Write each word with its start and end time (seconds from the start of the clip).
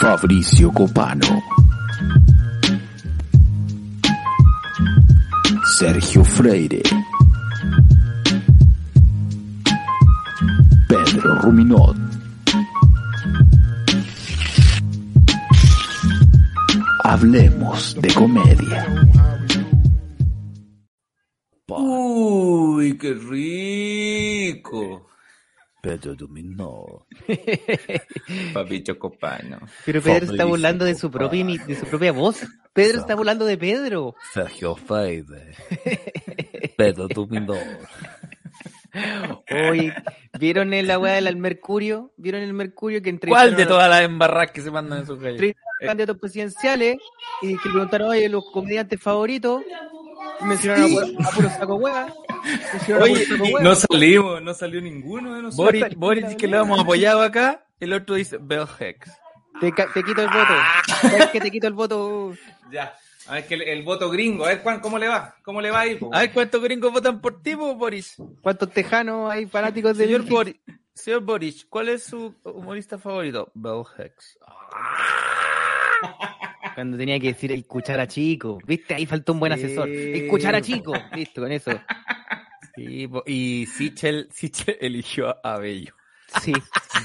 Fabricio 0.00 0.72
Copano. 0.72 1.42
Sergio 5.78 6.24
Freire. 6.24 6.82
Pedro 10.88 11.40
Ruminot. 11.42 11.96
Hablemos 17.04 17.96
de 18.00 18.12
comedia. 18.14 18.86
Uy, 21.78 22.98
qué 22.98 23.14
rico. 23.14 25.06
Pedro 25.82 26.14
Dominó. 26.14 27.06
Papi 28.54 28.82
Chocopano. 28.82 29.60
Pero 29.86 30.02
Pedro 30.02 30.32
está 30.32 30.44
burlando 30.44 30.84
de 30.84 30.94
su 30.94 31.10
propia 31.10 31.44
de 31.44 31.74
su 31.74 31.86
propia 31.86 32.12
voz. 32.12 32.46
Pedro 32.72 33.00
está 33.00 33.14
burlando 33.14 33.46
de 33.46 33.56
Pedro. 33.56 34.14
Sergio 34.32 34.76
Freire. 34.76 35.54
Pedro 36.76 37.08
Dominó. 37.08 37.54
Oye, 39.70 39.94
¿vieron 40.38 40.74
en 40.74 40.86
la 40.86 40.98
weá 40.98 41.14
del 41.14 41.36
Mercurio? 41.36 42.12
¿Vieron 42.16 42.42
el 42.42 42.52
Mercurio 42.52 43.00
que 43.00 43.10
entre 43.10 43.30
¿Cuál 43.30 43.56
de 43.56 43.66
todas 43.66 43.88
las 43.88 44.02
embarradas 44.02 44.50
que 44.50 44.60
se 44.60 44.70
mandan 44.70 45.00
en 45.00 45.06
sus 45.06 45.18
calles? 45.18 45.54
Candidatos 45.80 46.18
presidenciales 46.18 46.98
y 47.40 47.56
que 47.56 47.70
preguntaron, 47.70 48.10
oye, 48.10 48.28
los 48.28 48.44
comediantes 48.52 49.00
favoritos. 49.00 49.62
Mencionaron 50.42 50.92
a, 51.24 51.28
a 51.28 51.30
puro 51.32 51.48
saco 51.50 51.74
hueá. 51.76 52.14
Mencionaron 52.72 53.08
a 53.08 53.12
Oye, 53.12 53.26
puro 53.26 53.36
saco 53.38 53.50
hueá. 53.54 53.62
no 53.64 53.74
salimos, 53.74 54.42
no 54.42 54.54
salió 54.54 54.80
ninguno 54.80 55.34
de 55.34 55.42
nosotros. 55.42 55.80
Boris, 55.80 55.96
Boris 55.96 56.36
que 56.36 56.46
lo 56.48 56.62
hemos 56.62 56.80
apoyado 56.80 57.22
acá, 57.22 57.64
el 57.80 57.92
otro 57.92 58.14
dice 58.14 58.38
Bell 58.40 58.66
Hex. 58.78 59.10
Te, 59.60 59.72
te 59.72 60.02
quito 60.02 60.22
el 60.22 60.28
voto. 60.28 60.54
¿Sabes 61.02 61.26
que 61.30 61.40
te 61.40 61.50
quito 61.50 61.66
el 61.66 61.74
voto? 61.74 62.34
Ya. 62.70 62.94
A 63.26 63.34
ver 63.34 63.46
que 63.46 63.54
el, 63.54 63.62
el 63.62 63.82
voto 63.82 64.10
gringo, 64.10 64.44
a 64.44 64.48
ver 64.48 64.62
Juan, 64.62 64.80
cómo 64.80 64.98
le 64.98 65.06
va, 65.06 65.36
cómo 65.44 65.60
le 65.60 65.70
va 65.70 65.80
ahí. 65.80 65.98
A 66.12 66.20
ver 66.20 66.32
cuántos 66.32 66.62
gringos 66.62 66.90
votan 66.92 67.20
por 67.20 67.42
ti, 67.42 67.54
po, 67.54 67.74
Boris. 67.74 68.16
¿Cuántos 68.42 68.70
tejanos 68.70 69.30
hay 69.30 69.46
fanáticos 69.46 69.96
de 69.98 70.06
Señor? 70.06 70.22
Boris, 70.26 70.56
señor 70.94 71.20
Boris, 71.20 71.64
¿cuál 71.68 71.90
es 71.90 72.04
su 72.04 72.34
humorista 72.44 72.98
favorito? 72.98 73.50
Bell 73.54 73.82
Hex. 73.98 74.38
Cuando 76.74 76.96
tenía 76.96 77.18
que 77.20 77.28
decir 77.28 77.52
el 77.52 77.66
cuchara 77.66 78.06
chico. 78.06 78.58
¿Viste? 78.66 78.94
Ahí 78.94 79.06
faltó 79.06 79.32
un 79.32 79.40
buen 79.40 79.52
Sí. 79.56 79.64
asesor. 79.64 79.88
El 79.88 80.26
cuchara 80.28 80.60
chico. 80.60 80.92
Listo, 81.14 81.40
con 81.42 81.52
eso. 81.52 81.70
Y, 82.76 83.06
po- 83.08 83.24
y 83.26 83.66
Sichel, 83.66 84.28
Sichel 84.30 84.76
eligió 84.80 85.36
a 85.44 85.58
Bello. 85.58 85.94
Sí. 86.42 86.52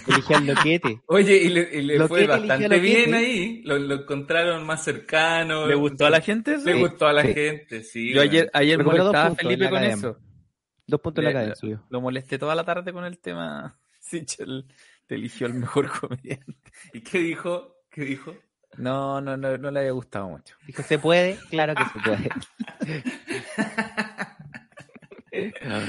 Eligió 0.08 0.38
al 0.38 0.46
loquete. 0.46 1.02
Oye, 1.08 1.38
y 1.38 1.50
le, 1.50 1.70
y 1.80 1.82
le 1.82 2.08
fue 2.08 2.28
bastante 2.28 2.80
bien 2.80 3.14
ahí. 3.16 3.62
Lo, 3.66 3.78
lo 3.80 3.96
encontraron 3.96 4.64
más 4.66 4.84
cercano. 4.84 5.66
¿Le 5.68 5.74
gustó 5.76 6.06
a 6.06 6.10
la 6.12 6.22
gente 6.22 6.54
eso? 6.56 6.66
Le 6.66 6.74
Sí, 6.74 6.80
gustó 6.80 7.08
a 7.08 7.14
la 7.14 7.24
sí. 7.24 7.34
gente, 7.34 7.84
sí. 7.84 8.14
Yo 8.14 8.22
ayer, 8.22 8.44
bueno. 8.44 8.52
ayer 8.54 8.78
Pero 8.78 8.90
molestaba 8.92 9.26
a 9.28 9.36
Felipe 9.36 9.66
con 9.70 9.74
cadena. 9.80 9.94
eso. 9.96 10.18
Dos 10.88 11.02
puntos 11.02 11.22
en 11.22 11.26
la 11.26 11.30
Le- 11.32 11.34
cadena 11.34 11.56
suyo. 11.56 11.84
Lo 11.90 12.02
molesté 12.02 12.38
toda 12.38 12.54
la 12.54 12.64
tarde 12.64 12.94
con 12.94 13.04
el 13.04 13.18
tema. 13.18 13.80
Sichel 14.00 14.66
te 15.08 15.16
eligió 15.16 15.48
el 15.48 15.56
mejor 15.56 15.90
comediante. 16.00 16.72
¿Y 16.94 17.02
qué 17.02 17.18
dijo? 17.20 17.78
¿Qué 17.90 18.02
dijo? 18.06 18.36
No, 18.78 19.22
no, 19.22 19.38
no, 19.38 19.58
no 19.58 19.72
le 19.72 19.80
había 19.80 19.92
gustado 19.92 20.28
mucho. 20.30 20.56
Dijo, 20.68 20.84
¿se 20.84 21.00
puede? 21.00 21.38
Claro 21.50 21.74
que 21.76 21.84
se 21.86 22.00
puede. 22.00 22.30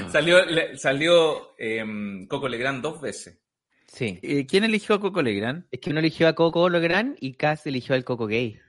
Salió, 0.11 0.43
le- 0.45 0.77
salió 0.77 1.53
em, 1.57 2.27
Coco 2.27 2.49
Legrand 2.49 2.81
dos 2.83 2.99
veces. 2.99 3.39
Sí. 3.87 4.19
Eh, 4.21 4.45
¿Quién 4.45 4.65
eligió 4.65 4.95
a 4.95 4.99
Coco 4.99 5.21
Legrand? 5.21 5.63
Es 5.71 5.79
que 5.79 5.89
uno 5.89 5.99
eligió 5.99 6.27
a 6.27 6.33
Coco 6.33 6.67
Lográn 6.67 7.15
y 7.21 7.35
Cass 7.35 7.65
eligió 7.65 7.95
al 7.95 8.03
Coco 8.03 8.27
Gay. 8.27 8.59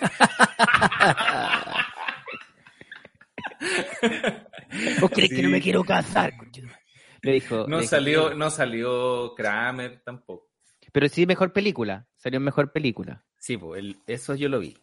¿Vos 5.00 5.10
crees 5.10 5.30
que 5.30 5.42
no 5.42 5.50
me 5.50 5.60
quiero 5.60 5.84
casar? 5.84 6.36
conchetumare? 6.36 6.80
Le 7.22 7.32
dijo. 7.32 7.62
le 7.64 7.68
No 7.68 7.78
dijo, 7.78 7.90
salió, 7.90 8.34
no 8.34 8.50
salió 8.50 9.34
Kramer 9.34 10.02
tampoco. 10.04 10.50
Pero 10.92 11.08
sí, 11.08 11.26
mejor 11.26 11.52
película. 11.52 12.06
Salió 12.16 12.38
mejor 12.40 12.70
película. 12.72 13.24
Sí, 13.38 13.56
pues 13.56 13.80
el- 13.80 13.96
eso 14.06 14.34
yo 14.34 14.48
lo 14.48 14.60
vi. 14.60 14.76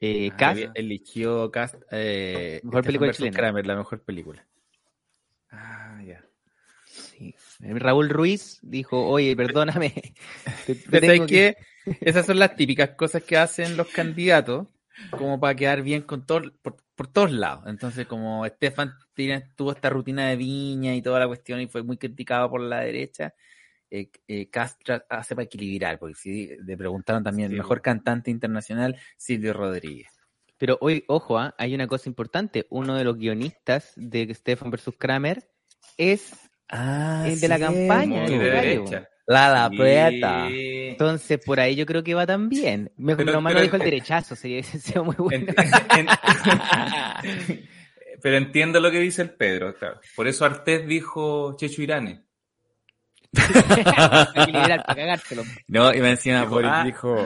Eh, 0.00 0.30
Cass, 0.36 0.50
Había- 0.52 0.72
Eligió 0.74 1.50
Cast, 1.50 1.74
eh, 1.90 2.60
Mejor 2.64 2.84
película 2.84 3.12
chilena. 3.12 3.36
Kramer, 3.36 3.66
la 3.66 3.76
mejor 3.76 4.02
película. 4.02 4.46
Ah, 5.50 6.00
ya. 6.04 6.24
sí. 6.84 7.34
Raúl 7.60 8.08
Ruiz 8.10 8.58
dijo, 8.62 9.08
oye, 9.08 9.34
perdóname. 9.34 9.92
te- 10.66 10.74
te 10.74 10.90
Pero 10.90 11.00
tengo 11.06 11.28
¿sabes 11.28 11.30
qué? 11.30 11.56
Esas 12.00 12.26
son 12.26 12.38
las 12.38 12.54
típicas 12.54 12.90
cosas 12.90 13.22
que 13.22 13.36
hacen 13.36 13.76
los 13.76 13.88
candidatos 13.88 14.66
como 15.10 15.40
para 15.40 15.54
quedar 15.54 15.82
bien 15.82 16.02
con 16.02 16.26
todo, 16.26 16.42
por, 16.62 16.76
por 16.94 17.06
todos 17.06 17.32
lados. 17.32 17.64
Entonces, 17.66 18.06
como 18.06 18.44
Estefan 18.44 18.92
tuvo 19.56 19.72
esta 19.72 19.88
rutina 19.90 20.28
de 20.28 20.36
viña 20.36 20.94
y 20.94 21.02
toda 21.02 21.18
la 21.20 21.26
cuestión 21.26 21.60
y 21.60 21.66
fue 21.66 21.82
muy 21.82 21.96
criticado 21.96 22.50
por 22.50 22.60
la 22.60 22.80
derecha, 22.80 23.34
eh, 23.90 24.10
eh, 24.26 24.48
Castro 24.50 25.02
hace 25.08 25.34
para 25.34 25.44
equilibrar, 25.44 25.98
porque 25.98 26.14
si 26.14 26.50
le 26.64 26.76
preguntaron 26.76 27.22
también, 27.24 27.50
Sí, 27.50 27.56
mejor 27.56 27.80
cantante 27.82 28.30
internacional, 28.30 28.96
Silvio 29.16 29.52
Rodríguez. 29.52 30.08
Pero 30.58 30.76
hoy, 30.80 31.04
ojo, 31.06 31.38
¿ah? 31.38 31.54
hay 31.56 31.74
una 31.74 31.86
cosa 31.86 32.08
importante. 32.08 32.66
Uno 32.70 32.96
de 32.96 33.04
los 33.04 33.16
guionistas 33.16 33.92
de 33.96 34.34
Stefan 34.34 34.70
versus 34.70 34.94
Kramer 34.98 35.48
es 35.96 36.32
Ah, 36.70 37.24
El 37.26 37.40
de 37.40 37.48
la 37.48 37.58
campaña, 37.58 38.26
el 38.26 38.30
de 38.38 38.38
derecha. 38.50 39.08
La 39.26 39.48
la 39.50 39.70
Sí. 40.48 40.88
Entonces, 40.88 41.38
por 41.44 41.60
ahí 41.60 41.74
yo 41.76 41.86
creo 41.86 42.02
que 42.02 42.12
va 42.14 42.26
tan 42.26 42.48
bien. 42.50 42.92
Mejor 42.96 43.24
Pero- 43.24 43.32
nomás 43.36 43.52
pero- 43.52 43.60
lo 43.60 43.64
dijo 43.64 43.76
el 43.76 43.82
derechazo, 43.82 44.36
sería, 44.36 44.62
sería 44.62 45.02
muy 45.02 45.14
bueno. 45.16 45.46
Ent- 45.52 46.18
Pero 48.20 48.36
entiendo 48.36 48.80
lo 48.80 48.90
que 48.90 48.98
dice 49.00 49.22
el 49.22 49.30
Pedro, 49.30 49.74
claro. 49.76 50.00
Por 50.16 50.26
eso 50.26 50.44
Artés 50.44 50.86
dijo 50.86 51.56
Checho 51.56 51.82
Irane. 51.82 52.24
Para. 54.34 54.84
No, 55.66 55.92
y 55.92 56.00
me 56.00 56.10
encima 56.10 56.40
Dijo, 56.40 56.50
Boris 56.50 56.70
ah. 56.72 56.84
dijo, 56.84 57.24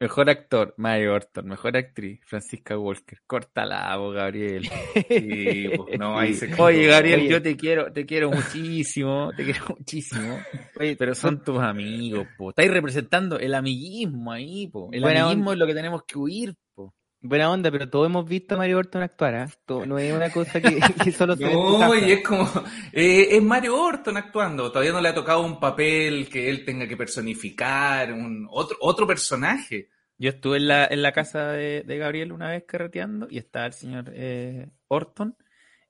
mejor 0.00 0.30
actor, 0.30 0.74
Mario 0.76 1.14
Orton, 1.14 1.46
mejor 1.46 1.76
actriz, 1.76 2.20
Francisca 2.24 2.78
Walker, 2.78 3.18
córtala, 3.26 3.96
vos, 3.96 4.14
Gabriel. 4.14 4.68
Pues, 4.94 5.98
no, 5.98 6.18
ahí 6.18 6.34
se 6.34 6.52
Oye, 6.60 6.86
Gabriel, 6.86 7.20
Oye. 7.20 7.28
yo 7.28 7.42
te 7.42 7.56
quiero, 7.56 7.92
te 7.92 8.06
quiero 8.06 8.30
muchísimo, 8.30 9.30
te 9.36 9.44
quiero 9.44 9.66
muchísimo. 9.68 10.38
Oye, 10.78 10.96
Pero 10.96 11.14
son 11.14 11.42
tus 11.42 11.58
amigos, 11.58 12.26
po. 12.36 12.50
Estáis 12.50 12.70
representando 12.70 13.38
el 13.38 13.54
amiguismo 13.54 14.32
ahí, 14.32 14.68
po. 14.68 14.88
El 14.92 15.04
amiguismo 15.04 15.52
es 15.52 15.58
lo 15.58 15.66
que 15.66 15.74
tenemos 15.74 16.02
que 16.04 16.18
huir, 16.18 16.54
po. 16.74 16.94
Buena 17.20 17.50
onda, 17.50 17.70
pero 17.72 17.90
todos 17.90 18.06
hemos 18.06 18.28
visto 18.28 18.54
a 18.54 18.58
Mario 18.58 18.78
Orton 18.78 19.02
actuar, 19.02 19.34
¿ah? 19.34 19.50
Todo- 19.66 19.84
No 19.86 19.98
es 19.98 20.12
una 20.14 20.30
cosa 20.30 20.60
que, 20.60 20.78
que 21.04 21.10
solo 21.12 21.34
se 21.36 21.44
No, 21.52 21.94
y 21.94 22.12
es 22.12 22.22
como, 22.24 22.48
eh, 22.92 23.28
es 23.36 23.42
Mario 23.42 23.80
Orton 23.82 24.16
actuando, 24.16 24.70
todavía 24.70 24.92
no 24.92 25.00
le 25.00 25.08
ha 25.08 25.14
tocado 25.14 25.40
un 25.44 25.58
papel 25.58 26.28
que 26.28 26.48
él 26.48 26.64
tenga 26.64 26.86
que 26.86 26.96
personificar, 26.96 28.12
un 28.12 28.46
otro, 28.50 28.76
otro 28.80 29.06
personaje. 29.06 29.88
Yo 30.16 30.30
estuve 30.30 30.58
en 30.58 30.68
la, 30.68 30.86
en 30.86 31.02
la 31.02 31.12
casa 31.12 31.48
de, 31.52 31.82
de 31.82 31.98
Gabriel 31.98 32.30
una 32.32 32.50
vez 32.50 32.64
carreteando 32.66 33.26
y 33.30 33.38
estaba 33.38 33.66
el 33.66 33.72
señor 33.72 34.10
eh, 34.14 34.68
Orton 34.88 35.36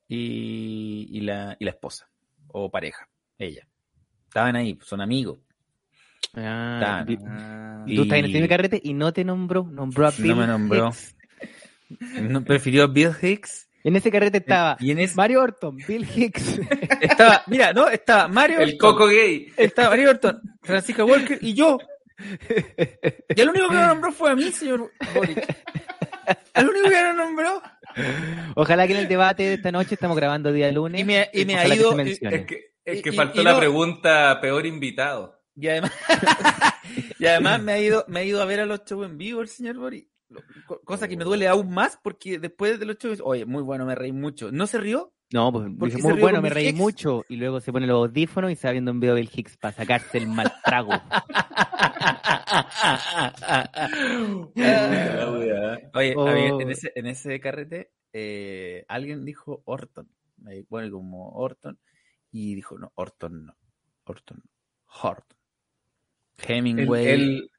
y, 0.06 1.08
y 1.11 1.20
la, 1.20 1.56
y 1.61 1.64
la 1.67 1.70
esposa, 1.73 2.08
o 2.49 2.70
pareja, 2.70 3.08
ella. 3.38 3.67
Estaban 4.29 4.56
ahí, 4.56 4.79
son 4.82 5.00
amigos. 5.03 5.38
Ah, 6.35 7.05
Ah, 7.26 7.85
Tú 7.87 8.03
estás 8.03 8.19
en 8.19 8.25
el 8.26 8.31
primer 8.31 8.49
carrete 8.49 8.81
y 8.82 8.93
no 8.94 9.12
te 9.12 9.25
nombró, 9.25 9.64
nombró 9.64 10.06
a 10.06 10.11
Bill 10.11 10.29
No 10.29 10.37
me 10.37 10.47
nombró. 10.47 10.88
Hicks. 10.88 11.17
No, 12.20 12.44
prefirió 12.44 12.85
a 12.85 12.87
Bill 12.87 13.12
Hicks. 13.20 13.69
En 13.85 13.96
ese 13.96 14.11
carrete 14.11 14.38
estaba 14.38 14.76
Y 14.81 14.90
en 14.90 14.99
ese- 14.99 15.14
Mario 15.17 15.40
Orton, 15.43 15.76
Bill 15.76 16.06
Hicks. 16.14 16.58
Estaba, 17.00 17.43
mira, 17.46 17.73
no, 17.73 17.88
estaba 17.88 18.29
Mario 18.29 18.58
el 18.58 18.73
Orton, 18.75 18.79
coco 18.79 19.06
gay. 19.06 19.52
estaba 19.56 19.90
Mario 19.90 20.11
Orton, 20.11 20.40
Francisca 20.62 21.05
Walker 21.05 21.38
y 21.40 21.55
yo. 21.55 21.79
Y 23.35 23.40
el 23.40 23.49
único 23.49 23.69
que 23.69 23.75
lo 23.75 23.87
nombró 23.87 24.12
fue 24.12 24.31
a 24.31 24.35
mí, 24.37 24.50
señor 24.50 24.90
Boric. 25.14 25.56
El 26.55 26.69
único 26.69 26.88
que 26.90 27.00
lo 27.02 27.12
nombró. 27.14 27.62
Ojalá 28.56 28.87
que 28.87 28.94
en 28.94 28.99
el 29.00 29.08
debate 29.08 29.44
de 29.44 29.55
esta 29.55 29.70
noche 29.73 29.94
estamos 29.94 30.17
grabando 30.17 30.52
día 30.52 30.70
lunes. 30.73 31.00
Y 31.00 31.05
me, 31.05 31.31
y 31.32 31.44
me 31.44 31.56
ha 31.56 31.64
que 31.64 31.76
ido. 31.76 31.91
se 31.91 31.96
mencione. 31.96 32.37
Es 32.37 32.46
que, 32.46 32.61
es 32.84 33.02
que 33.02 33.08
y- 33.11 33.12
faltó 33.12 33.41
y 33.41 33.44
la 33.44 33.52
no- 33.52 33.58
pregunta 33.58 34.38
peor 34.41 34.67
invitado. 34.67 35.41
Y 35.55 35.69
además, 35.69 35.93
y 37.19 37.26
además 37.26 37.62
me 37.62 37.73
ha 37.73 37.79
ido, 37.81 38.05
me 38.08 38.20
ha 38.20 38.25
ido 38.25 38.43
a 38.43 38.44
ver 38.44 38.61
a 38.61 38.67
los 38.67 38.84
shows 38.84 39.06
en 39.06 39.17
vivo 39.19 39.41
el 39.41 39.49
señor 39.49 39.76
Boric. 39.79 40.08
Lo- 40.29 40.41
co- 40.67 40.81
Cosa 40.85 41.09
que 41.09 41.17
me 41.17 41.25
duele 41.25 41.49
aún 41.49 41.71
más 41.71 41.99
porque 42.03 42.39
después 42.39 42.79
de 42.79 42.87
los 42.87 42.99
shows, 42.99 43.21
oye, 43.25 43.47
muy 43.47 43.63
bueno, 43.63 43.87
me 43.87 43.95
reí 43.95 44.13
mucho. 44.13 44.53
¿No 44.53 44.67
se 44.67 44.79
rió? 44.79 45.13
No, 45.31 45.53
pues 45.53 45.67
¿Por 45.79 45.89
qué 45.91 45.97
dice, 45.97 46.09
muy 46.09 46.19
bueno, 46.21 46.41
me 46.41 46.49
reí 46.49 46.73
mucho. 46.73 47.25
Y 47.29 47.37
luego 47.37 47.61
se 47.61 47.71
pone 47.73 47.87
los 47.87 47.97
audífonos 48.09 48.51
y 48.51 48.57
se 48.57 48.67
va 48.67 48.73
viendo 48.73 48.91
un 48.93 49.01
video 49.01 49.15
del 49.15 49.29
Higgs 49.33 49.57
para 49.59 49.75
sacarse 49.75 50.19
el 50.19 50.27
mal 50.29 50.51
trago. 50.65 50.93
Oye, 55.95 56.15
Oh. 56.17 56.61
en, 56.61 56.71
ese, 56.71 56.93
en 56.95 57.07
ese 57.07 57.41
carrete 57.41 57.91
eh, 58.13 58.85
alguien 58.89 59.25
dijo 59.25 59.63
Orton. 59.65 60.09
Bueno, 60.69 60.93
como 60.93 61.31
Orton. 61.33 61.79
Y 62.31 62.55
dijo, 62.55 62.79
no, 62.79 62.93
Orton 62.95 63.47
no. 63.47 63.57
Orton. 64.05 64.43
Horton. 65.03 65.37
El, 66.39 66.51
Hemingway. 66.57 67.07
el- 67.07 67.51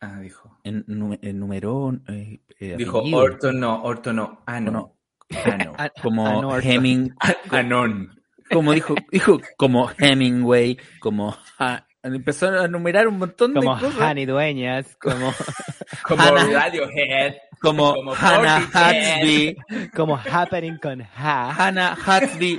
ah, 0.00 0.18
dijo. 0.20 0.58
En, 0.64 0.84
nume- 0.86 1.18
en 1.22 1.38
numerón. 1.40 2.04
eh, 2.08 2.40
eh, 2.60 2.76
Dijo 2.76 2.98
apellido. 2.98 3.18
Orton 3.18 3.60
no, 3.60 3.82
Orton 3.82 4.16
no. 4.16 4.22
No. 4.22 4.34
No. 4.36 4.40
Ah, 4.46 4.60
no. 4.60 4.94
Ah, 5.78 5.90
Como 6.02 6.26
ah, 6.26 6.32
no, 6.40 6.48
Orton. 6.48 6.62
Heming, 6.70 7.14
Anon. 7.50 8.18
como 8.50 8.72
dijo, 8.72 8.94
dijo 9.12 9.38
como 9.58 9.90
Hemingway, 9.98 10.78
como 11.00 11.36
Ha- 11.58 11.84
empezó 12.02 12.48
a 12.48 12.64
enumerar 12.64 13.06
un 13.08 13.18
montón 13.18 13.52
Como 13.52 13.74
de 13.74 13.80
cosas. 13.82 14.00
Hani 14.00 14.24
Dueñas, 14.24 14.96
como, 15.00 15.32
Como 16.04 16.22
Hannah- 16.22 16.50
Radiohead. 16.50 17.34
como, 17.60 17.94
como 17.94 18.14
Hannah. 18.14 18.68
Hatsby, 18.72 19.56
como 19.94 20.16
Happening 20.16 20.78
con 20.78 21.02
Ha, 21.02 21.50
Hannah 21.52 21.94
Hatsby, 22.06 22.56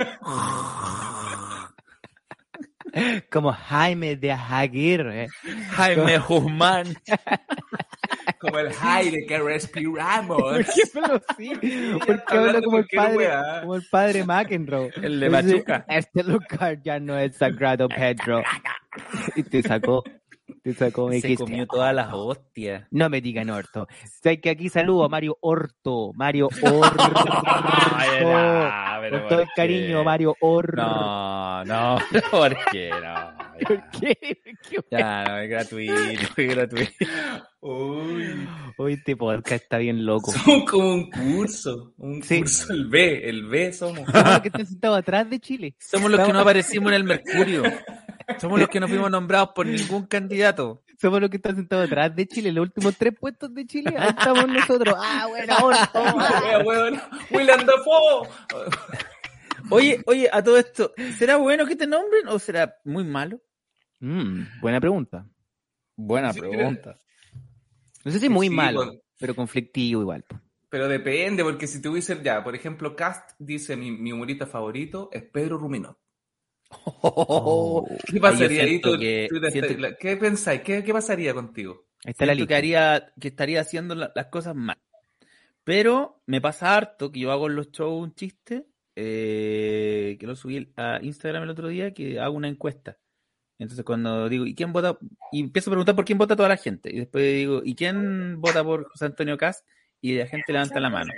como 3.30 3.52
Jaime 3.52 4.16
de 4.16 4.32
Aguirre, 4.32 5.28
Jaime 5.70 6.18
Guzmán, 6.18 6.86
Como 8.38 8.58
el 8.58 8.70
aire 8.82 9.26
que 9.26 9.38
respiramos. 9.38 10.40
¿Por 10.40 10.64
qué 10.64 10.82
hablo 10.94 11.22
así? 11.28 11.52
¿Por 12.06 12.24
qué 12.24 12.36
hablo 12.36 12.62
como 12.62 12.78
el 12.78 12.86
padre, 12.86 13.28
como 13.60 13.74
el 13.76 13.86
padre 13.90 14.24
McEnroe? 14.24 14.90
el 15.02 15.20
de 15.20 15.30
Pachuca. 15.30 15.84
Este 15.88 16.24
lugar 16.24 16.82
ya 16.82 16.98
no 16.98 17.18
es 17.18 17.36
sagrado, 17.36 17.88
Pedro. 17.88 18.42
Y 19.36 19.42
te 19.42 19.62
sacó, 19.62 20.02
te 20.62 20.74
sacó, 20.74 21.08
me 21.08 21.20
Se 21.20 21.36
comió 21.36 21.66
todas 21.66 21.94
las 21.94 22.08
hostias. 22.12 22.86
No 22.90 23.08
me 23.08 23.20
digan 23.20 23.50
Orto. 23.50 23.86
Sé 24.22 24.40
que 24.40 24.50
aquí 24.50 24.68
saludo 24.68 25.04
a 25.04 25.08
Mario 25.08 25.36
Orto. 25.40 26.12
Mario 26.14 26.48
Orto. 26.62 27.10
Con 29.10 29.28
todo 29.28 29.40
el 29.40 29.48
cariño, 29.56 30.04
Mario 30.04 30.34
Orto. 30.40 30.76
No, 30.76 31.64
no, 31.64 31.98
¿por 32.30 32.56
qué 32.70 32.90
no? 32.90 33.50
¿Por 33.66 33.90
qué? 34.00 34.16
¿Qué 34.68 34.78
Ya, 34.90 35.24
no, 35.24 35.38
es 35.38 35.50
gratuito, 35.50 35.94
es 36.36 36.48
gratuito. 36.48 36.92
Uy. 37.60 38.48
Hoy 38.78 38.94
este 38.94 39.16
podcast 39.16 39.62
está 39.64 39.76
bien 39.78 40.06
loco. 40.06 40.30
Somos 40.32 40.70
como 40.70 40.94
un 40.94 41.10
curso. 41.10 41.92
Un 41.98 42.22
Sí. 42.22 42.38
curso, 42.38 42.72
el 42.72 42.86
B. 42.88 43.28
El 43.28 43.46
B 43.48 43.72
somos. 43.72 44.06
Somos 44.10 44.30
los 44.30 44.40
que 44.40 44.48
están 44.48 44.66
sentados 44.66 44.98
atrás 44.98 45.28
de 45.28 45.40
Chile. 45.40 45.74
Somos 45.78 46.10
los 46.10 46.20
que 46.26 46.32
no 46.32 46.40
aparecimos 46.40 46.88
en 46.92 46.94
el 46.96 47.04
Mercurio. 47.04 47.62
Somos 48.38 48.60
los 48.60 48.68
que 48.68 48.80
no 48.80 48.88
fuimos 48.88 49.10
nombrados 49.10 49.50
por 49.54 49.66
ningún 49.66 50.06
candidato. 50.06 50.82
Somos 51.00 51.20
los 51.20 51.30
que 51.30 51.36
están 51.36 51.56
sentados 51.56 51.86
atrás 51.86 52.14
de 52.14 52.26
Chile. 52.26 52.52
Los 52.52 52.62
últimos 52.66 52.96
tres 52.96 53.14
puestos 53.18 53.54
de 53.54 53.66
Chile, 53.66 53.94
ahí 53.98 54.10
estamos 54.10 54.46
nosotros. 54.48 54.94
Ah, 54.98 55.26
bueno, 55.28 55.54
weón. 56.66 57.00
William 57.30 57.64
Dafoe. 57.64 58.28
Oye, 59.70 60.02
oye, 60.06 60.28
a 60.32 60.42
todo 60.42 60.58
esto, 60.58 60.92
¿será 61.16 61.36
bueno 61.36 61.64
que 61.66 61.76
te 61.76 61.86
nombren 61.86 62.26
o 62.28 62.38
será 62.38 62.76
muy 62.84 63.04
malo? 63.04 63.40
Mm, 64.00 64.42
buena 64.60 64.80
pregunta. 64.80 65.26
Buena 65.96 66.32
Sí, 66.32 66.40
pregunta. 66.40 66.98
No 68.04 68.10
sé 68.10 68.18
si 68.18 68.28
muy 68.28 68.48
Sí, 68.48 68.54
malo, 68.54 68.94
pero 69.18 69.34
conflictivo 69.34 70.00
igual. 70.00 70.24
Pero 70.70 70.88
depende, 70.88 71.44
porque 71.44 71.66
si 71.66 71.82
tuviese 71.82 72.20
ya, 72.22 72.42
por 72.42 72.54
ejemplo, 72.54 72.96
Cast 72.96 73.32
dice 73.38 73.76
mi, 73.76 73.90
mi 73.90 74.12
humorista 74.12 74.46
favorito 74.46 75.08
es 75.12 75.22
Pedro 75.24 75.58
Ruminot. 75.58 75.98
¿Qué 78.06 78.20
pasaría 78.20 78.62
ahí? 78.62 78.68
siento 78.70 78.92
Tú- 78.94 79.00
que- 79.00 79.26
tú 79.28 79.40
te- 79.40 79.50
siento 79.50 79.78
la- 79.78 79.94
¿Qué 79.96 80.16
pensáis? 80.16 80.60
¿Qué, 80.62 80.82
¿Qué 80.84 80.92
pasaría 80.92 81.34
contigo? 81.34 81.86
Está 82.04 82.24
la 82.26 82.32
que 82.32 82.40
lista. 82.40 82.56
haría, 82.56 83.12
que 83.20 83.28
estaría 83.28 83.60
haciendo 83.60 83.94
la- 83.94 84.12
las 84.14 84.26
cosas 84.26 84.54
mal. 84.54 84.78
Pero 85.64 86.22
me 86.26 86.40
pasa 86.40 86.76
harto 86.76 87.12
que 87.12 87.20
yo 87.20 87.32
hago 87.32 87.48
en 87.48 87.56
los 87.56 87.70
shows 87.70 88.02
un 88.02 88.14
chiste, 88.14 88.66
eh, 88.96 90.16
que 90.18 90.26
lo 90.26 90.34
subí 90.36 90.72
a 90.76 90.98
Instagram 91.02 91.42
el 91.44 91.50
otro 91.50 91.68
día, 91.68 91.92
que 91.92 92.18
hago 92.18 92.34
una 92.36 92.48
encuesta. 92.48 92.98
Entonces 93.58 93.84
cuando 93.84 94.28
digo, 94.28 94.46
¿y 94.46 94.54
quién 94.54 94.72
vota? 94.72 94.96
Y 95.32 95.40
empiezo 95.40 95.70
a 95.70 95.72
preguntar 95.72 95.94
por 95.94 96.04
quién 96.06 96.16
vota 96.18 96.34
toda 96.34 96.48
la 96.48 96.56
gente. 96.56 96.90
Y 96.90 97.00
después 97.00 97.24
digo, 97.34 97.60
¿y 97.62 97.74
quién 97.74 98.40
vota 98.40 98.64
por 98.64 98.88
José 98.88 99.04
Antonio 99.06 99.36
Cast? 99.36 99.66
Y 100.00 100.14
la 100.16 100.26
gente 100.26 100.52
levanta 100.52 100.80
la 100.80 100.88
mano. 100.88 101.12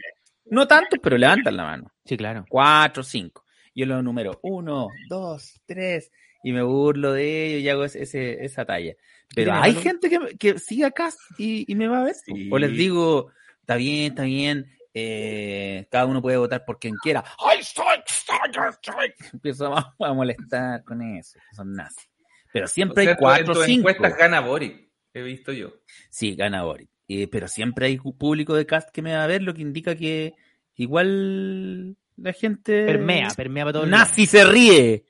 No 0.47 0.67
tantos, 0.67 0.99
pero 1.01 1.17
levantan 1.17 1.57
la 1.57 1.63
mano. 1.63 1.93
Sí, 2.05 2.17
claro. 2.17 2.45
Cuatro, 2.49 3.05
cinco. 3.05 3.45
Yo 3.75 3.87
los 3.87 4.05
número 4.05 4.39
uno, 4.43 4.89
dos, 5.09 5.61
tres, 5.67 6.11
y 6.43 6.53
me 6.53 6.63
burlo 6.63 7.13
de 7.13 7.47
ellos 7.47 7.63
y 7.63 7.69
hago 7.69 7.85
ese, 7.85 8.45
esa 8.45 8.65
talla. 8.65 8.95
Pero 9.35 9.53
hay 9.55 9.73
malo? 9.73 9.83
gente 9.83 10.11
que, 10.11 10.19
que 10.39 10.59
sigue 10.59 10.85
acá 10.85 11.11
y, 11.39 11.71
y 11.71 11.75
me 11.75 11.89
va 11.89 12.01
a 12.01 12.05
ver. 12.05 12.15
Sí. 12.15 12.49
O 12.53 12.59
les 12.59 12.73
digo, 12.73 13.31
está 13.61 13.77
bien, 13.77 14.13
está 14.13 14.25
bien, 14.25 14.71
eh, 14.93 15.87
cada 15.91 16.05
uno 16.05 16.21
puede 16.21 16.37
votar 16.37 16.65
por 16.67 16.79
quien 16.79 16.95
quiera. 16.97 17.25
¡Ay, 17.39 17.61
strike, 17.61 18.05
strike, 18.09 18.75
strike! 18.75 19.33
Empiezo 19.33 19.75
a, 19.75 19.95
a 19.99 20.13
molestar 20.13 20.85
con 20.85 21.01
eso, 21.01 21.39
son 21.57 21.73
nazis. 21.73 22.09
Pero 22.53 22.67
siempre 22.67 23.03
O 23.03 23.05
sea, 23.05 23.13
hay 23.13 23.19
cuatro 23.19 23.55
o 23.55 23.65
cinco. 23.65 23.89
encuestas 23.89 24.19
gana 24.19 24.41
Boric, 24.41 24.91
he 25.15 25.23
visto 25.23 25.53
yo. 25.53 25.73
Sí, 26.11 26.35
gana 26.35 26.65
Boric. 26.65 26.91
Eh, 27.09 27.27
pero 27.29 27.49
siempre 27.49 27.87
hay 27.87 27.97
público 27.97 28.55
de 28.55 28.67
cast 28.67 28.91
que 28.91 29.01
me 29.01 29.15
va 29.15 29.25
a 29.25 29.27
ver, 29.27 29.43
lo 29.43 29.55
que 29.55 29.63
indica 29.63 29.97
que 29.97 30.35
igual 30.77 31.97
la 32.17 32.33
gente... 32.33 32.85
Permea, 32.87 33.29
permea 33.37 33.65
para 33.65 33.73
todos 33.73 33.89
lados. 33.89 34.09
Nazi 34.09 34.27
se 34.27 34.45
ríe. 34.45 35.05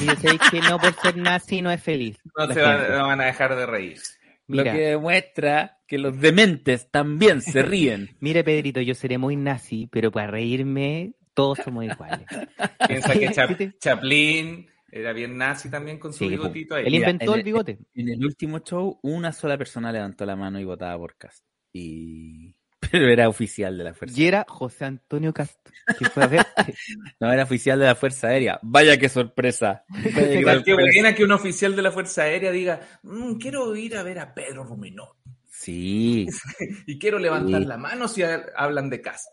Y 0.00 0.06
yo 0.06 0.14
sé 0.16 0.38
que 0.50 0.60
no 0.60 0.78
por 0.78 0.94
ser 1.00 1.16
nazi 1.16 1.62
no 1.62 1.70
es 1.70 1.82
feliz. 1.82 2.18
No 2.36 2.52
se 2.52 2.60
van, 2.60 2.78
gente. 2.80 2.92
no 2.96 3.06
van 3.06 3.20
a 3.20 3.24
dejar 3.26 3.56
de 3.56 3.66
reír. 3.66 3.98
Lo 4.48 4.56
Mira, 4.62 4.72
que 4.72 4.78
demuestra 4.80 5.78
que 5.86 5.98
los 5.98 6.20
dementes 6.20 6.90
también 6.90 7.40
se 7.40 7.62
ríen. 7.62 8.16
mire 8.20 8.44
Pedrito, 8.44 8.80
yo 8.80 8.94
seré 8.94 9.18
muy 9.18 9.36
nazi, 9.36 9.88
pero 9.90 10.10
para 10.10 10.26
reírme 10.28 11.14
todos 11.34 11.58
somos 11.64 11.84
iguales. 11.84 12.26
Piensa 12.88 13.12
que 13.14 13.28
¿Viste? 13.48 13.78
Chaplin 13.78 14.66
era 14.90 15.12
bien 15.14 15.38
nazi 15.38 15.70
también 15.70 15.98
con 15.98 16.12
su 16.12 16.18
Sí, 16.24 16.28
bigotito 16.28 16.74
ahí. 16.74 16.84
Él 16.86 16.92
Mira, 16.92 17.10
inventó 17.10 17.32
en 17.32 17.34
el 17.34 17.38
el- 17.40 17.44
bigote. 17.44 17.78
En 17.94 18.08
el 18.10 18.24
último 18.24 18.58
show, 18.58 18.98
una 19.02 19.32
sola 19.32 19.56
persona 19.56 19.90
levantó 19.90 20.26
la 20.26 20.36
mano 20.36 20.60
y 20.60 20.64
votaba 20.64 20.98
por 20.98 21.16
Cast. 21.16 21.44
Y... 21.72 22.54
Pero 22.92 23.08
era 23.12 23.28
oficial 23.28 23.76
de 23.76 23.84
la 23.84 23.94
Fuerza 23.94 24.20
Y 24.20 24.26
era 24.26 24.44
José 24.48 24.84
Antonio 24.84 25.32
Castro, 25.34 25.72
que 25.98 26.04
fue 26.04 26.22
a 26.22 26.26
ver. 26.28 26.46
No 27.20 27.32
era 27.32 27.42
oficial 27.42 27.78
de 27.80 27.86
la 27.86 27.94
Fuerza 27.96 28.28
Aérea. 28.28 28.58
Vaya 28.62 28.96
qué 28.98 29.08
sorpresa. 29.08 29.84
Vaya 29.88 30.12
qué 30.12 30.38
Igual 30.40 30.62
que 30.62 30.70
sorpresa. 30.72 30.92
buena 31.00 31.14
que 31.16 31.24
un 31.24 31.32
oficial 31.32 31.74
de 31.74 31.82
la 31.82 31.90
Fuerza 31.90 32.22
Aérea 32.22 32.50
diga, 32.52 32.80
"Mm, 33.02 33.34
quiero 33.38 33.74
ir 33.74 33.96
a 33.96 34.02
ver 34.04 34.18
a 34.20 34.32
Pedro 34.34 34.62
Ruminot 34.64 35.16
Sí. 35.50 36.26
y 36.86 36.98
quiero 36.98 37.18
levantar 37.18 37.62
Sí. 37.62 37.66
la 37.68 37.76
mano 37.78 38.06
si 38.08 38.22
ha- 38.22 38.46
hablan 38.56 38.90
de 38.90 39.00
Cast. 39.00 39.28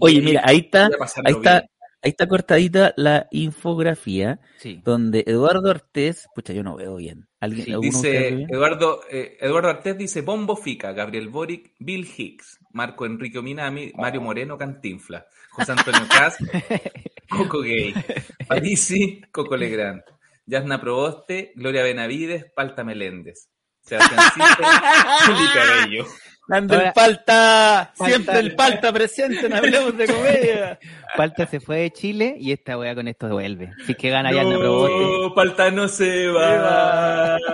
Oye, 0.00 0.20
mira, 0.20 0.40
ahí 0.44 0.58
está, 0.58 0.86
ahí 1.24 1.32
está, 1.32 1.60
bien. 1.60 1.70
Ahí 2.04 2.10
está 2.10 2.28
cortadita 2.28 2.92
la 2.96 3.26
infografía 3.32 4.38
Sí. 4.58 4.80
donde 4.84 5.24
Eduardo 5.26 5.70
Ortiz, 5.70 6.26
pucha, 6.34 6.52
yo 6.52 6.62
no 6.62 6.76
veo 6.76 6.96
bien. 6.96 7.26
¿Alguien, 7.40 7.64
Sí, 7.66 7.72
alguno 7.72 7.90
de 7.90 7.96
ustedes 7.96 8.30
ve 8.32 8.36
Dice? 8.36 8.52
Eduardo, 8.54 9.00
eh, 9.10 9.36
Eduardo 9.40 9.68
Artés 9.68 9.98
dice 9.98 10.20
Bombo 10.22 10.56
Fica, 10.56 10.92
Gabriel 10.92 11.28
Boric, 11.28 11.72
Bill 11.78 12.06
Hicks, 12.16 12.58
Marco 12.72 13.04
Enrique 13.06 13.42
Minami, 13.42 13.92
Mario 13.96 14.20
Moreno 14.22 14.56
Cantinfla, 14.56 15.26
José 15.50 15.72
Antonio 15.72 16.06
Cast, 16.08 16.40
Coco 17.28 17.60
Gay, 17.62 17.94
Parisi, 18.48 19.20
Coco 19.30 19.56
Legrand, 19.56 20.02
Yasna 20.46 20.80
Proboste, 20.80 21.52
Gloria 21.56 21.82
Benavides, 21.82 22.46
Palta 22.54 22.84
Meléndez, 22.84 23.48
Felipe 23.84 25.60
Abello. 25.82 26.06
Dando 26.46 26.74
Ahora- 26.74 26.88
el 26.88 26.92
palta, 26.92 27.92
Palta. 27.96 28.04
siempre 28.12 28.38
el 28.38 28.54
palta 28.54 28.92
presente 28.92 29.46
en 29.46 29.54
Hablemos 29.54 29.96
de 29.96 30.06
Comedia. 30.06 30.78
Palta 31.16 31.46
se 31.46 31.58
fue 31.60 31.78
de 31.78 31.90
Chile 31.92 32.36
y 32.38 32.52
esta 32.52 32.76
wea 32.76 32.94
con 32.94 33.08
esto 33.08 33.28
vuelve. 33.28 33.70
Si 33.86 33.92
es 33.92 33.98
que 33.98 34.10
gana 34.10 34.30
ya 34.32 34.42
el 34.42 34.58
Proboste. 34.58 34.96
No, 35.22 35.34
Palta 35.34 35.70
no 35.70 35.88
se 35.88 36.26
va. 36.28 37.38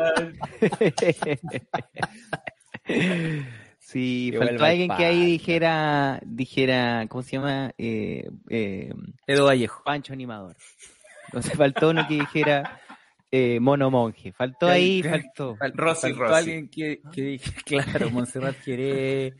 Sí, 3.78 4.30
Que 4.32 4.38
faltó 4.38 4.64
alguien 4.64 4.88
que 4.96 5.04
ahí 5.04 5.24
dijera, 5.32 6.20
dijera, 6.24 7.06
¿cómo 7.08 7.22
se 7.22 7.32
llama? 7.36 7.72
Eh, 7.76 8.28
eh, 8.48 8.92
Edo 9.26 9.46
Vallejo. 9.46 9.82
Pancho 9.84 10.12
Animador. 10.12 10.56
Entonces 11.26 11.54
faltó 11.56 11.90
uno 11.90 12.06
que 12.06 12.14
dijera, 12.14 12.80
Eh, 13.32 13.60
mono 13.60 13.90
monje. 13.90 14.32
Faltó 14.32 14.68
ahí, 14.68 15.02
faltó. 15.04 15.56
Fal- 15.56 15.72
faltó 15.76 16.34
alguien 16.34 16.68
que, 16.68 17.00
que 17.12 17.22
dije, 17.22 17.52
claro, 17.64 18.10
Montserrat 18.10 18.56
Jerez, 18.62 19.34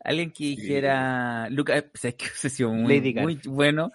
alguien 0.00 0.30
que 0.30 0.44
dijera, 0.44 1.48
Lucas, 1.50 1.84
es 2.02 2.14
que 2.14 2.26
sido 2.50 2.70
muy, 2.72 3.00
bueno 3.44 3.92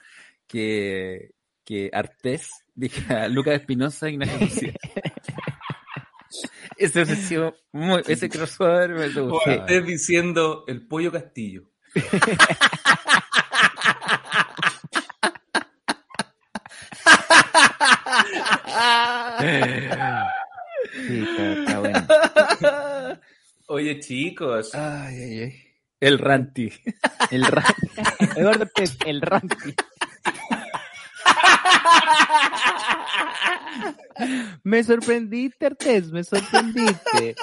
que, 0.47 1.31
que 1.63 1.89
Artés 1.93 2.49
dijera 2.75 3.27
Lucas 3.27 3.55
Espinosa 3.55 4.09
y 4.09 4.13
Ignacio. 4.13 4.73
Ese 6.77 7.05
muy, 7.73 8.01
ese 8.07 8.29
crossover 8.29 8.91
me 8.91 9.05
gustado. 9.31 9.55
estés 9.57 9.85
diciendo 9.85 10.63
el 10.67 10.87
pollo 10.87 11.11
castillo. 11.11 11.63
Sí, 20.91 21.24
está, 21.24 21.53
está 21.53 21.79
bueno. 21.79 22.07
Oye, 23.67 24.00
chicos. 24.00 24.74
Ay, 24.74 25.15
ay, 25.21 25.39
ay. 25.41 25.53
El 26.00 26.17
Ranti. 26.17 26.71
El 27.29 27.43
ranty. 27.43 27.88
Eduardo 28.38 28.65
Pérez, 28.74 28.98
el 29.05 29.21
ranty. 29.21 29.75
Me 34.63 34.83
sorprendiste, 34.83 35.65
Artés, 35.65 36.12
me 36.12 36.24
sorprendiste. 36.24 37.36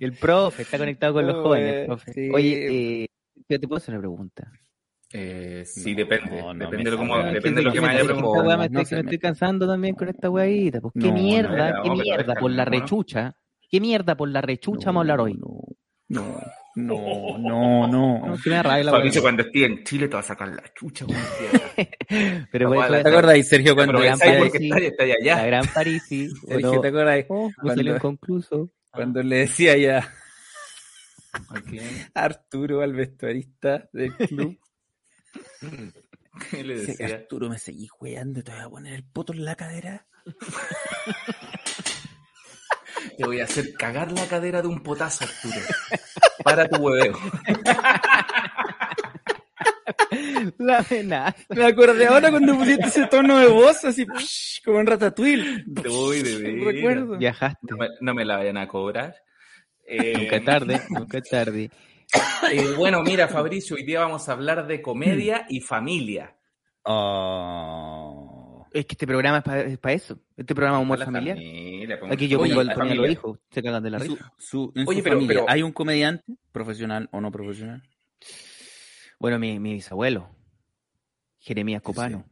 El 0.00 0.12
profe 0.12 0.62
está 0.62 0.78
conectado 0.78 1.14
con 1.14 1.26
los 1.26 1.36
jóvenes, 1.36 1.86
profe. 1.86 2.12
Sí. 2.12 2.30
Oye, 2.32 3.02
eh, 3.02 3.08
yo 3.48 3.60
te 3.60 3.66
puedo 3.66 3.78
hacer 3.78 3.94
una 3.94 4.00
pregunta. 4.00 4.52
Eh, 5.16 5.62
sí, 5.64 5.92
No, 5.92 5.96
depende. 5.98 6.42
no 6.42 6.54
depende 6.54 6.84
de 6.86 6.90
lo, 6.90 6.96
como- 6.96 7.14
salga. 7.14 7.32
depende 7.32 7.60
de 7.60 7.64
lo 7.66 7.72
que 7.72 7.80
me 7.80 7.86
haya 7.86 8.02
preguntado. 8.04 8.44
me, 8.44 8.56
no 8.56 8.62
estoy, 8.64 8.84
se 8.84 8.94
me 8.96 9.00
estoy 9.02 9.18
cansando 9.18 9.64
también 9.68 9.94
con 9.94 10.08
esta 10.08 10.28
weadita. 10.28 10.80
Pues, 10.80 10.92
¿Qué 11.00 11.12
mierda? 11.12 11.70
no, 11.70 11.82
¿Qué 11.84 11.90
mierda 11.90 12.34
por 12.34 12.50
la 12.50 12.64
rechucha? 12.64 13.36
¿Qué 13.70 13.80
mierda 13.80 14.16
por 14.16 14.28
la 14.28 14.40
rechucha 14.40 14.86
vamos 14.86 14.98
a 14.98 15.02
hablar 15.02 15.20
hoy? 15.20 15.34
No, 15.34 15.70
no, 16.08 17.38
no, 17.38 17.38
no. 17.88 18.26
No, 18.26 18.36
que 18.42 18.50
me 18.50 18.56
la 18.56 18.90
Fabricio, 18.90 19.22
cuando 19.22 19.42
esté 19.44 19.64
en 19.66 19.84
Chile 19.84 20.08
te 20.08 20.14
va 20.14 20.20
a 20.20 20.24
sacar 20.24 20.48
la 20.48 20.64
chucha. 20.74 21.06
Pero 22.50 22.68
La 22.70 22.76
bueno, 22.76 23.02
¿Te 23.02 23.08
acordáis, 23.08 23.48
Sergio, 23.48 23.76
cuando 23.76 24.00
sí. 24.00 24.06
está, 24.08 24.78
está 24.78 25.04
allá. 25.04 25.36
la 25.36 25.46
gran 25.46 25.64
Parisi. 25.72 26.28
Sergio, 26.48 26.80
¿te 26.80 26.88
acordáis? 26.88 27.26
oh, 27.28 27.50
Cuando- 27.54 27.74
salió 27.76 27.94
inconcluso. 27.94 28.70
Cuando 28.90 29.22
le 29.22 29.36
decía 29.38 29.76
ya 29.76 30.08
Arturo, 32.14 32.80
al 32.82 32.92
vestuarista 32.94 33.88
del 33.92 34.12
club, 34.14 34.56
¿Qué 36.50 36.64
le 36.64 36.74
dice, 36.80 36.92
decía? 36.96 37.14
Arturo, 37.16 37.48
me 37.48 37.58
seguís 37.58 37.90
weando, 38.00 38.42
te 38.42 38.50
voy 38.52 38.60
a 38.60 38.68
poner 38.68 38.92
el 38.94 39.04
poto 39.04 39.32
en 39.32 39.44
la 39.44 39.54
cadera. 39.54 40.06
Te 43.18 43.24
voy 43.24 43.40
a 43.40 43.44
hacer 43.44 43.74
cagar 43.74 44.10
la 44.12 44.26
cadera 44.26 44.62
de 44.62 44.68
un 44.68 44.82
potazo, 44.82 45.24
Arturo. 45.24 45.60
Para 46.42 46.66
tu 46.68 46.76
hueveo. 46.82 47.18
La 50.58 50.78
amenaza. 50.78 51.36
Me 51.50 51.64
acordé 51.66 52.06
ahora 52.06 52.30
cuando 52.30 52.56
pusiste 52.56 52.86
ese 52.86 53.06
tono 53.06 53.38
de 53.38 53.46
voz, 53.46 53.84
así, 53.84 54.06
como 54.64 54.80
en 54.80 54.86
Ratatouille. 54.86 55.64
Te 55.82 55.88
voy 55.88 56.22
veras. 56.22 56.64
recuerdo. 56.64 57.18
Viajaste. 57.18 57.58
No 57.62 57.76
me, 57.76 57.88
no 58.00 58.14
me 58.14 58.24
la 58.24 58.36
vayan 58.38 58.56
a 58.56 58.66
cobrar. 58.68 59.14
Eh, 59.86 60.14
Nunca 60.16 60.36
es 60.36 60.44
tarde, 60.44 60.80
nunca 60.88 61.18
es 61.18 61.28
tarde. 61.28 61.70
Eh, 62.52 62.74
bueno, 62.76 63.02
mira, 63.02 63.28
Fabricio, 63.28 63.76
hoy 63.76 63.84
día 63.84 64.00
vamos 64.00 64.28
a 64.28 64.32
hablar 64.32 64.66
de 64.66 64.80
comedia 64.82 65.46
y 65.48 65.60
familia. 65.60 66.36
Oh. 66.84 68.66
Es 68.72 68.86
que 68.86 68.94
este 68.94 69.06
programa 69.06 69.38
es 69.38 69.78
para 69.78 69.92
eso. 69.94 70.18
Este 70.36 70.54
programa 70.54 70.78
es 70.78 70.82
humor 70.82 70.98
La 70.98 71.04
familiar. 71.04 71.36
familia. 71.36 71.98
Aquí 72.10 72.26
yo 72.28 72.38
pongo 72.38 72.60
el 72.60 72.70
a 72.70 72.74
los 72.94 73.08
hijos. 73.10 73.38
Se 73.50 73.62
cagan 73.62 73.82
de 73.82 73.90
la 73.90 73.98
risa. 73.98 74.32
su- 74.36 74.72
en 74.74 74.86
Oye, 74.88 74.98
su 74.98 75.04
pero- 75.04 75.16
familia, 75.16 75.34
pero- 75.42 75.50
¿hay 75.50 75.62
un 75.62 75.72
comediante, 75.72 76.24
profesional 76.50 77.08
o 77.12 77.20
no 77.20 77.30
profesional? 77.30 77.82
Bueno, 79.20 79.38
mi, 79.38 79.60
mi 79.60 79.74
bisabuelo. 79.74 80.28
Jeremías 81.38 81.82
Copano. 81.82 82.24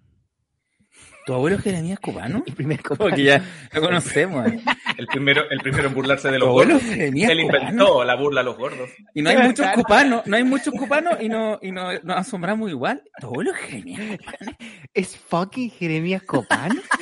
¿Tu 1.25 1.33
abuelo 1.35 1.57
es 1.57 1.63
Jeremías 1.63 2.01
Cubano? 2.01 2.43
Mi 2.47 2.53
primer 2.53 2.83
copano. 2.83 3.11
Porque 3.11 3.23
ya 3.25 3.45
lo 3.73 3.81
conocemos. 3.81 4.47
¿eh? 4.49 4.61
El 4.99 5.07
primero, 5.07 5.43
el 5.51 5.61
primero 5.61 5.89
en 5.89 5.95
burlarse 5.95 6.29
de 6.29 6.35
¿Tu 6.35 6.41
los 6.41 6.49
abuelo 6.49 6.75
gordos. 6.75 6.89
Jeremías 6.91 7.31
Él 7.31 7.43
Cubano? 7.43 7.59
inventó 7.69 8.05
la 8.05 8.15
burla 8.17 8.41
a 8.41 8.45
los 8.45 8.57
gordos. 8.57 8.91
Y 9.15 9.23
no 9.23 9.31
hay 9.31 9.37
muchos 9.39 9.67
cupanos, 9.75 10.27
no 10.27 10.37
hay 10.37 10.45
muchos 10.45 10.75
cupanos 10.75 11.15
y 11.21 11.29
no, 11.29 11.59
y 11.63 11.71
no, 11.71 11.93
nos 12.03 12.17
asombramos 12.17 12.71
igual. 12.71 13.03
¿Tu 13.21 13.27
abuelo 13.27 13.53
es 13.53 13.57
Jeremías 13.59 14.19
Cubano? 14.19 14.57
¿Es 14.95 15.17
fucking 15.17 15.71
Jeremías 15.71 16.23
Copano? 16.25 16.81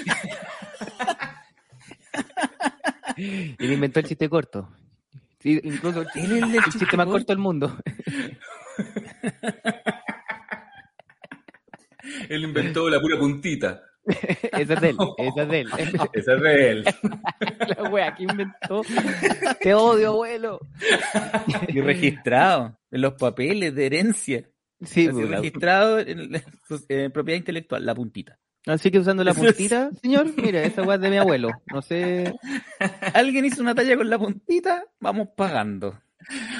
Él 3.16 3.72
inventó 3.72 4.00
el 4.00 4.06
chiste 4.06 4.28
corto. 4.28 4.68
Sí, 5.40 5.60
incluso 5.64 6.02
Él 6.14 6.14
es 6.14 6.30
el 6.30 6.54
el 6.54 6.64
chiste 6.64 6.80
chiste 6.80 6.96
más 6.96 7.06
corto. 7.06 7.18
corto 7.20 7.32
del 7.32 7.38
mundo. 7.38 7.76
Él 12.28 12.44
inventó 12.44 12.88
la 12.90 13.00
pura 13.00 13.18
puntita. 13.18 13.82
Esa 14.52 14.74
es 14.74 14.80
de 14.80 14.90
él, 14.90 14.96
esa 15.18 15.42
es 15.42 15.48
de 15.48 15.60
él. 15.60 15.68
Esa 16.12 16.34
es 16.34 16.42
de 16.42 16.70
él. 16.70 16.84
La 17.76 17.90
wea 17.90 18.14
que 18.14 18.24
inventó. 18.24 18.82
Te 19.60 19.74
odio, 19.74 20.08
abuelo. 20.08 20.60
Y 21.68 21.80
registrado 21.80 22.78
en 22.90 23.00
los 23.00 23.14
papeles 23.14 23.74
de 23.74 23.86
herencia. 23.86 24.48
Sí, 24.82 25.06
Así 25.06 25.12
pues, 25.12 25.30
la- 25.30 25.36
registrado 25.36 25.98
en, 26.00 27.12
propiedad 27.12 27.38
intelectual, 27.38 27.84
la 27.84 27.94
puntita. 27.94 28.38
Así 28.66 28.90
que 28.90 28.98
usando 28.98 29.24
la 29.24 29.32
puntita, 29.32 29.90
señor, 30.02 30.34
mira, 30.36 30.62
esa 30.62 30.82
weá 30.82 30.96
es 30.96 31.00
de 31.02 31.10
mi 31.10 31.16
abuelo. 31.16 31.50
No 31.72 31.80
sé. 31.80 32.34
Alguien 33.14 33.46
hizo 33.46 33.62
una 33.62 33.74
talla 33.74 33.96
con 33.96 34.10
la 34.10 34.18
puntita, 34.18 34.84
vamos 35.00 35.28
pagando. 35.34 35.98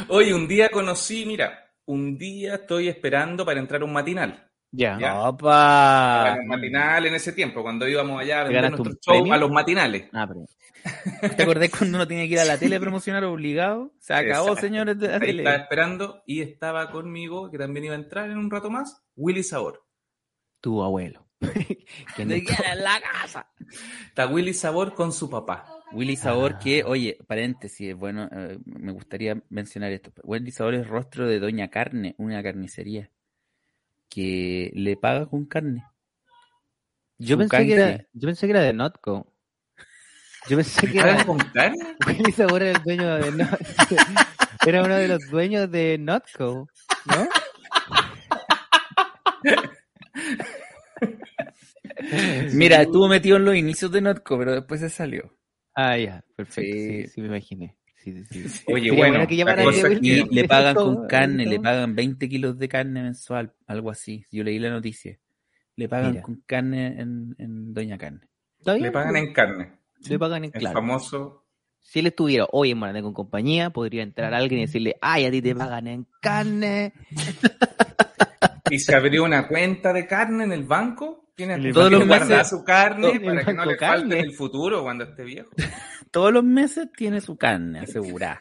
Oye, 0.09 0.33
un 0.35 0.49
día 0.49 0.71
conocí, 0.71 1.27
mira, 1.27 1.71
un 1.87 2.17
día 2.17 2.55
estoy 2.55 2.89
esperando 2.89 3.45
para 3.45 3.61
entrar 3.61 3.83
a 3.83 3.85
un 3.85 3.93
matinal. 3.93 4.50
Ya. 4.73 5.23
¡Opa! 5.29 6.37
Un 6.41 6.47
matinal 6.47 7.07
en 7.07 7.15
ese 7.15 7.33
tiempo, 7.33 7.63
cuando 7.63 7.89
íbamos 7.89 8.21
allá 8.21 8.43
a 8.43 8.45
¿Te 8.47 8.53
vender 8.53 8.71
nuestro 8.71 8.93
show 9.01 9.15
premio? 9.15 9.35
a 9.35 9.37
los 9.39 9.51
matinales. 9.51 10.09
Ah, 10.13 10.27
pero. 10.29 10.45
¿Te 11.37 11.43
acordás 11.43 11.71
cuando 11.71 11.99
uno 11.99 12.07
tenía 12.09 12.25
que 12.25 12.33
ir 12.35 12.39
a 12.39 12.45
la 12.45 12.57
tele 12.59 12.77
a 12.77 12.81
promocionar 12.81 13.25
obligado? 13.25 13.93
Se 13.99 14.15
acabó, 14.15 14.49
Exacto. 14.49 14.61
señores 14.63 14.99
de 14.99 15.09
la 15.09 15.15
Ahí 15.15 15.21
tele. 15.21 15.43
estaba 15.43 15.57
esperando 15.57 16.23
y 16.27 16.41
estaba 16.41 16.91
conmigo, 16.91 17.51
que 17.51 17.59
también 17.59 17.85
iba 17.87 17.95
a 17.95 17.99
entrar 17.99 18.31
en 18.31 18.39
un 18.39 18.51
rato 18.51 18.71
más, 18.71 19.03
Willy 19.17 19.43
Sabor. 19.43 19.85
Tu 20.61 20.83
abuelo. 20.83 21.27
¿Quién 22.17 22.29
¿De 22.29 22.37
es? 22.39 22.45
quién 22.45 22.59
es 22.73 22.79
la 22.79 23.01
casa? 23.01 23.51
Está 24.09 24.27
Willy 24.27 24.55
Sabor 24.55 24.95
con 24.95 25.13
su 25.13 25.29
papá. 25.29 25.67
Willy 25.93 26.17
Sabor, 26.17 26.59
que, 26.59 26.85
oye, 26.85 27.19
paréntesis, 27.27 27.95
bueno, 27.97 28.29
eh, 28.31 28.59
me 28.65 28.93
gustaría 28.93 29.43
mencionar 29.49 29.91
esto. 29.91 30.13
Willy 30.23 30.53
Sabor 30.53 30.75
es 30.75 30.87
rostro 30.87 31.27
de 31.27 31.41
Doña 31.41 31.69
Carne, 31.69 32.15
una 32.19 32.43
carnicería, 32.43 33.11
que 34.11 34.71
le 34.75 34.97
paga 34.97 35.27
con 35.27 35.47
carne. 35.47 35.85
Yo 37.19 37.37
pensé, 37.39 37.67
que 37.67 37.75
era, 37.75 37.99
yo 38.13 38.27
pensé 38.29 38.47
que 38.47 38.53
era 38.53 38.63
de 38.63 38.73
Notco. 38.73 39.33
Yo 40.49 40.57
pensé 40.57 40.87
que 40.93 41.01
¿Pagan 41.01 41.17
era. 41.17 41.27
con 41.27 41.39
carne? 41.39 41.97
Willy 42.07 42.33
Sabor 42.33 42.63
era 42.63 42.79
el 42.79 42.83
dueño 42.85 43.15
de 43.17 43.33
Notco. 43.33 43.59
Era 44.67 44.83
uno 44.85 44.95
de 44.95 45.09
los 45.09 45.21
dueños 45.31 45.71
de 45.71 45.97
Notco, 45.97 46.69
¿no? 47.07 47.29
Mira, 52.53 52.83
estuvo 52.83 53.09
metido 53.09 53.37
en 53.37 53.45
los 53.45 53.57
inicios 53.57 53.91
de 53.91 54.01
Notco, 54.01 54.39
pero 54.39 54.53
después 54.55 54.81
se 54.81 54.91
salió. 54.91 55.33
Ah, 55.75 55.97
ya, 55.97 56.25
perfecto. 56.37 56.77
Sí, 56.77 57.03
Sí. 57.05 57.09
sí, 57.09 57.21
me 57.21 57.29
imaginé. 57.29 57.77
Sí, 58.03 58.25
sí, 58.31 58.49
sí. 58.49 58.65
Oye, 58.73 58.91
bueno, 58.93 59.27
que 59.27 59.45
la 59.45 59.63
cosa 59.63 59.89
le 60.31 60.49
pagan 60.49 60.75
con 60.75 61.07
carne, 61.09 61.47
le 61.47 61.61
pagan 61.61 61.95
20 61.95 62.29
kilos 62.29 62.59
de 62.59 62.69
carne 62.69 63.03
mensual, 63.03 63.53
algo 63.67 63.91
así. 63.91 64.25
Yo 64.31 64.43
leí 64.43 64.59
la 64.59 64.71
noticia. 64.71 65.19
Le 65.77 65.89
pagan 65.89 66.13
Mira. 66.13 66.23
con 66.23 66.43
carne 66.47 67.01
en, 67.01 67.35
en 67.39 67.73
Doña 67.73 67.97
Carne. 67.97 68.21
Le 68.65 68.91
pagan 68.91 69.17
en 69.17 69.33
carne. 69.33 69.73
Le 70.09 70.19
pagan 70.19 70.45
en 70.45 70.51
El 70.53 70.61
claro. 70.61 70.75
famoso. 70.75 71.47
Si 71.79 71.99
él 71.99 72.07
estuviera 72.09 72.47
hoy 72.53 72.71
en 72.71 72.79
Morandé 72.79 73.03
con 73.03 73.15
compañía, 73.15 73.71
podría 73.71 74.03
entrar 74.03 74.35
alguien 74.35 74.61
y 74.61 74.67
decirle, 74.67 74.97
ay, 75.01 75.25
a 75.25 75.31
ti 75.31 75.41
te 75.41 75.55
pagan 75.55 75.87
en 75.87 76.07
carne. 76.21 76.93
Y 78.71 78.79
se 78.79 78.95
abrió 78.95 79.25
una 79.25 79.49
cuenta 79.49 79.93
de 79.93 80.07
carne 80.07 80.45
en 80.45 80.53
el 80.53 80.65
banco. 80.65 81.30
Tiene 81.47 81.73
todos 81.73 81.91
los 81.91 82.07
guardar 82.07 82.45
su 82.45 82.63
carne 82.65 83.11
el 83.13 83.21
para 83.23 83.45
que 83.45 83.53
no 83.55 83.65
le 83.65 83.77
falte 83.77 83.79
carne. 83.79 84.19
en 84.21 84.25
el 84.27 84.33
futuro 84.35 84.83
cuando 84.83 85.05
esté 85.05 85.25
viejo. 85.25 85.51
Todos 86.11 86.33
los 86.33 86.43
meses 86.45 86.89
tiene 86.97 87.21
su 87.21 87.37
carne 87.37 87.81
asegurada. 87.81 88.41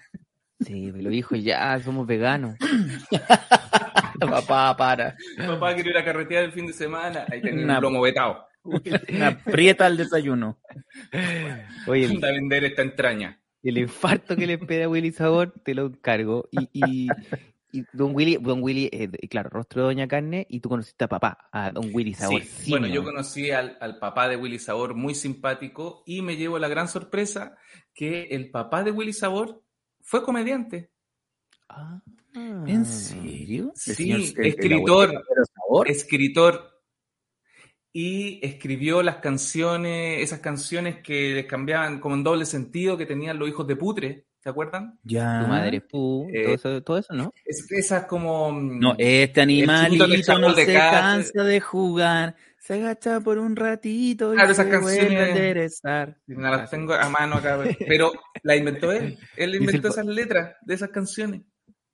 Sí, 0.59 0.91
me 0.91 1.01
lo 1.03 1.09
dijo, 1.09 1.35
ya, 1.35 1.79
somos 1.79 2.05
veganos. 2.07 2.55
Papá, 4.19 4.75
para. 4.75 5.15
Papá 5.37 5.73
quiere 5.75 5.91
ir 5.91 5.97
a 5.97 6.03
carretear 6.03 6.43
el 6.45 6.51
fin 6.51 6.67
de 6.67 6.73
semana. 6.73 7.25
Ahí 7.31 7.41
tenía 7.41 7.63
Una- 7.63 7.77
un 7.77 7.83
lomo 7.83 8.01
vetado. 8.01 8.45
Una 8.63 9.37
prieta 9.43 9.85
al 9.85 9.95
desayuno. 9.97 10.59
Oye, 11.87 12.05
el, 12.05 12.23
a 12.23 12.31
vender 12.31 12.65
esta 12.65 12.81
entraña. 12.81 13.39
el 13.63 13.77
infarto 13.77 14.35
que 14.35 14.45
le 14.45 14.53
espera 14.55 14.85
a 14.85 14.89
Willy 14.89 15.11
Sabor, 15.11 15.53
te 15.63 15.73
lo 15.73 15.85
encargo. 15.87 16.49
Y, 16.51 16.69
y, 16.73 17.07
Y 17.71 17.83
Don 17.93 18.15
Willy, 18.15 18.37
Don 18.37 18.63
Willy, 18.63 18.89
eh, 18.91 19.09
claro, 19.27 19.49
rostro 19.49 19.81
de 19.81 19.87
Doña 19.87 20.07
Carne, 20.07 20.47
y 20.49 20.59
tú 20.59 20.69
conociste 20.69 21.03
a 21.05 21.07
papá, 21.07 21.49
a 21.51 21.71
Don 21.71 21.89
Willy 21.93 22.13
Sabor. 22.13 22.41
Sí, 22.41 22.71
bueno, 22.71 22.87
yo 22.87 23.03
conocí 23.03 23.51
al, 23.51 23.77
al 23.79 23.99
papá 23.99 24.27
de 24.27 24.37
Willy 24.37 24.59
Sabor, 24.59 24.95
muy 24.95 25.13
simpático, 25.13 26.03
y 26.05 26.21
me 26.21 26.35
llevo 26.35 26.57
la 26.57 26.67
gran 26.67 26.87
sorpresa 26.87 27.55
que 27.93 28.23
el 28.31 28.49
papá 28.49 28.83
de 28.83 28.91
Willy 28.91 29.13
Sabor 29.13 29.63
fue 30.01 30.23
comediante. 30.23 30.91
Ah. 31.67 32.01
¿En 32.33 32.85
serio? 32.85 33.71
Sí, 33.75 34.33
escritor. 34.37 35.23
Sabor. 35.53 35.89
escritor 35.89 36.81
y 37.91 38.39
escribió 38.45 39.01
las 39.01 39.17
canciones, 39.17 40.21
esas 40.21 40.39
canciones 40.39 41.01
que 41.01 41.33
les 41.33 41.45
cambiaban 41.45 41.99
como 41.99 42.15
en 42.15 42.23
doble 42.23 42.45
sentido 42.45 42.97
que 42.97 43.05
tenían 43.05 43.39
los 43.39 43.49
hijos 43.49 43.67
de 43.67 43.75
putre, 43.75 44.27
¿se 44.39 44.49
acuerdan? 44.49 44.99
Ya. 45.03 45.41
Tu 45.43 45.47
madre 45.47 45.77
es 45.77 45.83
pu, 45.83 46.27
Eh, 46.33 46.43
todo, 46.43 46.53
eso, 46.55 46.83
todo 46.83 46.97
eso, 46.97 47.13
¿no? 47.13 47.33
Es- 47.45 47.71
esas 47.71 48.05
como... 48.05 48.51
mm, 48.51 48.79
No, 48.79 48.95
este 48.97 49.41
animalito 49.41 50.37
no 50.39 50.53
se 50.53 50.65
casa. 50.73 50.99
cansa 51.01 51.43
de 51.43 51.59
jugar. 51.59 52.35
Se 52.57 52.73
agacha 52.75 53.19
por 53.21 53.37
un 53.37 53.55
ratito 53.55 54.31
y 54.33 54.35
Claro, 54.35 54.51
esas 54.51 54.67
se 54.67 54.77
vuelve 54.77 54.99
a 54.99 55.07
canciones- 55.07 55.29
enderezar. 55.29 56.17
no 56.27 56.49
las 56.51 56.69
tengo 56.69 56.93
a 56.93 57.09
mano 57.09 57.35
acá, 57.35 57.57
pero 57.87 58.11
la 58.43 58.55
inventó 58.55 58.91
él. 58.91 59.17
Él 59.37 59.55
inventó 59.55 59.87
esas 59.87 60.05
letras 60.05 60.55
de 60.61 60.73
esas 60.75 60.89
canciones. 60.89 61.41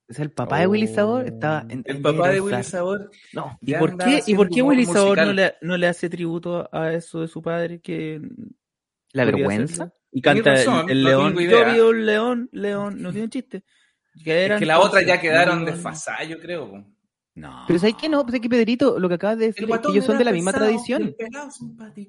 Sea, 0.10 0.24
el 0.24 0.32
papá 0.32 0.60
de 0.60 0.68
Willy 0.68 0.86
Sabor 0.88 1.24
Oh. 1.24 1.28
estaba 1.28 1.66
en 1.70 1.82
El 1.86 2.00
papá 2.02 2.30
de 2.30 2.40
Willy. 2.42 2.64
Sabor. 2.64 3.10
No, 3.34 3.58
¿Y 3.62 3.74
por 3.74 3.98
qué, 3.98 4.22
¿y 4.28 4.36
por 4.36 4.50
qué 4.50 4.62
Willy 4.62 4.84
humor 4.84 4.96
Sabor 4.96 5.18
no 5.18 5.24
musical. 5.26 5.36
le, 5.36 5.68
no 5.68 5.78
le 5.78 5.88
hace 5.88 6.10
tributo 6.10 6.70
a 6.72 6.94
eso 6.94 7.22
de 7.22 7.28
su 7.28 7.42
padre 7.42 7.80
que 7.82 8.22
la 9.14 9.26
vergüenza. 9.26 9.86
hacerlo? 9.86 9.94
Y 10.18 10.22
canta 10.22 10.52
el- 10.52 10.58
razón, 10.66 10.90
el, 10.90 11.04
no 11.04 11.10
león. 11.10 11.38
Yo 11.38 11.66
vi 11.74 11.80
un 11.82 12.06
león, 12.06 12.50
león, 12.54 13.02
no 13.02 13.12
tiene 13.12 13.30
chiste. 13.30 13.64
Que 14.24 14.40
Es 14.40 14.46
eran 14.46 14.60
que 14.60 14.66
las 14.66 14.80
otras 14.80 15.06
ya 15.06 15.20
quedaron 15.20 15.66
desfasadas, 15.66 16.28
yo 16.30 16.40
creo. 16.40 16.70
po. 16.72 16.84
No. 17.36 17.66
Pero 17.68 17.80
¿sabes 17.80 17.96
qué 18.00 18.08
no? 18.08 18.24
Pues 18.24 18.36
es 18.36 18.40
que 18.40 18.48
Pedrito, 18.48 18.98
lo 18.98 19.10
que 19.10 19.16
acabas 19.16 19.38
de 19.38 19.48
decir 19.48 19.70
es 19.70 19.80
que 19.80 19.88
ellos 19.92 20.06
son 20.06 20.18
de 20.18 20.24
la 20.24 20.32
misma 20.32 20.54
pesado 20.54 20.70
y 20.72 20.74
tradición. 20.76 21.02
el. 21.04 21.16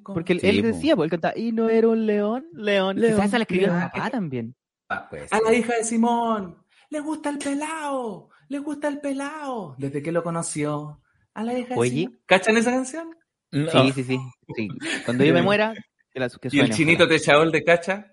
Porque 0.04 0.34
él, 0.34 0.40
Sí, 0.40 0.46
él 0.48 0.60
po. 0.60 0.66
decía, 0.68 0.94
pues 0.94 1.06
él 1.06 1.10
cantaba, 1.10 1.36
y 1.36 1.50
no 1.50 1.68
era 1.68 1.88
un 1.88 2.06
león, 2.06 2.46
león. 2.52 3.00
León, 3.00 3.14
Quizás 3.16 3.26
esa 3.28 3.38
la 3.38 3.42
escribió 3.42 3.66
el 3.66 3.72
león. 3.72 3.90
papá 3.92 4.10
también. 4.10 4.54
Ah, 4.88 5.08
Pues, 5.10 5.32
A 5.32 5.40
la 5.40 5.52
hija 5.52 5.74
de 5.74 5.82
Simón, 5.82 6.58
le 6.90 7.00
gusta 7.00 7.28
el 7.30 7.38
pelao, 7.38 8.30
le 8.48 8.58
gusta 8.60 8.86
el 8.86 9.00
pelao, 9.00 9.74
desde 9.78 10.00
que 10.00 10.12
lo 10.12 10.22
conoció. 10.22 11.00
A 11.34 11.42
la 11.42 11.58
hija 11.58 11.74
de 11.74 11.80
Oye. 11.80 11.90
Simón. 11.90 12.20
¿Cachan 12.26 12.56
esa 12.56 12.70
canción? 12.70 13.08
no. 13.50 13.70
Sí, 13.70 13.92
sí, 13.96 14.04
sí, 14.04 14.18
sí. 14.54 14.68
Cuando 15.04 15.24
yo 15.24 15.34
me 15.34 15.42
muera, 15.42 15.74
que, 16.16 16.20
la, 16.20 16.28
que 16.30 16.48
Y 16.50 16.60
el 16.60 16.70
chinito 16.70 17.04
ojalá. 17.04 17.18
techador 17.18 17.50
de 17.52 17.62
cacha. 17.64 18.06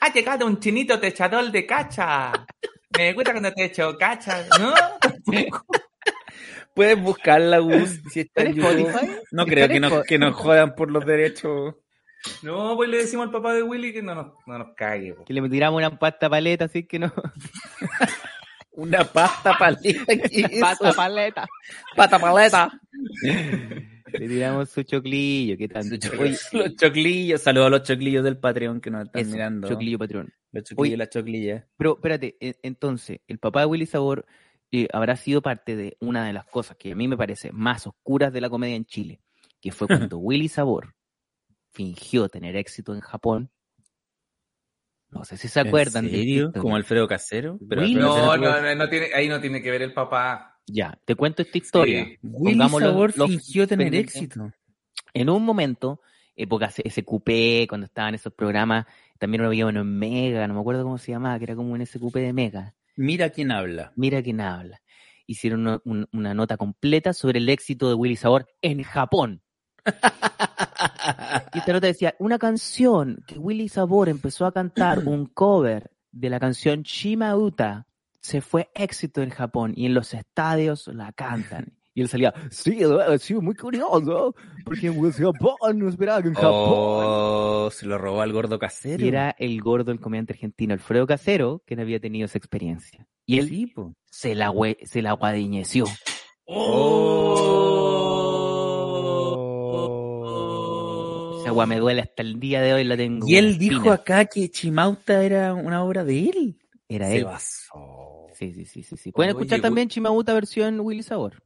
Ha 0.00 0.12
llegado 0.12 0.46
un 0.46 0.60
chinito 0.60 1.00
techador 1.00 1.50
de 1.50 1.66
cacha. 1.66 2.32
Me 2.96 3.12
gusta 3.12 3.32
cuando 3.32 3.52
te 3.52 3.64
echo 3.64 3.96
cacha, 3.98 4.46
¿no? 4.60 4.72
Puedes 6.74 7.00
buscarla, 7.02 7.58
Gus, 7.58 8.00
si 8.12 8.20
está 8.20 8.42
en 8.42 8.56
¿Está 8.56 8.70
en 8.70 8.78
YouTube. 8.78 8.88
Spotify? 8.88 9.06
No 9.32 9.42
¿Está 9.42 9.52
creo 9.52 9.68
que 9.68 9.80
nos, 9.80 10.04
que 10.04 10.18
nos 10.18 10.36
jodan 10.36 10.76
por 10.76 10.90
los 10.92 11.04
derechos. 11.04 11.74
No, 12.42 12.76
pues 12.76 12.88
le 12.88 12.98
decimos 12.98 13.26
al 13.26 13.32
papá 13.32 13.54
de 13.54 13.64
Willy 13.64 13.92
que 13.92 14.02
no 14.02 14.14
nos, 14.14 14.26
no 14.46 14.58
nos 14.58 14.74
cague. 14.76 15.14
po. 15.14 15.24
Que 15.24 15.32
le 15.32 15.48
tiramos 15.48 15.78
una 15.78 15.98
pasta 15.98 16.30
paleta, 16.30 16.66
así 16.66 16.86
que 16.86 17.00
no. 17.00 17.12
Una 18.70 19.02
pasta 19.02 19.58
paleta. 19.58 20.04
¿qué 20.16 20.46
es 20.48 20.60
pasta 20.60 20.92
paleta. 20.92 21.48
Pata 21.96 22.20
paleta. 22.20 22.70
Le 24.12 24.28
tiramos 24.28 24.70
su 24.70 24.82
choclillo, 24.82 25.56
¿qué 25.56 25.68
tanto? 25.68 25.96
Oye, 26.18 26.36
Los 26.52 26.76
choclillos. 26.76 27.42
Saludos 27.42 27.66
a 27.66 27.70
los 27.70 27.82
choclillos 27.82 28.24
del 28.24 28.38
Patreon 28.38 28.80
que 28.80 28.90
nos 28.90 29.04
están 29.06 29.22
eso, 29.22 29.30
mirando. 29.32 29.68
choclillo 29.68 29.98
patrón. 29.98 30.32
Los 30.52 30.64
choclillos 30.64 30.94
y 30.94 30.96
las 30.96 31.10
choclillas. 31.10 31.64
Pero 31.76 31.94
espérate, 31.96 32.36
entonces, 32.62 33.20
el 33.26 33.38
papá 33.38 33.60
de 33.60 33.66
Willy 33.66 33.86
Sabor 33.86 34.26
eh, 34.70 34.88
habrá 34.92 35.16
sido 35.16 35.42
parte 35.42 35.76
de 35.76 35.96
una 36.00 36.26
de 36.26 36.32
las 36.32 36.46
cosas 36.46 36.76
que 36.76 36.92
a 36.92 36.94
mí 36.96 37.08
me 37.08 37.16
parece 37.16 37.52
más 37.52 37.86
oscuras 37.86 38.32
de 38.32 38.40
la 38.40 38.50
comedia 38.50 38.76
en 38.76 38.84
Chile, 38.84 39.20
que 39.60 39.72
fue 39.72 39.86
cuando 39.86 40.18
Willy 40.18 40.48
Sabor 40.48 40.94
fingió 41.70 42.28
tener 42.28 42.56
éxito 42.56 42.94
en 42.94 43.00
Japón. 43.00 43.50
No 45.10 45.24
sé 45.24 45.38
si 45.38 45.48
se 45.48 45.60
acuerdan 45.60 46.04
¿En 46.04 46.12
de 46.12 46.18
serio? 46.18 46.42
historia. 46.46 46.60
Como 46.60 46.76
Alfredo 46.76 47.08
Casero. 47.08 47.58
Pero 47.66 47.80
Alfredo 47.82 48.08
No, 48.08 48.14
Casero 48.14 48.36
no, 48.36 48.60
no, 48.60 48.74
no 48.74 48.88
tiene, 48.90 49.06
ahí 49.14 49.28
no 49.28 49.40
tiene 49.40 49.62
que 49.62 49.70
ver 49.70 49.82
el 49.82 49.94
papá. 49.94 50.57
Ya, 50.68 50.98
te 51.04 51.14
cuento 51.14 51.42
esta 51.42 51.58
historia. 51.58 52.04
Sí. 52.04 52.18
Willy 52.22 52.58
los- 52.58 52.70
Sabor 52.72 53.12
los 53.16 53.28
fingió 53.30 53.66
tener 53.66 53.94
éxito. 53.94 54.52
En 55.14 55.30
un 55.30 55.44
momento, 55.44 56.00
época 56.36 56.70
C- 56.70 56.82
SQP, 56.88 57.66
cuando 57.68 57.86
estaban 57.86 58.14
esos 58.14 58.32
programas, 58.32 58.86
también 59.18 59.42
lo 59.42 59.50
uno 59.50 59.80
en 59.80 59.98
Mega, 59.98 60.46
no 60.46 60.54
me 60.54 60.60
acuerdo 60.60 60.82
cómo 60.84 60.98
se 60.98 61.12
llamaba, 61.12 61.38
que 61.38 61.44
era 61.44 61.56
como 61.56 61.72
un 61.72 61.80
SQP 61.84 62.14
de 62.16 62.32
Mega. 62.32 62.74
Mira 62.96 63.30
quién 63.30 63.50
habla. 63.50 63.92
Mira 63.96 64.22
quién 64.22 64.40
habla. 64.40 64.80
Hicieron 65.26 65.60
una, 65.60 65.80
un- 65.84 66.08
una 66.12 66.34
nota 66.34 66.56
completa 66.56 67.12
sobre 67.12 67.38
el 67.38 67.48
éxito 67.48 67.88
de 67.88 67.94
Willy 67.94 68.16
Sabor 68.16 68.46
en 68.62 68.82
Japón. 68.82 69.42
Y 71.54 71.58
esta 71.58 71.72
nota 71.72 71.86
decía, 71.86 72.14
una 72.18 72.38
canción 72.38 73.24
que 73.26 73.38
Willy 73.38 73.68
Sabor 73.68 74.08
empezó 74.08 74.46
a 74.46 74.52
cantar, 74.52 74.98
un 75.06 75.26
cover 75.26 75.90
de 76.12 76.30
la 76.30 76.38
canción 76.38 76.82
Shimauta, 76.82 77.86
se 78.20 78.40
fue 78.40 78.70
éxito 78.74 79.22
en 79.22 79.30
Japón 79.30 79.72
y 79.76 79.86
en 79.86 79.94
los 79.94 80.14
estadios 80.14 80.88
la 80.88 81.12
cantan. 81.12 81.78
Y 81.98 82.02
él 82.02 82.08
salía, 82.08 82.32
sí, 82.50 82.78
sido 83.18 83.42
muy 83.42 83.56
curioso, 83.56 84.32
porque 84.64 84.86
en 84.86 85.10
Japón 85.10 85.78
no 85.78 85.88
esperaba 85.88 86.22
que 86.22 86.28
en 86.28 86.34
Japón. 86.34 86.52
Oh, 86.52 87.70
se 87.72 87.86
lo 87.86 87.98
robó 87.98 88.22
al 88.22 88.32
gordo 88.32 88.56
casero. 88.56 89.04
Y 89.04 89.08
era 89.08 89.34
el 89.36 89.60
gordo, 89.60 89.90
el 89.90 89.98
comediante 89.98 90.32
argentino 90.34 90.74
Alfredo 90.74 91.08
Casero, 91.08 91.60
que 91.66 91.74
no 91.74 91.82
había 91.82 91.98
tenido 91.98 92.26
esa 92.26 92.38
experiencia. 92.38 93.08
Y 93.26 93.40
él 93.40 93.48
Sí, 93.48 93.72
se 94.10 94.34
la, 94.36 94.52
se 94.84 95.02
la 95.02 95.12
guadiñeció. 95.14 95.86
Esa 101.40 101.48
agua 101.48 101.66
me 101.66 101.78
duele 101.78 102.02
hasta 102.02 102.22
el 102.22 102.38
día 102.38 102.62
de 102.62 102.74
hoy, 102.74 102.84
la 102.84 102.96
tengo. 102.96 103.26
Y 103.28 103.36
él 103.36 103.58
dijo 103.58 103.92
espina. 103.92 103.94
acá 103.94 104.24
que 104.26 104.48
Chimauta 104.50 105.24
era 105.24 105.52
una 105.52 105.82
obra 105.82 106.04
de 106.04 106.28
él. 106.28 106.58
Era 106.88 107.08
Se 107.08 107.16
él. 107.18 107.24
basó. 107.24 108.26
Sí, 108.34 108.52
sí, 108.52 108.64
sí, 108.64 108.82
sí, 108.82 108.96
sí. 108.96 109.12
Pueden 109.12 109.32
Oye, 109.36 109.40
escuchar 109.42 109.60
también 109.60 109.88
Chimauta 109.88 110.32
versión 110.32 110.80
Willy 110.80 111.02
Sabor. 111.02 111.42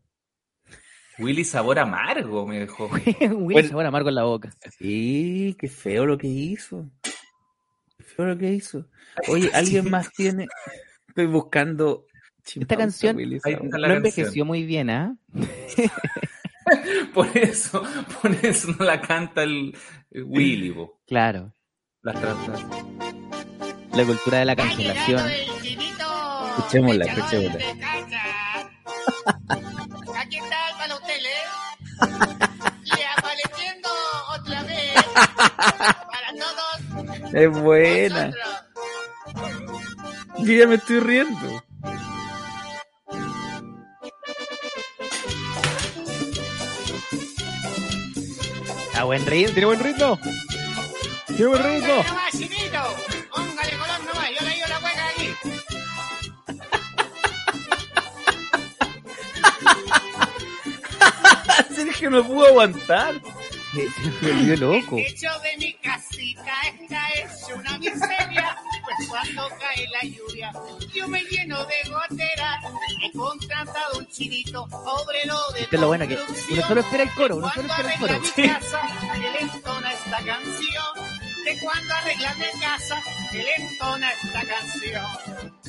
Willy 1.19 1.45
sabor 1.45 1.79
amargo, 1.79 2.47
me 2.47 2.61
dejó. 2.61 2.87
Willy 3.27 3.29
Bueno. 3.55 3.69
Sabor 3.69 3.87
amargo 3.87 4.09
en 4.09 4.15
la 4.15 4.25
boca. 4.25 4.51
Sí, 4.79 5.55
qué 5.59 5.69
feo 5.69 6.07
lo 6.07 6.17
que 6.17 6.27
hizo. 6.29 6.89
Qué 7.99 8.03
feo 8.05 8.27
lo 8.27 8.39
que 8.39 8.53
hizo. 8.53 8.89
Oye, 9.29 9.51
¿alguien 9.55 9.91
más 9.91 10.11
tiene? 10.13 10.47
Estoy 11.09 11.27
buscando. 11.27 12.07
Chimauta, 12.45 12.77
canción- 12.77 13.17
Willy 13.17 13.39
Ahí 13.45 13.53
Sabor. 13.55 13.67
está 13.67 13.79
No 13.79 13.95
envejeció 13.95 14.25
canción. 14.25 14.47
muy 14.49 14.65
bien, 14.65 14.91
¿ah? 14.91 15.17
Por 17.13 17.27
eso, 17.37 17.83
por 18.23 18.31
eso 18.45 18.73
no 18.79 18.85
la 18.85 19.01
canta 19.01 19.43
el, 19.43 19.77
el 20.11 20.25
Willy, 20.25 20.71
po. 20.73 21.01
Claro. 21.07 21.53
Las 22.03 22.19
trata- 22.21 23.22
La 23.95 24.05
cultura 24.05 24.39
de 24.39 24.45
la 24.47 24.57
cancelación. 24.57 25.31
Escuchémosla, 26.59 27.05
escuchémosla. 27.05 27.59
Aquí 30.19 30.37
está 30.39 30.57
para 30.79 30.95
usted, 30.97 31.15
¿eh? 31.15 31.45
Y 32.85 32.91
apareciendo 33.19 33.89
otra 34.39 34.63
vez 34.65 34.95
para 35.15 36.33
todos 36.39 37.35
Es 37.35 37.51
buena. 37.51 38.27
nosotros. 38.29 38.63
Yo 40.39 40.53
ya 40.55 40.67
me 40.67 40.75
estoy 40.77 41.01
riendo. 41.01 41.63
A 48.95 49.05
buen 49.05 49.25
ritmo, 49.27 49.53
tiene 49.53 49.67
buen 49.67 49.81
ritmo. 49.81 50.19
Tiene 51.27 51.47
buen 51.47 51.63
ritmo. 51.63 52.05
Sergio 62.03 62.19
no 62.19 62.27
pudo 62.27 62.47
aguantar. 62.49 63.15
Se 63.73 64.27
me 64.27 64.33
volvió 64.33 64.57
loco. 64.57 64.99
El 64.99 65.07
techo 65.07 65.29
de 65.41 65.57
mi 65.59 65.73
casita 65.75 66.53
está 66.81 67.09
hecho 67.15 67.55
una 67.57 67.79
miseria. 67.79 68.57
Pues 68.85 69.09
cuando 69.09 69.49
cae 69.61 69.87
la 69.89 70.01
lluvia, 70.09 70.53
yo 70.93 71.07
me 71.07 71.23
lleno 71.23 71.65
de 71.65 71.89
gotera. 71.89 72.61
He 73.05 73.13
contratado 73.17 74.01
un 74.01 74.07
chinito, 74.09 74.65
obrero 74.65 75.39
de 75.55 75.61
Esto 75.61 75.77
es 75.77 75.81
lo 75.81 75.87
bueno, 75.87 76.09
que 76.09 76.19
uno 76.51 76.63
solo 76.67 76.81
espera 76.81 77.05
el 77.05 77.15
coro, 77.15 77.37
uno 77.37 77.51
solo 77.55 77.69
espera 77.69 77.95
el 77.95 78.03
arregla 78.03 78.19
coro. 78.19 78.33
mi 78.37 78.49
casa, 78.49 78.81
él 79.15 79.37
entona 79.41 79.93
esta 79.93 80.17
canción. 80.17 81.02
De 81.45 81.59
cuando 81.61 81.95
arregla 81.95 82.35
mi 82.35 82.61
casa, 82.61 83.03
él 83.33 83.47
entona 83.59 84.11
esta 84.13 84.43
canción. 84.47 85.05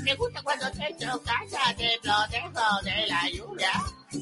Me 0.04 0.16
gusta 0.16 0.42
cuando 0.44 0.70
te 0.72 0.88
echo 0.92 1.22
casa, 1.24 1.60
te 1.76 1.90
protejo 2.02 2.84
de 2.84 3.08
la 3.08 3.30
lluvia. 3.32 3.72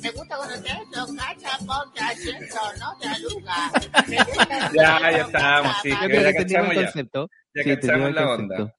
Me 0.02 0.12
gusta 0.12 0.38
cuando 0.38 0.62
te 0.64 0.70
echo 0.70 1.06
casa, 1.18 1.58
porque 1.66 2.00
así 2.00 2.30
eso 2.30 2.60
no 2.80 2.98
te 3.00 3.08
aluga. 3.08 3.72
Ya, 4.74 5.00
ya 5.02 5.10
echo 5.12 5.30
sí, 5.82 5.90
Yo 5.90 5.98
creo 6.00 6.22
ya 6.22 6.32
que 6.32 6.38
entendimos 6.38 6.70
el 6.72 6.76
ya. 6.76 6.84
concepto. 6.84 7.30
Ya 7.54 7.64
Sí, 7.64 7.70
cachamos 7.70 7.74
entendimos 7.74 8.10
el 8.10 8.16
la 8.16 8.26
concepto. 8.26 8.64
onda. 8.64 8.76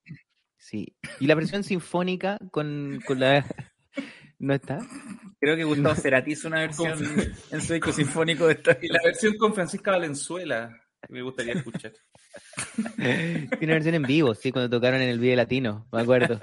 Sí. 0.57 0.97
Y 1.21 1.27
la 1.27 1.35
versión 1.35 1.65
sinfónica 1.65 2.39
con, 2.51 3.01
con 3.07 3.21
la 3.21 3.45
¿No 4.39 4.55
está? 4.55 4.79
Creo 5.39 5.57
que 5.57 5.65
Gustavo 5.65 5.95
Cerati 5.95 6.33
hizo 6.33 6.49
una 6.49 6.61
versión 6.61 6.99
en 7.51 7.61
su 7.61 7.75
disco 7.75 7.93
sinfónico 7.93 8.47
de 8.47 8.55
esta. 8.55 8.77
Y 8.81 8.89
la 8.89 9.01
versión 9.05 9.37
con 9.37 9.55
Francisca 9.55 9.93
Valenzuela, 9.93 10.71
que 11.07 11.13
me 11.13 11.23
gustaría 11.23 11.53
escuchar. 11.55 11.93
Tiene 12.97 13.49
una 13.63 13.75
versión 13.75 13.95
en 13.95 14.03
vivo, 14.03 14.35
sí, 14.35 14.53
cuando 14.53 14.69
tocaron 14.77 15.01
en 15.01 15.09
el 15.09 15.19
Vive 15.19 15.37
Latino, 15.37 15.87
me 15.93 16.03
acuerdo. 16.03 16.41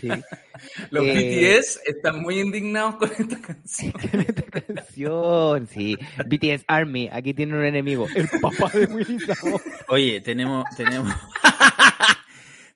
Sí. 0.00 0.08
Los 0.90 1.04
Eh, 1.06 1.58
BTS 1.60 1.80
están 1.86 2.20
muy 2.20 2.38
indignados 2.40 2.96
con 2.96 3.10
esta 3.10 3.40
canción. 3.40 3.92
Esta 4.12 4.42
canción, 4.62 5.66
sí. 5.66 5.96
BTS 6.26 6.64
Army, 6.66 7.08
aquí 7.12 7.34
tiene 7.34 7.56
un 7.56 7.64
enemigo, 7.64 8.06
el 8.14 8.28
papá 8.40 8.70
de 8.72 8.86
Willy 8.86 9.18
Sabor. 9.20 9.60
Oye, 9.88 10.20
tenemos, 10.20 10.64
tenemos, 10.76 11.12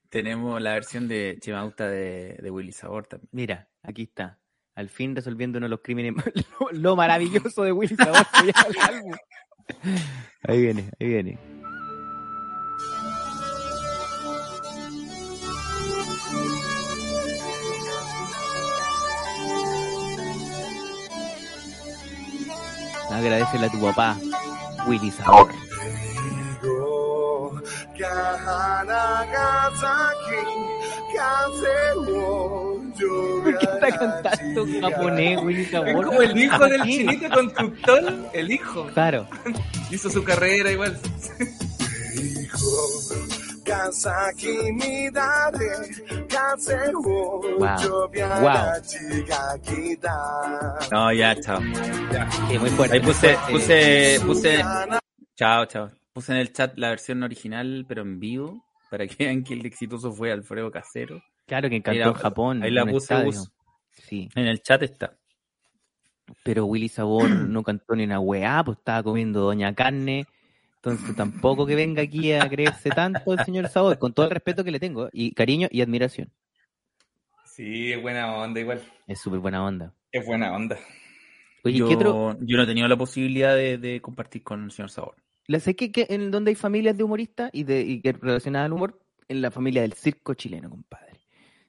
tenemos 0.09 0.61
la 0.61 0.73
versión 0.75 1.07
de 1.09 1.39
Chimauta 1.41 1.89
de, 1.89 2.37
de 2.41 2.51
Willy 2.51 2.73
Sabor 2.73 3.07
también. 3.07 3.29
Mira, 3.33 3.69
aquí 3.83 4.03
está. 4.03 4.39
Al 4.75 4.89
fin 4.91 5.15
resolviendo 5.17 5.59
uno 5.59 5.67
de 5.67 5.71
los 5.71 5.81
crímenes, 5.81 6.15
lo, 6.61 6.71
lo 6.73 6.97
maravilloso 6.97 7.63
de 7.63 7.73
Willy 7.73 7.97
Sabor. 7.97 8.27
Ahí 10.43 10.61
viene, 10.61 10.91
ahí 11.01 11.07
viene. 11.09 11.39
Agradecele 23.17 23.67
a 23.67 23.71
tu 23.71 23.81
papá, 23.81 24.15
Willy 24.87 25.11
Sabor. 25.11 25.49
¿Por 33.43 33.59
qué 33.59 33.65
está 33.65 33.99
cantando 33.99 34.67
en 34.67 34.83
japonés, 34.83 35.43
Willy 35.43 35.65
Sabor? 35.65 35.89
Es 35.89 36.05
como 36.05 36.21
el 36.21 36.37
hijo 36.37 36.67
del 36.67 36.83
chinito 36.83 37.31
constructor, 37.31 38.31
el 38.35 38.53
hijo. 38.53 38.87
Claro. 38.93 39.27
Hizo 39.91 40.11
su 40.11 40.23
carrera 40.23 40.71
igual. 40.71 41.01
Wow. 47.59 47.77
Wow. 48.43 48.53
No, 50.91 51.13
ya, 51.13 51.35
chao. 51.41 51.61
Sí, 52.49 52.59
muy 52.59 52.71
fuerte. 52.71 52.97
Ahí 52.97 53.01
puse, 53.03 53.37
puse, 53.51 54.19
puse, 54.25 54.63
chao, 55.37 55.67
chao. 55.67 55.91
Puse 56.13 56.33
en 56.33 56.39
el 56.39 56.53
chat 56.53 56.77
la 56.77 56.91
versión 56.91 57.23
original, 57.23 57.85
pero 57.89 58.03
en 58.03 58.19
vivo, 58.19 58.65
para 58.91 59.07
que 59.07 59.25
vean 59.25 59.45
que 59.45 59.55
el 59.55 59.67
exitoso 59.67 60.13
fue 60.13 60.33
Alfredo 60.33 60.71
Casero. 60.71 61.23
Claro 61.47 61.69
que 61.69 61.77
encantó 61.77 61.99
en 62.09 62.15
Japón. 62.23 62.63
ahí 62.63 62.71
la 62.71 62.83
puse. 62.93 63.15
Sí, 63.93 64.29
En 64.35 64.47
el 64.47 64.63
chat 64.63 64.83
está. 64.83 65.17
pero 66.43 66.65
Willy 66.67 66.89
Sabor 66.89 67.29
no 67.31 67.63
cantó 67.63 67.95
ni 67.95 68.05
una 68.05 68.19
weá, 68.21 68.63
pues 68.65 68.79
estaba 68.79 69.03
comiendo 69.03 69.41
Doña 69.41 69.75
Carne. 69.75 70.27
Entonces 70.87 71.17
tampoco 71.17 71.67
que 71.67 71.75
venga 71.75 72.01
aquí 72.03 72.33
a 72.33 72.49
creerse 72.49 72.91
tanto 72.91 73.33
el 73.33 73.41
señor 73.45 73.69
Sabor, 73.69 73.99
con 73.99 74.13
todo 74.13 74.27
el 74.27 74.31
respeto 74.31 74.63
que 74.63 74.71
le 74.71 74.79
tengo, 74.79 75.09
y 75.13 75.33
cariño 75.35 75.67
y 75.71 75.81
admiración. 75.83 76.31
Sí, 77.45 77.93
es 77.93 78.01
buena 78.01 78.37
onda 78.37 78.61
igual. 78.61 78.83
Es 79.07 79.21
súper 79.21 79.41
buena 79.41 79.65
onda. 79.65 79.93
Es 80.13 80.25
buena 80.25 80.55
onda. 80.55 80.79
Oye, 81.65 81.79
yo, 81.79 81.89
¿qué 81.89 81.95
otro? 81.97 82.37
yo 82.41 82.57
no 82.57 82.63
he 82.63 82.67
tenido 82.67 82.87
la 82.87 82.97
posibilidad 82.97 83.57
de, 83.57 83.79
de 83.79 84.01
compartir 84.01 84.43
con 84.45 84.65
el 84.65 84.71
señor 84.71 84.91
Sabor. 84.91 85.17
¿La 85.49 85.59
sé 85.59 85.75
que, 85.75 85.91
que 85.91 86.07
en 86.11 86.31
donde 86.31 86.51
hay 86.51 86.55
familias 86.55 86.97
de 86.97 87.05
humoristas 87.05 87.51
y, 87.53 87.65
de, 87.65 87.81
y 87.81 88.01
que 88.01 88.13
relacionadas 88.13 88.67
al 88.67 88.73
humor? 88.75 89.01
En 89.29 89.43
la 89.43 89.51
familia 89.51 89.83
del 89.83 89.95
circo 89.95 90.35
chileno, 90.35 90.71
compadre. 90.71 91.21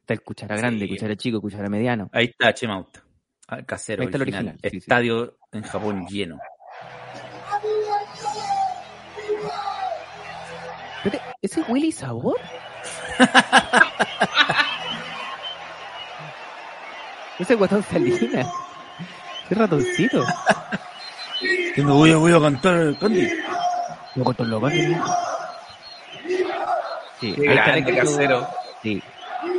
Está 0.02 0.14
el 0.14 0.22
cuchara 0.22 0.56
grande, 0.56 0.86
Sí. 0.86 0.90
cuchara 0.94 1.16
chico, 1.16 1.42
cuchara 1.42 1.70
mediano. 1.70 2.08
Ahí 2.14 2.26
está 2.26 2.54
Chemauta. 2.54 3.04
Casero, 3.66 4.02
Ahí 4.02 4.08
está 4.08 4.18
el 4.18 4.22
original. 4.22 4.58
sí, 4.62 4.70
sí. 4.70 4.78
Estadio 4.78 5.38
en 5.52 5.64
Japón 5.64 6.06
lleno. 6.08 6.38
¿Ese 11.42 11.62
es 11.62 11.70
Willy 11.70 11.92
Sabor? 11.92 12.38
Ese 17.40 17.54
es 17.54 17.60
Guatón 17.60 17.84
Salinas. 17.84 18.48
Ese 19.46 19.56
ratoncito. 19.56 20.26
Me 21.78 21.84
voy 21.84 22.12
a, 22.12 22.18
voy 22.18 22.34
a 22.34 22.40
cantar, 22.40 22.98
Candy. 22.98 23.30
Lo 24.16 24.24
Guatón 24.24 24.50
loco. 24.50 24.68
Sí, 27.20 27.34
Qué 27.34 27.50
ahí 27.50 27.58
está 27.58 27.72
grande 27.72 27.96
casero. 27.96 28.48
Sí. 28.82 29.04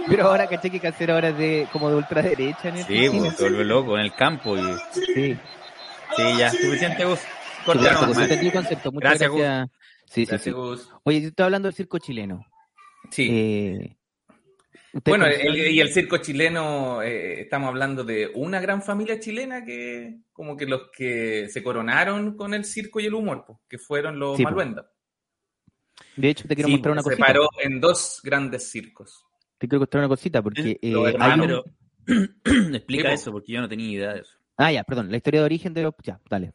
Pero 0.08 0.28
ahora 0.28 0.48
caché 0.48 0.70
que 0.70 0.80
Casero 0.80 1.14
ahora 1.14 1.28
es 1.28 1.38
de, 1.38 1.68
como 1.72 1.90
de 1.90 1.96
ultraderecha 1.96 2.70
en 2.70 2.78
el 2.78 2.86
Sí, 2.86 3.08
pues, 3.10 3.36
se 3.36 3.42
vuelve 3.42 3.64
loco 3.64 3.96
en 3.96 4.04
el 4.04 4.14
campo. 4.14 4.56
Y... 4.56 4.62
Sí. 4.92 5.38
Sí, 6.16 6.36
ya, 6.38 6.50
suficiente 6.50 7.04
vos. 7.04 7.20
Sí, 7.20 7.26
Corta 7.64 7.90
el 7.90 8.52
concepto. 8.52 8.90
Muchas 8.90 9.18
Gracias, 9.18 9.30
gracias. 9.30 9.68
Sí, 10.10 10.20
sí, 10.20 10.24
sí. 10.26 10.30
Gracias, 10.30 10.54
Gus. 10.54 10.90
Oye, 11.04 11.20
yo 11.22 11.28
estoy 11.28 11.44
hablando 11.44 11.68
del 11.68 11.74
circo 11.74 11.98
chileno. 11.98 12.44
Sí. 13.10 13.28
Eh, 13.30 13.96
¿ustedes 14.92 15.18
Bueno, 15.18 15.26
el- 15.26 15.56
y 15.72 15.80
el 15.80 15.92
circo 15.92 16.16
chileno, 16.18 17.02
eh, 17.02 17.42
estamos 17.42 17.68
hablando 17.68 18.04
de 18.04 18.30
una 18.34 18.60
gran 18.60 18.82
familia 18.82 19.20
chilena 19.20 19.64
que, 19.64 20.20
como 20.32 20.56
que 20.56 20.66
los 20.66 20.90
que 20.96 21.48
se 21.48 21.62
coronaron 21.62 22.36
con 22.36 22.54
el 22.54 22.64
circo 22.64 23.00
y 23.00 23.06
el 23.06 23.14
humor, 23.14 23.44
pues, 23.46 23.58
que 23.68 23.78
fueron 23.78 24.18
los 24.18 24.36
Sí. 24.36 24.44
Maluendas. 24.44 24.86
De 26.16 26.30
hecho, 26.30 26.48
te 26.48 26.54
quiero 26.54 26.68
Sí, 26.68 26.72
mostrar 26.72 26.92
una 26.92 27.02
se 27.02 27.10
cosita. 27.10 27.26
separó 27.26 27.48
en 27.62 27.80
dos 27.80 28.20
grandes 28.24 28.70
circos. 28.70 29.24
Te 29.58 29.68
quiero 29.68 29.80
mostrar 29.80 30.00
una 30.02 30.08
cosita 30.08 30.42
porque 30.42 30.78
eh, 30.80 30.94
hay 30.94 31.14
Ah, 31.18 31.34
un- 31.34 31.40
pero 31.40 31.64
explica 32.74 33.12
eso, 33.12 33.30
porque 33.32 33.52
yo 33.52 33.60
no 33.60 33.68
tenía 33.68 33.90
idea 33.90 34.14
de 34.14 34.20
eso. 34.20 34.38
Ah, 34.56 34.72
ya, 34.72 34.82
perdón. 34.84 35.10
La 35.10 35.16
historia 35.18 35.40
de 35.40 35.46
origen 35.46 35.74
de 35.74 35.82
los... 35.82 35.94
Ya, 36.02 36.20
dale. 36.28 36.52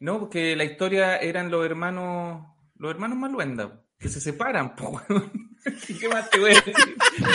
No, 0.00 0.18
porque 0.18 0.56
la 0.56 0.64
historia 0.64 1.16
eran 1.18 1.50
los 1.50 1.64
hermanos, 1.64 2.46
los 2.76 2.90
hermanos 2.90 3.18
Maluenda, 3.18 3.82
que 3.98 4.08
se 4.08 4.20
separan, 4.20 4.74
po, 4.74 4.88
weón. 5.08 5.30
¿Qué 6.00 6.08
más 6.08 6.30
te 6.30 6.38
voy 6.40 6.52
a 6.52 6.54
decir? 6.54 6.74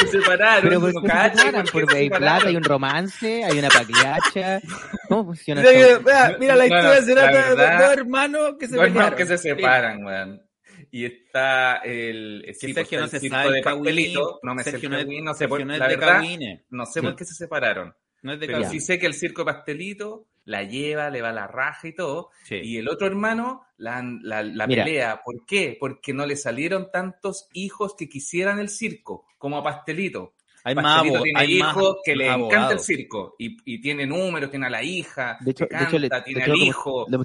Se 0.02 0.08
separaron, 0.08 0.64
Pero 0.68 0.82
¿por 0.82 0.92
se 0.94 1.00
separan? 1.00 1.32
¿por 1.36 1.64
qué 1.64 1.72
Porque 1.72 1.92
se 1.94 1.98
hay 2.00 2.10
plata, 2.10 2.48
hay 2.48 2.56
un 2.56 2.64
romance, 2.64 3.44
hay 3.46 3.60
una 3.60 3.70
pagliacha. 3.70 4.62
¿Cómo 5.08 5.26
funciona 5.26 5.62
Mira, 5.62 5.72
esto? 5.74 6.02
mira, 6.02 6.38
mira, 6.40 6.56
la 6.56 6.66
historia 6.66 7.02
se 7.04 7.14
la 7.16 7.32
trata 7.32 7.56
de 7.78 7.84
dos 7.84 7.94
hermanos 7.98 8.56
que 8.60 8.68
se 8.68 8.74
hermanos 8.74 8.94
pelearon. 8.94 9.18
que 9.18 9.26
se 9.28 9.38
separan, 9.38 10.04
weón. 10.04 10.42
Y 10.90 11.06
está 11.06 11.76
el, 11.84 12.46
Sí, 12.60 12.74
Sergio 12.74 13.00
pues, 13.02 13.14
no 13.14 13.20
se 13.20 13.30
sabe 13.30 13.62
pastelito. 13.62 14.40
No 14.42 14.56
me 14.56 14.64
sé 14.64 14.70
el 14.72 14.90
no 14.90 14.98
es- 14.98 15.04
Cagüín, 15.04 15.24
no 15.26 15.34
sé 15.34 15.38
Sergio 15.40 15.50
por 15.58 15.66
no 15.68 15.74
es 15.74 15.80
la 15.80 15.88
de 15.88 15.96
verdad, 15.98 16.22
no 16.70 16.86
sé 16.88 17.00
Sí. 17.00 17.06
por 17.06 17.16
qué 17.16 17.26
se 17.26 17.34
separaron. 17.36 17.94
No 18.24 18.34
es 18.34 18.40
de 18.40 18.48
Pero 18.48 18.64
sí 18.70 18.80
sé 18.80 18.98
que 18.98 19.06
el 19.06 19.14
circo 19.14 19.44
de 19.44 19.54
pastelito 19.54 20.26
la 20.46 20.64
lleva, 20.64 21.10
le 21.10 21.22
va 21.22 21.32
la 21.32 21.48
raja 21.48 21.88
y 21.88 21.94
todo. 21.94 22.30
Sí. 22.44 22.56
Y 22.64 22.78
el 22.78 22.88
otro 22.88 23.08
hermano 23.08 23.64
la, 23.78 24.02
la, 24.22 24.44
la 24.44 24.68
pelea. 24.68 25.22
¿Por 25.26 25.46
qué? 25.46 25.76
Porque 25.80 26.14
no 26.14 26.26
le 26.26 26.36
salieron 26.36 26.90
tantos 26.92 27.50
hijos 27.54 27.96
que 27.98 28.08
quisieran 28.08 28.60
el 28.60 28.70
circo, 28.70 29.26
como 29.38 29.58
a 29.58 29.64
Pastelito. 29.64 30.34
Hay 30.64 30.74
más, 30.76 30.84
Pastelito 30.86 31.16
abo- 31.18 31.24
tiene 31.24 31.40
hay 31.40 31.60
más- 31.60 31.76
hijos 31.76 31.98
que 32.04 32.16
le 32.16 32.28
más 32.30 32.38
encanta 32.40 32.74
el 32.74 32.80
circo. 32.80 33.36
Y, 33.38 33.58
y 33.66 33.82
tiene 33.82 34.06
números, 34.08 34.50
tiene 34.50 34.66
a 34.68 34.70
la 34.70 34.84
hija, 34.84 35.38
De 35.42 35.52
hecho- 35.52 35.68
que 35.68 35.78
de 35.78 35.84
hecho, 35.84 36.00
le- 36.00 36.10
canta, 36.10 36.26
le 36.28 36.34
tiene 36.34 36.44
al 36.52 36.56
hijo, 36.58 37.06
le. 37.10 37.18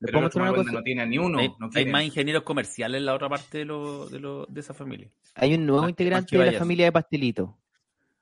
¿Le 0.00 0.06
Pero 0.08 0.18
el 0.18 0.24
otro 0.24 0.54
cosa? 0.56 0.72
no 0.72 0.82
tiene 0.82 1.06
ni 1.06 1.16
uno. 1.18 1.38
hay, 1.38 1.52
no 1.60 1.70
hay 1.72 1.86
más 1.86 2.02
ingenieros 2.02 2.42
comerciales 2.42 2.98
en 2.98 3.06
la 3.06 3.14
otra 3.14 3.28
parte 3.28 3.58
de, 3.58 3.64
lo, 3.64 4.08
de, 4.08 4.18
lo, 4.18 4.46
de 4.46 4.60
esa 4.60 4.74
familia. 4.74 5.08
Hay 5.36 5.54
un 5.54 5.64
nuevo 5.64 5.82
Más- 5.82 5.90
integrante 5.90 6.36
más 6.36 6.46
de 6.46 6.52
la 6.52 6.58
familia 6.58 6.86
de 6.86 6.92
Pastelito. 6.92 7.56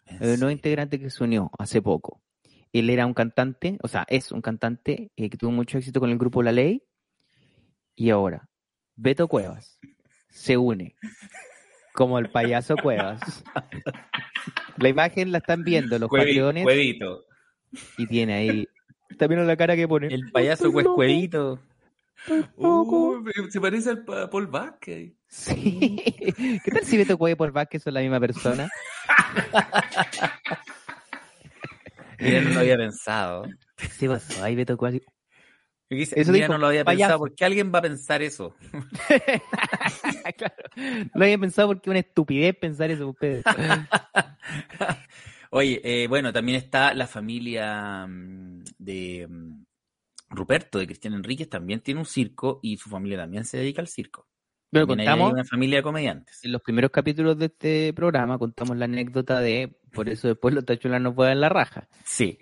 Hay 0.06 0.28
un 0.28 0.40
nuevo 0.40 0.50
integrante 0.50 1.00
que 1.00 1.08
se 1.08 1.24
unió 1.24 1.50
hace 1.58 1.80
poco. 1.80 2.20
Él 2.72 2.88
era 2.90 3.04
un 3.06 3.14
cantante, 3.14 3.78
o 3.83 3.88
sea, 3.88 4.04
es 4.09 4.30
un 4.33 4.40
cantante 4.42 5.11
eh, 5.16 5.28
que 5.30 5.37
tuvo 5.37 5.50
mucho 5.50 5.78
éxito 5.78 5.98
con 6.00 6.11
el 6.11 6.18
grupo 6.18 6.42
La 6.42 6.52
Ley. 6.52 6.83
Y 7.96 8.11
ahora, 8.11 8.48
Beto 8.96 9.26
Cuevas 9.28 9.78
se 10.28 10.56
une 10.56 10.94
como 11.92 12.18
el 12.18 12.30
payaso 12.30 12.76
Cuevas. 12.76 13.42
La 14.76 14.88
imagen 14.88 15.33
la 15.33 15.38
están 15.38 15.64
viendo 15.64 15.98
los 15.98 16.09
Cuevi- 16.09 16.18
patreones 16.26 16.62
Cuevito. 16.64 17.24
y 17.98 18.06
tiene 18.06 18.35
ahí. 18.35 18.68
Está 19.11 19.26
viendo 19.26 19.44
la 19.44 19.56
cara 19.56 19.74
que 19.76 19.88
pone. 19.88 20.06
El 20.06 20.30
payaso 20.30 20.70
cuescuevito. 20.72 21.61
Uh, 22.56 23.24
se 23.50 23.61
parece 23.61 23.90
al 23.90 24.04
pa- 24.04 24.30
Paul 24.30 24.46
Vázquez. 24.46 25.12
Sí. 25.26 25.96
¿Qué 26.64 26.70
tal 26.70 26.85
si 26.85 26.96
Beto 26.96 27.18
Cuevas 27.18 27.35
y 27.35 27.38
Paul 27.38 27.50
Vázquez 27.50 27.83
son 27.83 27.94
la 27.94 28.00
misma 28.00 28.20
persona? 28.20 28.68
Mira, 32.20 32.40
no 32.42 32.50
lo 32.50 32.61
había 32.61 32.76
pensado. 32.76 33.46
Sí, 33.98 34.06
pasó. 34.09 34.42
Ahí 34.42 34.54
Beto 34.54 34.76
Cuevas. 34.76 35.00
Yo 35.90 35.96
quise- 35.96 36.20
Eso 36.20 36.33
mira, 36.33 36.46
dijo, 36.46 36.52
no 36.54 36.59
lo 36.61 36.66
había 36.68 36.85
payaso. 36.85 37.00
pensado. 37.09 37.18
¿Por 37.20 37.35
qué 37.35 37.44
alguien 37.44 37.72
va 37.74 37.78
a 37.80 37.83
pensar 37.83 38.22
eso? 38.22 38.54
claro. 40.37 40.54
Lo 41.14 41.24
había 41.24 41.38
pensado 41.38 41.68
porque 41.68 41.88
es 41.88 41.90
una 41.90 41.98
estupidez 42.00 42.56
pensar 42.56 42.90
eso 42.90 43.09
ustedes. 43.09 43.44
Oye, 45.50 45.80
eh, 45.83 46.06
bueno, 46.06 46.33
también 46.33 46.59
está 46.59 46.94
la 46.94 47.06
familia 47.09 48.06
mm, 48.06 48.62
de 48.78 49.26
mm, 49.28 49.64
Ruperto, 50.30 50.78
de 50.78 50.87
Cristian 50.87 51.14
Enríquez, 51.14 51.48
también 51.48 51.80
tiene 51.80 51.98
un 52.00 52.06
circo 52.06 52.61
y 52.62 52.76
su 52.76 52.88
familia 52.88 53.18
también 53.18 53.44
se 53.44 53.59
dedica 53.59 53.80
al 53.83 53.88
circo. 53.88 54.28
Pero 54.72 54.87
También 54.87 55.09
contamos, 55.09 55.33
una 55.33 55.44
familia 55.44 55.78
de 55.78 55.83
comediantes. 55.83 56.44
en 56.44 56.52
los 56.52 56.62
primeros 56.62 56.90
capítulos 56.92 57.37
de 57.38 57.46
este 57.46 57.92
programa, 57.92 58.38
contamos 58.38 58.76
la 58.76 58.85
anécdota 58.85 59.40
de, 59.40 59.76
por 59.92 60.09
eso 60.09 60.28
después 60.28 60.54
los 60.54 60.64
tachuelas 60.64 61.00
no 61.00 61.14
pueden 61.14 61.40
la 61.40 61.48
raja. 61.48 61.88
Sí. 62.04 62.38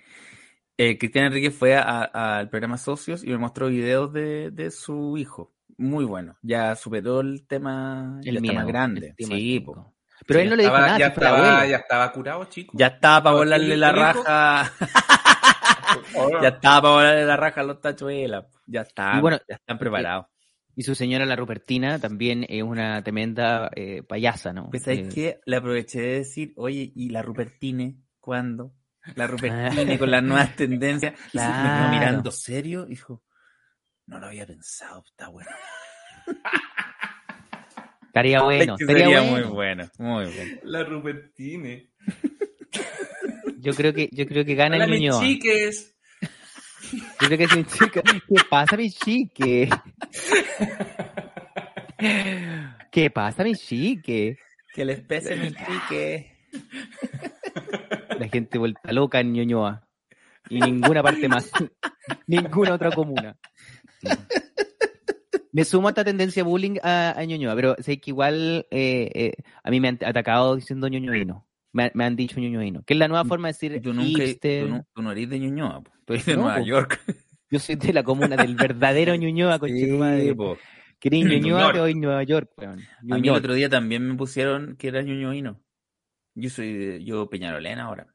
Eh, 0.76 0.98
Cristian 0.98 1.24
Enrique 1.26 1.50
fue 1.50 1.76
al 1.76 2.48
programa 2.50 2.76
Socios 2.76 3.24
y 3.24 3.28
me 3.28 3.38
mostró 3.38 3.68
videos 3.68 4.12
de, 4.12 4.50
de 4.50 4.70
su 4.70 5.16
hijo. 5.16 5.54
Muy 5.78 6.04
bueno. 6.04 6.36
Ya 6.42 6.74
superó 6.76 7.20
el 7.20 7.46
tema, 7.46 8.20
El 8.22 8.36
está 8.36 8.40
miedo, 8.42 8.54
más 8.56 8.66
grande. 8.66 9.06
el 9.08 9.16
tema 9.16 9.34
Sí, 9.36 9.60
po. 9.60 9.94
Pero 10.26 10.40
Sí, 10.40 10.44
él 10.44 10.50
no 10.50 10.56
le 10.56 10.62
dijo 10.64 10.74
Estaba- 10.74 10.86
nada, 10.86 10.98
ya, 10.98 11.06
estaba, 11.06 11.66
ya 11.66 11.76
estaba 11.76 12.12
curado, 12.12 12.44
chico. 12.46 12.72
Ya 12.76 12.86
estaba 12.88 13.22
para 13.22 13.32
¿El- 13.34 13.38
volarle 13.38 13.76
la 13.76 13.92
raja. 13.92 14.72
ya 16.42 16.48
estaba 16.48 16.82
para 16.82 16.94
volarle 16.94 17.24
la 17.24 17.36
raja 17.36 17.60
a 17.60 17.64
los 17.64 17.80
tachuelas. 17.80 18.44
Ya 18.66 18.82
están, 18.82 19.18
Y 19.18 19.20
bueno, 19.22 19.38
ya 19.48 19.54
están 19.54 19.78
preparados. 19.78 20.26
Y 20.78 20.84
su 20.84 20.94
señora, 20.94 21.26
la 21.26 21.34
Rupertina, 21.34 21.98
también 21.98 22.46
es 22.48 22.62
una 22.62 23.02
tremenda 23.02 23.68
eh, 23.74 24.04
payasa, 24.04 24.52
¿no? 24.52 24.70
Pues 24.70 24.84
¿sabes 24.84 25.00
Eh, 25.00 25.08
qué? 25.12 25.40
Le 25.44 25.56
aproveché 25.56 26.00
de 26.00 26.14
decir, 26.18 26.52
oye, 26.54 26.92
¿y 26.94 27.08
la 27.08 27.20
Rupertine 27.20 27.96
cuándo? 28.20 28.72
La 29.16 29.26
Rupertine 29.26 29.98
con 29.98 30.08
las 30.12 30.22
nuevas 30.22 30.54
tendencias. 30.54 31.14
Y 31.34 31.38
se 31.38 31.48
me 31.48 31.54
quedó 31.72 31.72
Claro. 31.72 31.90
mirando 31.90 32.30
serio 32.30 32.84
dijo, 32.86 33.24
no 34.06 34.20
lo 34.20 34.26
había 34.28 34.46
pensado, 34.46 35.02
está 35.04 35.26
bueno. 35.26 35.50
Estaría 38.06 38.40
bueno, 38.44 38.74
Es 38.74 38.78
que 38.78 38.84
estaría 38.84 39.04
sería 39.06 39.20
bueno. 39.32 39.48
muy 39.48 39.54
bueno, 39.56 39.90
muy 39.98 40.26
bueno. 40.26 40.60
La 40.62 40.84
Rupertine. 40.84 41.90
Yo 43.60 43.74
creo 43.74 43.92
que, 43.92 44.08
yo 44.12 44.26
creo 44.28 44.44
que 44.44 44.54
gana 44.54 44.76
Hola, 44.76 44.84
el 44.84 44.92
niño. 44.92 45.20
chiques. 45.20 45.97
Creo 47.18 47.38
que 47.38 47.44
es. 47.44 47.50
¿Qué 47.52 48.36
pasa, 48.48 48.76
mi 48.76 48.90
chique? 48.90 49.68
¿Qué 52.90 53.10
pasa, 53.10 53.44
mi 53.44 53.54
chique? 53.54 54.38
Que 54.74 54.84
les 54.84 55.00
pese 55.00 55.36
mi 55.36 55.50
pique. 55.50 56.36
La 58.18 58.28
gente 58.28 58.58
vuelta 58.58 58.92
loca 58.92 59.20
en 59.20 59.32
Ñuñoa. 59.32 59.86
Y 60.48 60.60
ninguna 60.60 61.02
parte 61.02 61.28
más. 61.28 61.50
ninguna 62.26 62.74
otra 62.74 62.90
comuna. 62.92 63.36
Me 65.50 65.64
sumo 65.64 65.88
a 65.88 65.90
esta 65.90 66.04
tendencia 66.04 66.44
bullying 66.44 66.76
a, 66.82 67.18
a 67.18 67.24
Ñuñoa, 67.24 67.54
pero 67.56 67.74
sé 67.80 68.00
que 68.00 68.10
igual 68.10 68.66
eh, 68.70 69.10
eh, 69.14 69.32
a 69.62 69.70
mí 69.70 69.80
me 69.80 69.88
han 69.88 69.98
atacado 70.04 70.54
diciendo 70.56 70.86
ñoñoíno. 70.88 71.47
Me, 71.72 71.84
han- 71.84 71.90
me 71.94 72.04
han 72.04 72.16
dicho 72.16 72.40
ñoñoíno. 72.40 72.82
Que 72.84 72.94
es 72.94 72.98
la 72.98 73.08
nueva 73.08 73.24
forma 73.24 73.48
de 73.48 73.52
decir 73.52 73.80
tú 73.82 73.92
nunca, 73.92 74.22
hipster. 74.24 74.64
tú, 74.66 74.70
no, 74.70 74.86
tú 74.94 75.02
no 75.02 75.12
eres 75.12 75.28
de 75.30 75.38
Ñuñoa, 75.38 75.80
po. 75.82 75.90
tú 76.06 76.12
eres 76.14 76.26
de 76.26 76.34
No, 76.36 76.42
Nueva 76.42 76.58
po. 76.58 76.64
York. 76.64 77.00
Yo 77.50 77.58
soy 77.58 77.76
de 77.76 77.92
la 77.92 78.02
comuna 78.02 78.36
del 78.36 78.54
verdadero 78.56 79.14
Ñuñoa, 79.14 79.58
con 79.58 79.68
Sí, 80.28 80.34
po. 80.36 80.56
Quería 80.98 81.24
Ñuñoa, 81.24 81.70
a 81.70 81.72
Nueva 81.94 82.22
York, 82.24 82.50
weón. 82.56 82.80
A 83.10 83.18
mí 83.18 83.28
el 83.28 83.34
otro 83.34 83.54
día 83.54 83.68
también 83.68 84.06
me 84.06 84.14
pusieron 84.14 84.76
que 84.76 84.88
era 84.88 85.00
ñuñoíno. 85.02 85.60
Yo 86.34 86.50
soy 86.50 86.72
de- 86.72 87.04
yo 87.04 87.28
Peñarolena 87.28 87.84
ahora. 87.84 88.06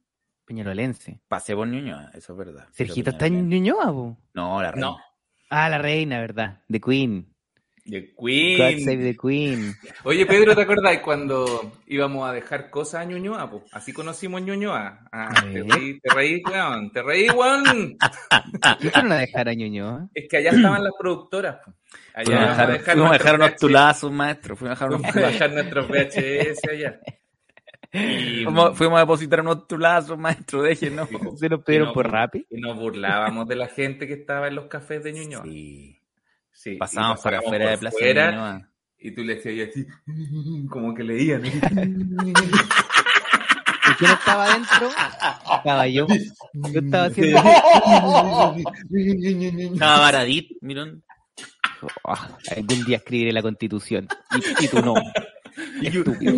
Peñarolense. 0.46 1.22
Pasé 1.30 1.56
por 1.56 1.68
Ñuñoa, 1.68 2.12
eso 2.14 2.34
es 2.34 2.38
verdad. 2.40 2.68
Sergito 2.72 3.12
está 3.12 3.28
en. 3.28 3.48
Ñuñoa, 3.48 3.86
po. 3.94 4.18
No, 4.34 4.62
la 4.62 4.72
reina. 4.72 4.88
No. 4.88 4.98
Ah, 5.50 5.70
la 5.70 5.78
reina, 5.78 6.20
¿verdad? 6.20 6.62
The 6.70 6.82
Queen. 6.82 7.33
The 7.86 8.00
God 8.16 8.26
Queen. 8.26 8.80
save 8.86 9.04
the 9.04 9.18
Queen. 9.18 9.74
Oye, 10.06 10.26
Pedro, 10.26 10.56
¿te 10.56 10.62
acuerdas 10.62 11.00
cuando 11.00 11.74
íbamos 11.88 12.30
a 12.30 12.32
dejar 12.32 12.70
cosas 12.70 13.02
a 13.02 13.06
Ñuñoa? 13.06 13.50
po? 13.52 13.64
Así 13.74 13.92
conocimos 13.92 14.42
Ñuñoa. 14.42 15.06
Ah, 15.12 15.34
te 15.52 15.64
reí, 15.64 16.00
te 16.00 16.14
reí, 16.14 16.42
weón. 16.46 16.92
Te 16.94 17.02
reí, 17.04 17.30
weón. 17.30 17.98
¿Y 18.80 18.88
fueron 18.90 19.12
a 19.12 19.18
dejar 19.18 19.50
a 19.50 19.54
Ñuñoa? 19.54 20.08
Es 20.14 20.30
que 20.30 20.38
allá 20.38 20.52
estaban 20.52 20.82
las 20.84 20.94
productoras. 20.98 21.58
po. 21.66 21.74
Allá 22.14 22.26
Fuimos 22.38 22.60
a 22.60 22.68
dejar, 22.68 22.94
fuimos 22.96 23.10
a 23.10 23.14
dejar 23.18 23.36
unos 23.36 23.56
tulazos, 23.58 24.12
maestro. 24.12 24.56
Fuimos 24.56 24.82
a 24.82 24.86
dejar 24.86 24.88
unos 24.90 25.02
Fuimos 25.02 25.16
a 25.16 25.20
tulazos. 25.20 25.34
dejar 25.34 25.54
nuestros 25.54 25.88
VHS 25.90 26.70
allá. 26.72 27.00
Y, 27.92 28.44
Fuimos, 28.46 28.78
fuimos 28.78 28.98
a 28.98 29.00
depositar 29.02 29.42
unos 29.42 29.68
tulazos, 29.68 30.18
maestro. 30.18 30.62
Déjenos. 30.64 31.10
Po. 31.10 31.36
¿Se 31.36 31.50
los 31.50 31.62
pidieron 31.64 31.90
no, 31.90 31.94
por 31.94 32.06
po. 32.06 32.12
Rappi? 32.14 32.46
y 32.50 32.62
nos 32.62 32.78
burlábamos 32.78 33.46
de 33.48 33.56
la 33.58 33.68
gente 33.68 34.08
que 34.08 34.14
estaba 34.14 34.48
en 34.48 34.56
los 34.56 34.66
cafés 34.68 35.04
de 35.04 35.12
Ñuñoa. 35.14 35.44
Sí. 35.44 36.00
Sí, 36.64 36.76
pasábamos 36.78 37.26
afuera 37.26 37.72
de 37.72 37.78
Plaza 37.78 37.98
fuera. 38.00 38.70
Y 38.98 39.12
tú 39.12 39.22
le 39.22 39.36
decías 39.36 39.68
así, 39.70 39.86
como 40.70 40.94
que 40.96 41.04
leían. 41.04 41.46
¿Y 41.46 41.52
quién 43.98 44.12
estaba 44.12 44.46
adentro? 44.46 44.90
Estaba 45.58 45.88
yo. 45.88 46.08
Yo 46.54 46.80
estaba 46.80 47.06
haciendo... 47.08 47.38
Estaba 49.74 50.00
Baradit, 50.00 50.52
miren. 50.62 51.04
Ah, 52.08 52.30
algún 52.56 52.86
día 52.86 52.96
escribiré 52.98 53.34
la 53.34 53.42
constitución. 53.42 54.08
Y, 54.32 54.64
y 54.64 54.68
tú 54.70 54.82
no. 54.82 54.94
Estúpido. 55.82 56.32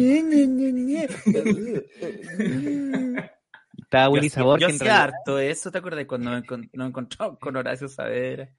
Estaba 3.78 4.10
Willy 4.10 4.30
Sabor, 4.30 4.60
Yo 4.60 4.66
hacía 4.70 4.80
realidad- 4.80 5.04
harto 5.04 5.38
eso, 5.38 5.70
¿te 5.72 5.78
acuerdas? 5.78 6.06
Cuando 6.08 6.32
nos 6.32 6.44
encontramos 6.88 7.38
con 7.40 7.56
Horacio 7.56 7.88
Saavedra 7.88 8.50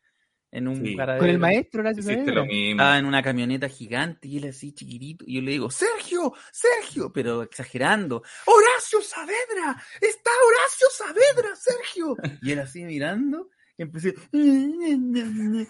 en 0.56 0.68
un 0.68 0.82
Sí. 0.84 0.96
paradero. 0.96 1.20
Con 1.22 1.30
el 1.30 1.38
maestro, 1.38 1.82
lo 1.82 2.44
mismo. 2.46 2.80
Estaba 2.82 2.98
en 2.98 3.04
una 3.06 3.22
camioneta 3.22 3.68
gigante 3.68 4.28
y 4.28 4.38
él 4.38 4.48
así 4.48 4.72
chiquitito. 4.72 5.24
Y 5.26 5.34
yo 5.36 5.42
le 5.42 5.50
digo, 5.52 5.70
Sergio, 5.70 6.32
Sergio, 6.52 7.12
pero 7.12 7.42
exagerando. 7.42 8.22
Horacio 8.46 9.00
Saavedra, 9.02 9.82
está 10.00 10.30
Horacio 10.46 10.86
Saavedra, 10.92 11.56
Sergio. 11.56 12.16
Y 12.42 12.52
él 12.52 12.60
así 12.60 12.82
mirando. 12.84 13.50
Empecé. 13.78 14.14
Pero 14.32 15.66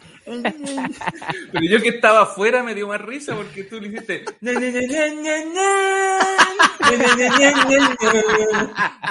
yo 1.62 1.82
que 1.82 1.88
estaba 1.88 2.22
afuera 2.22 2.62
me 2.62 2.72
dio 2.72 2.86
más 2.86 3.00
risa 3.00 3.34
porque 3.34 3.64
tú 3.64 3.80
le 3.80 3.88
hiciste. 3.88 4.24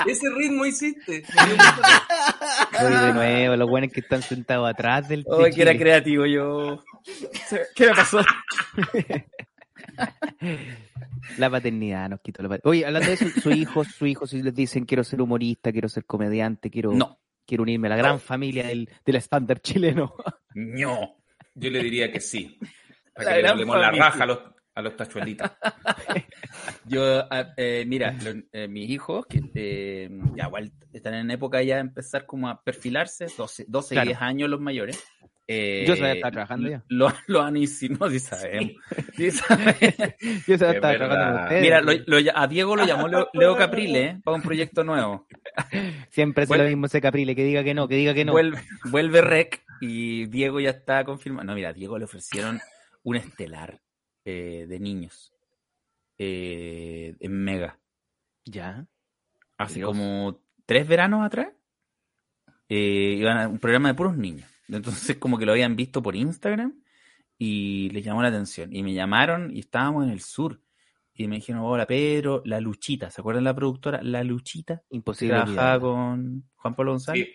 Ese 0.08 0.30
ritmo 0.30 0.66
hiciste. 0.66 1.26
Voy 2.82 2.94
de 2.94 3.14
nuevo, 3.14 3.58
los 3.58 3.70
buenos 3.70 3.92
que 3.92 4.00
están 4.00 4.22
sentados 4.22 4.70
atrás 4.70 5.10
del. 5.10 5.26
Oh, 5.28 5.44
que 5.44 5.62
era 5.62 5.78
creativo 5.78 6.26
yo. 6.26 6.82
¿Qué 7.76 7.88
me 7.88 7.96
pasó? 7.96 8.22
La 11.38 11.50
paternidad 11.50 12.10
nos 12.10 12.22
quitó 12.22 12.44
la 12.44 12.50
paternidad. 12.50 12.70
Oye, 12.70 12.86
hablando 12.86 13.10
de 13.10 13.16
eso, 13.16 13.26
su 13.42 13.52
hijo, 13.52 13.84
su 13.84 14.06
hijo, 14.06 14.26
si 14.26 14.42
les 14.42 14.56
dicen 14.56 14.86
quiero 14.86 15.04
ser 15.04 15.22
humorista, 15.22 15.74
quiero 15.74 15.90
ser 15.90 16.06
comediante, 16.06 16.70
quiero. 16.70 16.94
No 16.94 17.20
quiero 17.46 17.64
unirme 17.64 17.88
a 17.88 17.92
la 17.92 17.98
gran 17.98 18.20
familia 18.20 18.68
del, 18.68 18.90
del 19.06 19.16
estándar 19.16 19.60
chileno. 19.62 20.16
no. 20.54 21.18
Yo 21.58 21.70
le 21.70 21.82
diría 21.82 22.12
que 22.12 22.20
sí. 22.20 22.60
La 22.60 22.68
Para 23.24 23.36
que 23.38 23.42
le 23.44 23.48
doblemos 23.48 23.78
la 23.80 23.92
raja 23.92 24.24
a 24.24 24.28
los, 24.28 24.40
a 24.74 24.82
los 24.82 24.96
tachuelitos. 24.98 25.50
Yo, 26.86 27.20
ah, 27.32 27.54
eh, 27.58 27.86
mira, 27.88 28.12
lo- 28.24 28.42
eh, 28.52 28.68
mis 28.68 28.90
hijos, 28.90 29.26
que 29.26 29.42
eh, 29.56 30.10
ya 30.36 30.48
igual 30.48 30.72
están 30.92 31.14
en 31.16 31.32
época 31.32 31.62
ya 31.64 31.76
de 31.76 31.82
empezar 31.82 32.26
como 32.26 32.50
a 32.50 32.62
perfilarse, 32.62 33.28
12, 33.38 33.66
12 33.68 33.96
Claro. 33.96 34.06
y 34.06 34.14
10 34.14 34.22
años 34.22 34.50
los 34.50 34.60
mayores. 34.60 35.04
Eh, 35.48 35.86
Yo 35.88 35.96
sabía 35.96 36.14
estar 36.14 36.32
trabajando 36.32 36.70
ya. 36.70 36.84
Lo, 36.88 37.08
lo 37.28 37.42
han 37.42 37.56
insinuado, 37.58 38.10
sí 38.10 38.20
sabemos. 38.20 38.72
Sí 39.16 39.32
sabemos. 39.32 39.76
Yo 40.48 40.54
estaba 40.56 40.74
Es 40.74 40.80
trabajando 40.98 41.42
ustedes. 41.44 41.62
Mira, 41.62 41.82
lo- 41.82 41.92
lo- 42.08 42.32
a 42.34 42.48
Diego 42.48 42.76
lo 42.76 42.86
llamó 42.86 43.08
Leo, 43.08 43.30
Leo 43.34 43.56
Caprile 43.56 44.04
eh, 44.06 44.22
para 44.24 44.36
un 44.38 44.42
proyecto 44.44 44.84
nuevo. 44.84 45.28
Siempre 46.10 46.44
es 46.44 46.50
Vuelve- 46.50 46.64
lo 46.64 46.70
mismo 46.70 46.86
ese 46.88 47.00
Caprile, 47.02 47.36
que 47.36 47.44
diga 47.44 47.64
que 47.64 47.74
no, 47.74 47.88
que 47.88 47.96
diga 47.96 48.14
que 48.14 48.26
no. 48.26 48.32
Vuelve, 48.32 48.60
vuelve 48.86 49.22
Rec 49.22 49.64
y 49.82 50.26
Diego 50.28 50.60
ya 50.60 50.72
está 50.72 51.04
confirmado. 51.06 51.46
No, 51.46 51.54
mira, 51.56 51.70
a 51.70 51.74
Diego 51.74 51.98
le 52.00 52.06
ofrecieron 52.06 52.60
un 53.04 53.16
estelar 53.16 53.82
eh, 54.26 54.66
de 54.68 54.80
niños 54.80 55.32
eh, 56.18 57.16
en 57.20 57.32
Mega. 57.44 57.78
Ya. 58.46 58.86
hace 59.58 59.76
Dios. 59.76 59.88
como 59.90 60.40
tres 60.66 60.88
veranos 60.88 61.24
atrás, 61.26 61.50
iban 62.70 63.38
a 63.38 63.48
un 63.48 63.60
programa 63.60 63.90
de 63.90 63.94
puros 63.96 64.18
niños. 64.18 64.50
Entonces, 64.68 65.18
como 65.18 65.38
que 65.38 65.46
lo 65.46 65.52
habían 65.52 65.76
visto 65.76 66.02
por 66.02 66.16
Instagram 66.16 66.74
y 67.38 67.90
les 67.90 68.04
llamó 68.04 68.22
la 68.22 68.30
atención. 68.30 68.74
Y 68.74 68.84
me 68.84 68.94
llamaron 68.94 69.56
y 69.56 69.60
estábamos 69.60 70.06
en 70.06 70.12
el 70.12 70.22
sur. 70.22 70.62
Y 71.14 71.28
me 71.28 71.36
dijeron, 71.36 71.62
hola 71.64 71.86
Pedro, 71.86 72.42
la 72.46 72.60
Luchita, 72.60 73.10
¿se 73.10 73.22
acuerdan 73.22 73.46
la 73.46 73.56
productora? 73.56 74.02
La 74.04 74.24
Luchita, 74.24 74.82
Imposible. 74.90 75.36
trabajaba 75.36 75.80
con 75.80 76.44
Juan 76.56 76.76
Pablo 76.76 76.92
González. 76.92 77.28
Sí. 77.28 77.34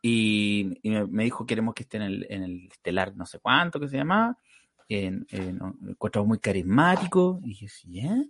Y, 0.00 0.78
y 0.82 0.90
me, 0.90 1.24
dijo, 1.24 1.44
queremos 1.44 1.74
que 1.74 1.82
esté 1.82 1.98
en 1.98 2.04
el, 2.04 2.26
en 2.30 2.42
el 2.42 2.68
estelar, 2.70 3.14
no 3.16 3.26
sé 3.26 3.38
cuánto 3.40 3.80
que 3.80 3.88
se 3.88 3.96
llamaba. 3.98 4.38
En, 4.88 5.26
en, 5.30 5.60
muy 6.24 6.38
carismático. 6.38 7.40
Y 7.42 7.48
dije, 7.48 7.68
sí. 7.68 7.90
Yeah. 7.90 8.24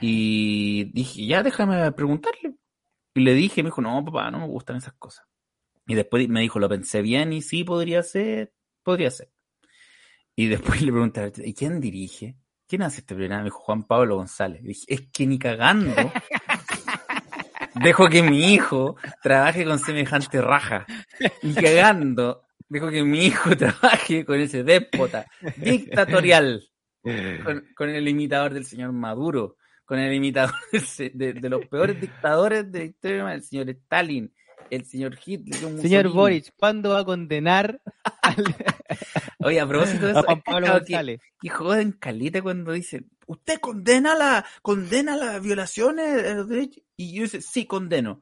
Y 0.00 0.84
dije, 0.92 1.26
ya 1.26 1.42
déjame 1.42 1.90
preguntarle. 1.92 2.54
Y 3.14 3.20
le 3.20 3.34
dije, 3.34 3.62
me 3.62 3.68
dijo, 3.68 3.82
no, 3.82 4.04
papá, 4.04 4.30
no 4.30 4.38
me 4.40 4.46
gustan 4.46 4.76
esas 4.76 4.94
cosas. 4.94 5.27
Y 5.88 5.94
después 5.94 6.28
me 6.28 6.42
dijo, 6.42 6.58
lo 6.58 6.68
pensé 6.68 7.00
bien 7.00 7.32
y 7.32 7.40
sí, 7.40 7.64
podría 7.64 8.02
ser, 8.02 8.52
podría 8.82 9.10
ser. 9.10 9.30
Y 10.36 10.46
después 10.46 10.82
le 10.82 10.92
pregunté, 10.92 11.32
¿y 11.44 11.54
quién 11.54 11.80
dirige? 11.80 12.36
¿Quién 12.68 12.82
hace 12.82 13.00
este 13.00 13.14
programa? 13.14 13.42
Me 13.42 13.46
dijo 13.46 13.60
Juan 13.60 13.84
Pablo 13.84 14.16
González. 14.16 14.60
Y 14.62 14.68
dije, 14.68 14.84
es 14.86 15.08
que 15.10 15.26
ni 15.26 15.38
cagando. 15.38 15.94
Dejo 17.82 18.08
que 18.08 18.22
mi 18.22 18.52
hijo 18.52 18.96
trabaje 19.22 19.64
con 19.64 19.78
semejante 19.78 20.42
raja. 20.42 20.84
Ni 21.42 21.54
cagando. 21.54 22.42
Dejo 22.68 22.90
que 22.90 23.02
mi 23.02 23.24
hijo 23.24 23.56
trabaje 23.56 24.26
con 24.26 24.38
ese 24.38 24.64
déspota 24.64 25.26
dictatorial. 25.56 26.62
con, 27.02 27.66
con 27.74 27.88
el 27.88 28.06
imitador 28.06 28.52
del 28.52 28.66
señor 28.66 28.92
Maduro, 28.92 29.56
con 29.86 29.98
el 29.98 30.12
imitador 30.12 30.54
de 31.14 31.48
los 31.48 31.66
peores 31.66 31.98
dictadores 31.98 32.70
de 32.70 32.78
la 32.78 32.84
historia, 32.84 33.32
el 33.32 33.42
señor 33.42 33.70
Stalin, 33.70 34.30
el 34.70 34.84
señor 34.84 35.18
Hitler. 35.24 35.64
un 35.64 35.80
Señor. 35.80 36.08
Boric, 36.08 36.52
¿cuándo 36.56 36.90
va 36.90 37.00
a 37.00 37.04
condenar 37.04 37.80
Oye, 39.38 39.60
a 39.60 39.66
propósito 39.66 40.06
de 40.06 40.12
a 40.12 40.14
eso, 40.20 40.22
Juan 40.24 40.38
he 40.38 40.42
Pablo 40.42 40.60
cachado 40.66 40.84
que- 40.84 40.92
González? 40.92 41.20
que 41.40 41.48
joden 41.48 41.92
calita 41.92 42.42
cuando 42.42 42.72
dicen, 42.72 43.08
¿usted 43.26 43.58
condena 43.60 44.14
la, 44.14 44.44
condena 44.62 45.16
las 45.16 45.40
violaciones 45.42 46.22
de 46.22 46.34
los 46.34 46.48
derechos? 46.48 46.82
Y 46.96 47.14
yo 47.14 47.22
dice, 47.22 47.40
sí, 47.40 47.64
condeno. 47.66 48.20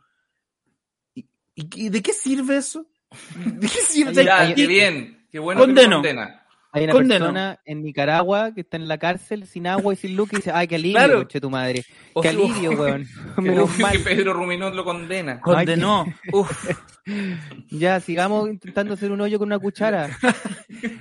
¿Y, 1.14 1.20
y- 1.54 1.86
y 1.86 1.88
de 1.88 2.02
qué 2.02 2.12
sirve 2.12 2.58
eso? 2.58 2.86
¿De 3.36 3.66
qué 3.66 3.80
sirve? 3.80 4.30
Ay, 4.30 4.50
Ya, 4.50 4.54
qué 4.54 4.66
bien. 4.66 5.26
Qué 5.30 5.38
bueno 5.38 5.60
que 5.62 5.66
Condeno. 5.66 5.90
lo 5.90 5.96
condena. 5.96 6.45
Hay 6.76 6.84
una 6.84 6.92
Condeno. 6.92 7.24
persona 7.26 7.60
en 7.64 7.82
Nicaragua 7.82 8.52
que 8.54 8.60
está 8.60 8.76
en 8.76 8.86
la 8.88 8.98
cárcel 8.98 9.46
sin 9.46 9.66
agua 9.66 9.92
y 9.94 9.96
sin 9.96 10.14
luz 10.16 10.32
y 10.32 10.36
dice, 10.36 10.50
ay, 10.52 10.68
qué 10.68 10.76
alivio, 10.76 10.98
Claro. 10.98 11.18
coche 11.22 11.40
tu 11.40 11.50
madre. 11.50 11.84
O 12.12 12.20
Qué 12.22 12.28
alivio, 12.28 12.70
weón. 12.78 13.06
Que, 13.36 13.40
Menos 13.42 13.70
que 13.72 13.82
mal. 13.82 13.98
Pedro 14.00 14.32
Ruminot 14.34 14.74
lo 14.74 14.84
condena. 14.84 15.40
Condenó. 15.40 16.04
Uf, 16.32 16.70
Ya, 17.70 18.00
sigamos 18.00 18.48
intentando 18.48 18.94
hacer 18.94 19.10
un 19.12 19.20
hoyo 19.20 19.38
con 19.38 19.48
una 19.48 19.58
cuchara. 19.58 20.10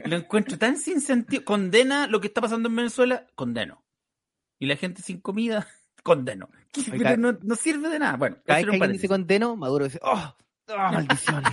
lo 0.05 0.15
encuentro 0.17 0.57
tan 0.57 0.77
sin 0.77 1.01
sentido. 1.01 1.43
Condena 1.43 2.07
lo 2.07 2.21
que 2.21 2.27
está 2.27 2.41
pasando 2.41 2.69
en 2.69 2.75
Venezuela, 2.75 3.25
condeno. 3.35 3.83
Y 4.59 4.67
la 4.67 4.75
gente 4.77 5.01
sin 5.01 5.19
comida, 5.19 5.67
condeno. 6.03 6.49
¿Qué- 6.71 6.81
Oiga. 6.91 7.09
pero 7.09 7.17
no, 7.17 7.37
no 7.41 7.55
sirve 7.55 7.89
de 7.89 7.99
nada. 7.99 8.17
Bueno, 8.17 8.37
Cada 8.45 8.59
ese 8.59 8.67
vez 8.67 8.77
que 8.79 8.83
alguien 8.83 8.91
dice 8.93 9.07
condeno, 9.07 9.55
Maduro 9.55 9.85
dice, 9.85 9.99
¡oh! 10.01 10.35
¡Oh, 10.67 10.77
maldición! 10.77 11.43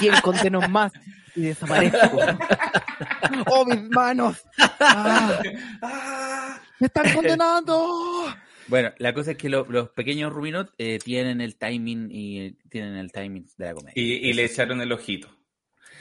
100 0.00 0.20
condenos 0.22 0.68
más 0.68 0.92
y 1.36 1.42
desaparezco. 1.42 2.18
¡Oh, 3.46 3.64
mis 3.64 3.82
manos! 3.90 4.42
¡Ah! 4.80 6.60
¡Me 6.80 6.86
están 6.86 7.12
condenando! 7.14 8.34
Bueno, 8.68 8.92
la 8.98 9.14
cosa 9.14 9.32
es 9.32 9.36
que 9.36 9.48
lo- 9.48 9.64
los 9.68 9.90
pequeños 9.90 10.32
Rubinot 10.32 10.74
eh, 10.78 10.98
tienen 11.02 11.40
el 11.40 11.56
timing 11.56 12.08
y 12.10 12.40
eh, 12.40 12.54
tienen 12.68 12.96
el 12.96 13.12
timing 13.12 13.46
de 13.56 13.64
la 13.66 13.74
comedia. 13.74 13.92
Y, 13.94 14.28
y 14.28 14.32
le 14.32 14.44
echaron 14.44 14.80
el 14.80 14.90
ojito. 14.92 15.28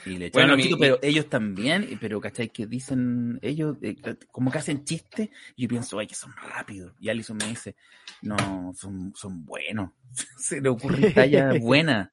Y 0.06 0.18
le 0.18 0.30
Bueno, 0.32 0.54
echaron 0.54 0.58
mi- 0.58 0.64
ojito, 0.64 0.78
pero 0.80 1.00
ellos 1.04 1.30
también, 1.30 1.98
pero 2.02 2.20
¿cachai? 2.20 2.50
Que 2.50 2.66
dicen, 2.66 3.38
ellos 3.44 3.78
eh, 3.82 3.96
como 4.32 4.52
que 4.52 4.58
hacen 4.58 4.84
chistes, 4.84 5.30
y 5.56 5.64
yo 5.64 5.70
pienso, 5.70 6.00
ay, 6.00 6.08
que 6.08 6.16
son 6.16 6.34
rápidos. 6.36 6.94
Y 7.00 7.10
Alison 7.10 7.38
me 7.38 7.46
dice, 7.48 7.76
no, 8.24 8.74
son, 8.76 9.14
son 9.16 9.46
buenos. 9.46 9.92
Se 10.38 10.60
le 10.60 10.70
ocurre 10.70 11.12
talla 11.12 11.54
buena. 11.62 12.12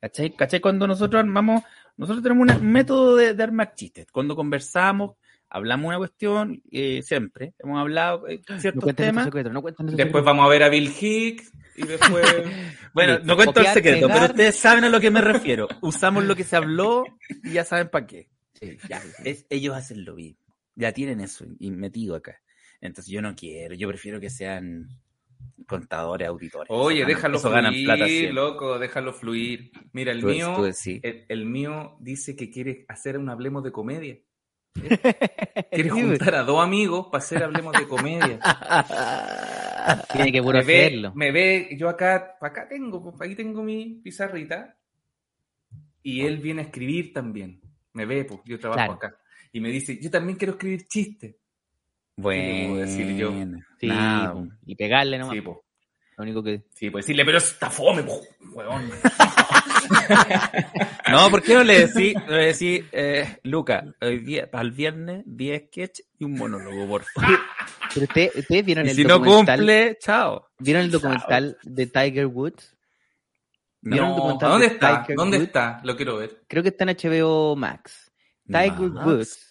¿Cachai? 0.00 0.34
¿Cachai? 0.36 0.60
Cuando 0.60 0.86
nosotros 0.86 1.18
armamos, 1.20 1.64
nosotros 1.98 2.22
tenemos 2.22 2.56
un 2.56 2.66
método 2.72 3.16
de, 3.16 3.34
de 3.34 3.42
armar 3.42 3.74
chistes. 3.74 4.06
Cuando 4.10 4.34
conversamos, 4.34 5.16
hablamos 5.50 5.88
una 5.88 5.98
cuestión, 5.98 6.62
eh, 6.70 7.02
siempre, 7.02 7.52
hemos 7.58 7.78
hablado 7.80 8.26
eh, 8.28 8.40
ciertos 8.58 8.94
temas. 8.94 9.24
secreto, 9.26 9.50
no 9.52 9.60
Después 9.60 9.90
secreto. 9.90 10.22
vamos 10.22 10.46
a 10.46 10.48
ver 10.48 10.62
a 10.62 10.68
Bill 10.70 10.90
Hicks 10.98 11.52
y 11.76 11.86
después... 11.86 12.24
Bueno, 12.94 13.12
Listo. 13.14 13.26
no 13.26 13.36
cuento 13.36 13.52
Copiar, 13.52 13.66
el 13.66 13.74
secreto, 13.84 14.06
pegar. 14.06 14.20
pero 14.22 14.32
ustedes 14.32 14.56
saben 14.56 14.84
a 14.84 14.88
lo 14.88 14.98
que 15.00 15.10
me 15.10 15.20
refiero. 15.20 15.68
Usamos 15.82 16.24
lo 16.24 16.34
que 16.34 16.42
se 16.44 16.56
habló 16.56 17.04
y 17.44 17.52
ya 17.52 17.64
saben 17.64 17.90
para 17.90 18.06
qué. 18.06 18.28
Sí, 18.54 18.76
Ya, 18.88 18.98
sí, 19.00 19.08
sí. 19.18 19.22
es- 19.26 19.46
ellos 19.50 19.76
hacen 19.76 20.04
lo 20.04 20.14
mismo. 20.16 20.40
Ya 20.74 20.92
tienen 20.92 21.20
eso 21.20 21.44
y 21.60 21.70
metido 21.70 22.16
acá. 22.16 22.40
Entonces 22.80 23.12
yo 23.12 23.20
no 23.22 23.34
quiero, 23.36 23.74
yo 23.74 23.86
prefiero 23.88 24.18
que 24.20 24.30
sean 24.30 24.88
contadores, 25.66 26.28
auditores. 26.28 26.68
Oye, 26.70 27.00
ganan- 27.00 27.08
déjalo 27.14 27.36
eso 27.38 27.50
ganan 27.50 27.74
plata 27.84 28.04
fluir, 28.04 28.32
loco, 28.34 28.78
déjalo 28.78 29.12
fluir. 29.12 29.70
Mira, 29.92 30.12
el 30.12 30.20
Tú- 30.20 30.26
mío, 30.28 30.54
tú 30.56 30.64
el, 31.02 31.24
el 31.28 31.46
mío 31.46 31.96
dice 32.00 32.34
que 32.36 32.50
quiere 32.50 32.84
hacer 32.88 33.18
un 33.18 33.28
Hablemos 33.30 33.62
de 33.64 33.72
Comedia. 33.72 34.18
Quiere 34.74 35.90
pues. 35.90 35.92
juntar 35.92 36.34
a 36.36 36.42
dos 36.44 36.62
amigos 36.62 37.06
para 37.10 37.22
hacer 37.24 37.42
Hablemos 37.42 37.72
de 37.72 37.88
Comedia. 37.88 38.38
Tiene 40.12 40.32
que 40.32 40.42
puro 40.42 40.58
me, 40.58 40.64
ve, 40.64 40.86
hacerlo. 40.86 41.12
me 41.14 41.32
ve, 41.32 41.68
yo 41.78 41.88
acá, 41.88 42.36
acá 42.40 42.68
tengo, 42.68 43.02
pues, 43.02 43.20
ahí 43.20 43.34
tengo 43.34 43.62
mi 43.62 44.00
pizarrita. 44.02 44.76
Y 46.02 46.22
él 46.22 46.38
viene 46.38 46.62
a 46.62 46.64
escribir 46.64 47.12
también. 47.12 47.60
Me 47.92 48.06
ve, 48.06 48.24
pues 48.24 48.40
yo 48.44 48.58
trabajo 48.58 48.78
Claro. 48.78 48.92
acá. 48.94 49.16
Y 49.52 49.60
me 49.60 49.70
dice, 49.70 49.98
yo 50.00 50.10
también 50.10 50.38
quiero 50.38 50.52
escribir 50.52 50.86
chistes. 50.86 51.36
Bueno, 52.20 52.68
puedo 52.70 52.80
decir 52.84 53.16
yo? 53.16 53.32
Sí, 53.78 53.86
nada, 53.86 54.32
po, 54.32 54.46
y 54.66 54.74
pegarle 54.74 55.18
nomás. 55.18 55.34
Sí, 55.34 55.40
pues. 55.40 55.56
Lo 56.16 56.24
único 56.24 56.42
que... 56.42 56.64
Sí, 56.74 56.90
pues 56.90 57.04
decirle, 57.06 57.24
pero 57.24 57.38
está 57.38 57.70
fome, 57.70 58.02
po, 58.02 58.20
huevón. 58.52 58.90
No, 61.10 61.30
¿por 61.30 61.42
qué 61.42 61.54
no 61.54 61.64
le 61.64 61.86
decís, 61.86 62.14
no 62.26 62.36
le 62.36 62.46
decís 62.52 62.84
eh, 62.92 63.38
Luca, 63.44 63.84
hoy 64.00 64.18
día, 64.18 64.50
para 64.50 64.62
el 64.62 64.72
viernes, 64.72 65.22
10 65.26 65.62
sketch 65.68 66.00
y 66.18 66.24
un 66.24 66.34
monólogo, 66.34 66.86
por 66.86 67.04
favor? 67.04 67.38
Pero 67.94 68.04
usted- 68.06 68.30
ustedes 68.36 68.64
vieron 68.66 68.86
Y 68.86 68.90
el 68.90 68.96
si 68.96 69.04
no 69.04 69.14
documental, 69.18 69.58
cumple, 69.58 69.98
chao. 70.00 70.48
¿vieron 70.58 70.82
el 70.82 70.90
documental 70.90 71.56
de 71.62 71.86
Tiger 71.86 72.26
Woods? 72.26 72.76
¿Vieron 73.80 74.08
el 74.08 74.10
No, 74.12 74.16
documental 74.16 74.48
¿a 74.48 74.52
dónde 74.52 74.68
de 74.68 74.74
está? 74.74 75.00
Tiger 75.02 75.16
¿Dónde 75.16 75.36
Woods? 75.38 75.46
está? 75.46 75.80
Lo 75.84 75.96
quiero 75.96 76.16
ver. 76.18 76.42
Creo 76.48 76.62
que 76.62 76.68
está 76.68 76.84
en 76.84 76.96
HBO 76.96 77.56
Max. 77.56 78.12
Tiger 78.46 78.90
Max. 78.90 79.06
Woods, 79.06 79.47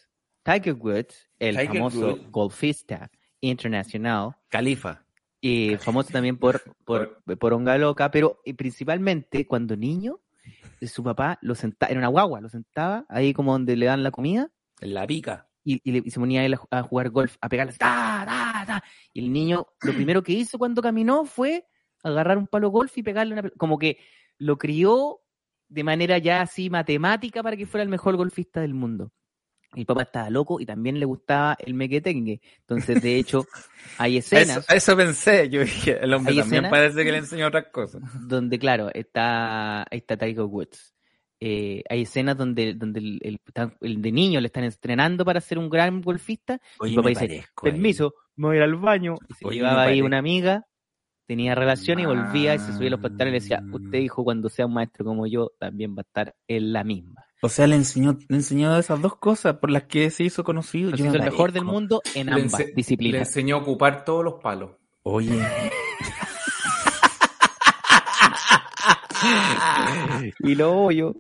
Tiger 0.54 0.74
Woods, 0.74 1.30
el 1.40 1.56
Tiger 1.58 1.74
famoso 1.78 2.08
Woods. 2.14 2.32
golfista 2.32 3.10
internacional, 3.42 4.32
Califa. 4.50 5.04
y 5.42 5.76
famoso 5.78 6.10
también 6.12 6.38
por, 6.38 6.62
por, 6.86 7.22
por 7.40 7.54
Onga 7.54 7.78
Loca, 7.78 8.10
pero 8.12 8.42
principalmente 8.58 9.46
cuando 9.48 9.76
niño, 9.76 10.20
su 10.82 11.04
papá 11.04 11.38
lo 11.42 11.56
sentaba, 11.56 11.90
era 11.92 12.00
una 12.00 12.08
guagua, 12.08 12.42
lo 12.42 12.50
sentaba 12.50 13.06
ahí 13.10 13.34
como 13.34 13.52
donde 13.52 13.76
le 13.76 13.86
dan 13.88 14.04
la 14.04 14.12
comida, 14.12 14.50
En 14.80 14.94
la 14.94 15.06
pica. 15.08 15.48
y, 15.64 15.82
y 15.84 15.92
le- 15.92 16.04
y 16.06 16.12
se 16.12 16.20
ponía 16.20 16.46
él 16.46 16.54
a, 16.54 16.58
ju- 16.58 16.68
a 16.72 16.82
jugar 16.84 17.10
golf, 17.10 17.36
a 17.42 17.50
pegarle 17.50 17.74
ta, 17.74 18.24
ta, 18.26 18.64
ta. 18.66 18.84
Y 19.14 19.20
el 19.26 19.34
niño, 19.34 19.66
lo 19.82 19.94
primero 19.94 20.24
que 20.24 20.34
hizo 20.34 20.58
cuando 20.58 20.82
caminó 20.82 21.26
fue 21.26 21.66
agarrar 22.04 22.38
un 22.38 22.48
palo 22.48 22.70
golf 22.70 22.98
y 22.98 23.04
pegarle 23.04 23.34
una. 23.34 23.50
Como 23.58 23.78
que 23.78 23.98
lo 24.38 24.58
crió 24.58 25.20
de 25.68 25.84
manera 25.84 26.18
ya 26.20 26.42
así 26.42 26.70
matemática 26.70 27.44
para 27.44 27.58
que 27.58 27.66
fuera 27.66 27.84
el 27.84 27.90
mejor 27.90 28.16
golfista 28.16 28.62
del 28.62 28.74
mundo. 28.74 29.12
El 29.78 29.86
papá 29.86 30.02
estaba 30.04 30.30
loco 30.30 30.60
y 30.60 30.66
también 30.66 31.00
le 31.00 31.06
gustaba 31.06 31.56
el 31.60 31.74
mequetengue. 31.74 32.42
Entonces, 32.60 33.02
de 33.02 33.18
hecho, 33.18 33.46
hay 34.00 34.18
Eso, 34.18 34.36
escenas 34.36 34.70
eso 34.70 34.98
pensé, 34.98 35.50
yo 35.50 35.62
dije, 35.62 36.00
el 36.02 36.14
hombre 36.14 36.36
también 36.36 36.68
parece 36.70 37.04
que 37.04 37.12
le 37.12 37.20
enseñó 37.20 37.48
otras 37.48 37.68
cosas. 37.72 38.02
donde, 38.28 38.58
claro, 38.58 38.90
está, 38.94 39.86
está 39.92 40.18
Tiger 40.18 40.42
Woods. 40.46 40.94
Eh, 41.40 41.84
hay 41.88 42.02
escenas 42.02 42.36
donde, 42.36 42.74
donde 42.74 43.00
el, 43.00 43.40
el- 43.82 44.02
de 44.02 44.12
niño 44.12 44.42
le 44.42 44.48
están 44.48 44.64
entrenando 44.64 45.24
para 45.24 45.40
ser 45.40 45.60
un 45.60 45.70
gran 45.70 46.02
golfista 46.02 46.60
Oye, 46.80 46.92
Mi 46.92 46.96
papá 46.98 47.10
dice, 47.10 47.46
permiso, 47.62 48.16
me 48.36 48.48
voy 48.48 48.56
a 48.56 48.58
ir 48.58 48.64
al 48.64 48.76
baño. 48.78 49.16
Y 49.30 49.34
se 49.36 49.48
Oye, 49.48 49.58
llevaba 49.58 49.84
ahí 49.84 50.02
una 50.02 50.18
amiga, 50.18 50.66
tenía 51.28 51.54
relación 51.54 52.00
y 52.00 52.06
volvía 52.08 52.56
y 52.56 52.58
se 52.60 52.74
subía 52.74 52.88
a 52.88 52.92
los 52.92 53.00
pantalones 53.02 53.44
y 53.44 53.44
decía, 53.44 53.62
Mm. 53.64 53.76
usted 53.76 54.00
hijo, 54.00 54.24
cuando 54.24 54.50
sea 54.50 54.66
un 54.66 54.74
maestro 54.74 55.06
como 55.06 55.28
yo, 55.28 55.52
también 55.60 55.92
va 55.96 56.00
a 56.00 56.08
estar 56.08 56.36
en 56.48 56.74
la 56.74 56.84
misma. 56.84 57.24
O 57.42 57.50
sea, 57.50 57.68
le 57.68 57.76
enseñó, 57.76 58.18
le 58.30 58.38
enseñó 58.38 58.76
esas 58.78 59.00
dos 59.02 59.16
cosas 59.18 59.58
por 59.58 59.70
las 59.70 59.84
que 59.84 60.10
se 60.10 60.24
hizo 60.24 60.44
conocido. 60.44 60.92
Yo 60.96 61.12
el 61.14 61.22
mejor 61.22 61.52
del 61.52 61.66
mundo 61.66 62.02
en 62.16 62.28
Le 62.28 62.32
ambas 62.34 62.54
ense- 62.54 62.66
Le 62.68 62.74
disciplinas. 62.74 63.28
enseñó 63.28 63.58
a 63.58 63.60
ocupar 63.60 64.04
todos 64.06 64.24
los 64.26 64.36
palos. 64.42 64.72
Oye, 65.04 65.40
y 70.40 70.56
lo 70.56 70.74
hoyo. 70.76 71.16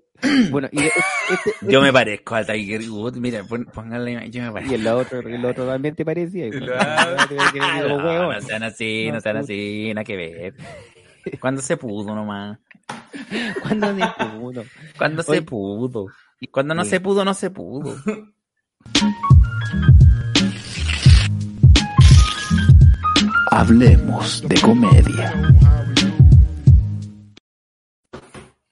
Bueno, 0.49 0.67
y, 0.71 0.85
este- 0.85 0.99
este- 1.29 1.53
yo 1.71 1.81
me 1.81 1.93
parezco 1.93 2.35
a 2.35 2.43
Tiger 2.43 2.89
Woods. 2.89 3.17
Mira, 3.17 3.43
póngale, 3.43 4.03
la 4.05 4.11
imagen, 4.11 4.31
yo 4.31 4.43
me 4.43 4.51
parezco. 4.51 4.73
y 4.73 4.75
el 4.75 4.87
otro, 4.87 5.19
el 5.19 5.45
otro 5.45 5.67
también 5.67 5.95
te 5.95 6.05
parecía. 6.05 6.49
No 6.49 6.59
no 8.33 8.41
sean 8.41 8.63
así, 8.63 9.09
no 9.11 9.21
sean 9.21 9.37
así, 9.37 9.91
nada 9.93 10.03
que 10.03 10.15
ver. 10.15 10.53
Cuando 11.39 11.61
se 11.61 11.77
pudo 11.77 12.15
nomás. 12.15 12.57
¿Cuándo 13.61 13.93
ni 13.93 14.01
uno? 14.39 14.63
Cuando 14.97 15.23
se 15.23 15.41
pudo. 15.41 16.07
Cuando 16.51 16.73
no 16.75 16.83
Sí. 16.83 16.91
se 16.91 16.99
pudo, 16.99 17.25
no 17.25 17.33
se 17.33 17.49
pudo. 17.49 17.95
Hablemos 23.51 24.43
de 24.47 24.59
comedia. 24.61 25.33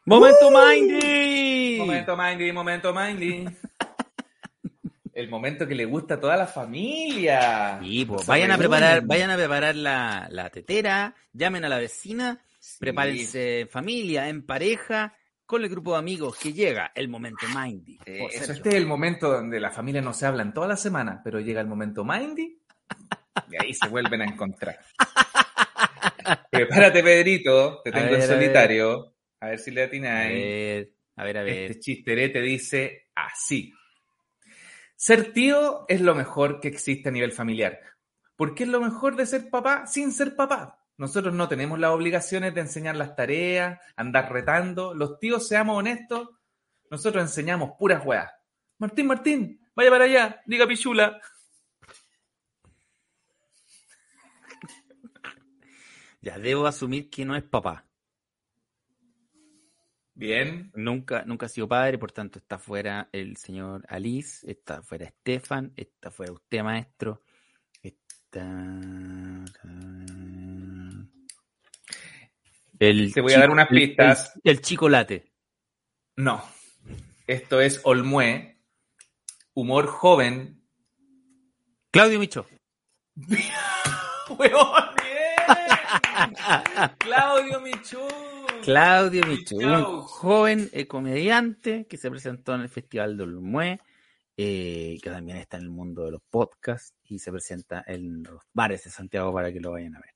¡Momento 0.05 0.51
Mindy! 0.51 1.77
Momento 1.79 2.17
Mindy, 2.17 2.51
momento 2.51 2.93
Mindy. 2.93 3.45
El 5.13 5.29
momento 5.29 5.65
que 5.65 5.75
le 5.75 5.85
gusta 5.85 6.15
a 6.15 6.19
toda 6.19 6.35
la 6.35 6.45
familia. 6.45 7.79
Sí, 7.81 8.05
Se 8.19 8.25
vayan 8.27 8.51
a 8.51 8.57
preparar, 8.57 9.01
vayan 9.05 9.31
a 9.31 9.37
preparar 9.37 9.75
la, 9.75 10.27
la 10.29 10.49
tetera, 10.49 11.15
llamen 11.31 11.63
a 11.63 11.69
la 11.69 11.77
vecina, 11.77 12.41
prepárense 12.79 13.61
en 13.61 13.69
familia, 13.69 14.29
en 14.29 14.45
pareja, 14.45 15.15
con 15.45 15.63
el 15.63 15.69
grupo 15.69 15.93
de 15.93 15.99
amigos 15.99 16.37
que 16.37 16.53
llega 16.53 16.91
el 16.95 17.07
momento 17.07 17.45
Mindy. 17.55 17.99
Eh, 18.05 18.27
eso, 18.31 18.51
este 18.51 18.69
es 18.69 18.75
el 18.75 18.87
momento 18.87 19.31
donde 19.31 19.59
la 19.59 19.71
familia 19.71 20.01
no 20.01 20.13
se 20.13 20.25
hablan 20.25 20.53
toda 20.53 20.67
la 20.67 20.77
semana, 20.77 21.21
pero 21.23 21.39
llega 21.39 21.61
el 21.61 21.67
momento 21.67 22.03
Mindy 22.03 22.59
y 23.49 23.55
ahí 23.63 23.73
se 23.73 23.87
vuelven 23.87 24.21
a 24.21 24.25
encontrar. 24.25 24.79
Prepárate, 26.51 27.03
Pedrito, 27.03 27.81
te 27.83 27.91
tengo 27.91 28.05
ver, 28.05 28.15
en 28.15 28.21
a 28.21 28.25
ver. 28.27 28.35
solitario. 28.35 29.15
A 29.39 29.49
ver 29.49 29.59
si 29.59 29.71
le 29.71 29.83
atináis. 29.83 30.87
a 31.15 31.23
ver, 31.23 31.37
a 31.37 31.43
ver. 31.43 31.71
Este 31.71 31.79
chisterete 31.79 32.41
dice 32.41 33.09
así. 33.13 33.71
Ser 34.95 35.33
tío 35.33 35.85
es 35.87 36.01
lo 36.01 36.15
mejor 36.15 36.59
que 36.59 36.69
existe 36.69 37.09
a 37.09 37.11
nivel 37.11 37.31
familiar. 37.31 37.79
¿Por 38.35 38.55
qué 38.55 38.63
es 38.63 38.69
lo 38.69 38.81
mejor 38.81 39.15
de 39.15 39.25
ser 39.25 39.49
papá 39.49 39.85
sin 39.85 40.11
ser 40.11 40.35
papá? 40.35 40.84
Nosotros 40.97 41.33
no 41.33 41.47
tenemos 41.47 41.79
las 41.79 41.91
obligaciones 41.91 42.53
de 42.53 42.61
enseñar 42.61 42.95
las 42.95 43.15
tareas, 43.15 43.79
andar 43.95 44.31
retando. 44.31 44.93
Los 44.93 45.19
tíos, 45.19 45.47
seamos 45.47 45.77
honestos, 45.77 46.29
nosotros 46.89 47.23
enseñamos 47.23 47.71
puras 47.77 48.05
weas. 48.05 48.31
Martín, 48.77 49.07
Martín, 49.07 49.61
vaya 49.75 49.89
para 49.89 50.05
allá, 50.05 50.41
diga 50.45 50.67
pichula. 50.67 51.19
Ya 56.21 56.39
debo 56.39 56.65
asumir 56.65 57.09
que 57.09 57.23
no 57.23 57.35
es 57.35 57.43
papá. 57.43 57.85
Bien. 60.15 60.71
Nunca, 60.73 61.23
nunca 61.25 61.45
ha 61.45 61.49
sido 61.49 61.67
padre, 61.67 61.97
por 61.97 62.11
tanto 62.13 62.39
está 62.39 62.57
fuera 62.57 63.09
el 63.11 63.35
señor 63.35 63.85
Alice, 63.89 64.49
está 64.49 64.81
fuera 64.81 65.05
Estefan, 65.05 65.73
está 65.75 66.09
fuera 66.09 66.31
usted, 66.31 66.63
maestro. 66.63 67.21
Está. 67.83 68.45
El 72.79 73.13
Te 73.13 73.21
voy 73.21 73.33
a 73.33 73.39
dar 73.39 73.49
unas 73.49 73.67
pistas. 73.67 74.33
El, 74.43 74.51
el 74.51 74.61
chico 74.61 74.89
late. 74.89 75.31
No. 76.17 76.43
Esto 77.27 77.61
es 77.61 77.81
Olmué. 77.83 78.59
Humor 79.53 79.87
joven. 79.87 80.61
Claudio 81.91 82.19
Micho. 82.19 82.45
¡Huevón, 84.29 84.83
bien! 84.95 86.35
Claudio 86.97 87.61
Michu. 87.61 87.99
Claudio 88.63 89.25
Micho, 89.25 89.55
un 89.55 90.01
joven 90.01 90.69
eh, 90.73 90.87
comediante 90.87 91.85
que 91.85 91.97
se 91.97 92.09
presentó 92.09 92.55
en 92.55 92.61
el 92.61 92.69
Festival 92.69 93.15
de 93.15 93.23
Olmué, 93.23 93.79
eh, 94.35 94.97
que 95.01 95.09
también 95.09 95.37
está 95.37 95.57
en 95.57 95.63
el 95.63 95.69
mundo 95.69 96.05
de 96.05 96.11
los 96.11 96.21
podcasts 96.29 96.95
y 97.03 97.19
se 97.19 97.31
presenta 97.31 97.83
en 97.85 98.23
los 98.23 98.41
bares 98.53 98.83
de 98.83 98.89
Santiago 98.89 99.33
para 99.33 99.53
que 99.53 99.59
lo 99.59 99.71
vayan 99.71 99.95
a 99.95 99.99
ver. 99.99 100.14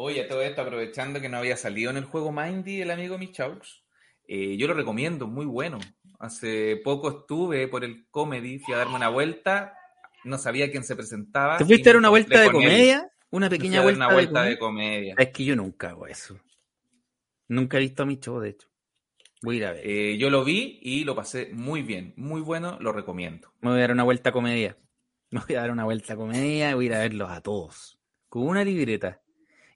Oye, 0.00 0.22
todo 0.22 0.42
esto 0.42 0.62
aprovechando 0.62 1.20
que 1.20 1.28
no 1.28 1.38
había 1.38 1.56
salido 1.56 1.90
en 1.90 1.96
el 1.96 2.04
juego 2.04 2.30
Mindy 2.30 2.82
el 2.82 2.92
amigo 2.92 3.18
Michaux. 3.18 3.82
eh, 4.28 4.56
yo 4.56 4.68
lo 4.68 4.74
recomiendo, 4.74 5.26
muy 5.26 5.44
bueno. 5.44 5.80
Hace 6.20 6.80
poco 6.84 7.08
estuve 7.08 7.66
por 7.66 7.82
el 7.82 8.06
comedy, 8.08 8.60
fui 8.60 8.74
a 8.74 8.76
darme 8.76 8.94
una 8.94 9.08
vuelta, 9.08 9.74
no 10.22 10.38
sabía 10.38 10.70
quién 10.70 10.84
se 10.84 10.94
presentaba. 10.94 11.56
¿Te 11.56 11.64
fuiste 11.64 11.90
a 11.90 11.94
dar 11.94 11.98
una 11.98 12.10
vuelta 12.10 12.38
de 12.38 12.46
él. 12.46 12.52
comedia? 12.52 13.10
Una 13.30 13.50
pequeña 13.50 13.82
vuelta, 13.82 14.06
una 14.06 14.14
vuelta 14.14 14.42
de 14.44 14.50
de 14.50 14.58
comedia. 14.58 15.14
Es 15.18 15.30
que 15.30 15.44
yo 15.44 15.56
nunca 15.56 15.90
hago 15.90 16.06
eso. 16.06 16.38
Nunca 17.48 17.78
he 17.78 17.80
visto 17.80 18.04
a 18.04 18.06
Micho, 18.06 18.38
de 18.38 18.50
hecho. 18.50 18.68
Voy 19.42 19.56
a 19.56 19.58
ir 19.58 19.64
a 19.64 19.72
ver. 19.72 19.82
Eh, 19.84 20.16
yo 20.16 20.30
lo 20.30 20.44
vi 20.44 20.78
y 20.80 21.02
lo 21.02 21.16
pasé 21.16 21.50
muy 21.52 21.82
bien, 21.82 22.14
muy 22.16 22.40
bueno, 22.40 22.78
lo 22.80 22.92
recomiendo. 22.92 23.52
Me 23.62 23.70
voy 23.70 23.78
a 23.78 23.80
dar 23.80 23.92
una 23.92 24.04
vuelta 24.04 24.30
a 24.30 24.32
comedia. 24.32 24.78
Me 25.30 25.40
voy 25.40 25.56
a 25.56 25.60
dar 25.62 25.72
una 25.72 25.84
vuelta 25.84 26.12
a 26.12 26.16
comedia 26.16 26.70
y 26.70 26.74
voy 26.74 26.84
a 26.84 26.86
ir 26.86 26.94
a 26.94 26.98
verlos 27.00 27.30
a 27.30 27.40
todos. 27.40 27.98
Con 28.28 28.46
una 28.46 28.62
libreta. 28.62 29.20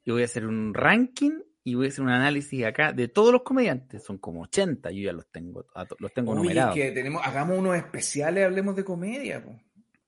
Y 0.04 0.10
voy 0.10 0.22
a 0.22 0.24
hacer 0.24 0.46
un 0.46 0.74
ranking 0.74 1.32
y 1.64 1.74
voy 1.74 1.86
a 1.86 1.88
hacer 1.90 2.02
un 2.02 2.10
análisis 2.10 2.64
acá 2.64 2.92
de 2.92 3.08
todos 3.08 3.32
los 3.32 3.42
comediantes. 3.42 4.02
Son 4.02 4.18
como 4.18 4.42
80, 4.42 4.90
yo 4.90 5.02
ya 5.02 5.12
los 5.12 5.28
tengo, 5.30 5.64
los 5.98 6.12
tengo 6.12 6.32
Oye, 6.32 6.42
numerados. 6.42 6.74
que 6.74 6.90
tenemos, 6.90 7.22
hagamos 7.24 7.58
unos 7.58 7.76
especiales, 7.76 8.44
hablemos 8.44 8.74
de 8.74 8.84
comedia. 8.84 9.44
po. 9.44 9.58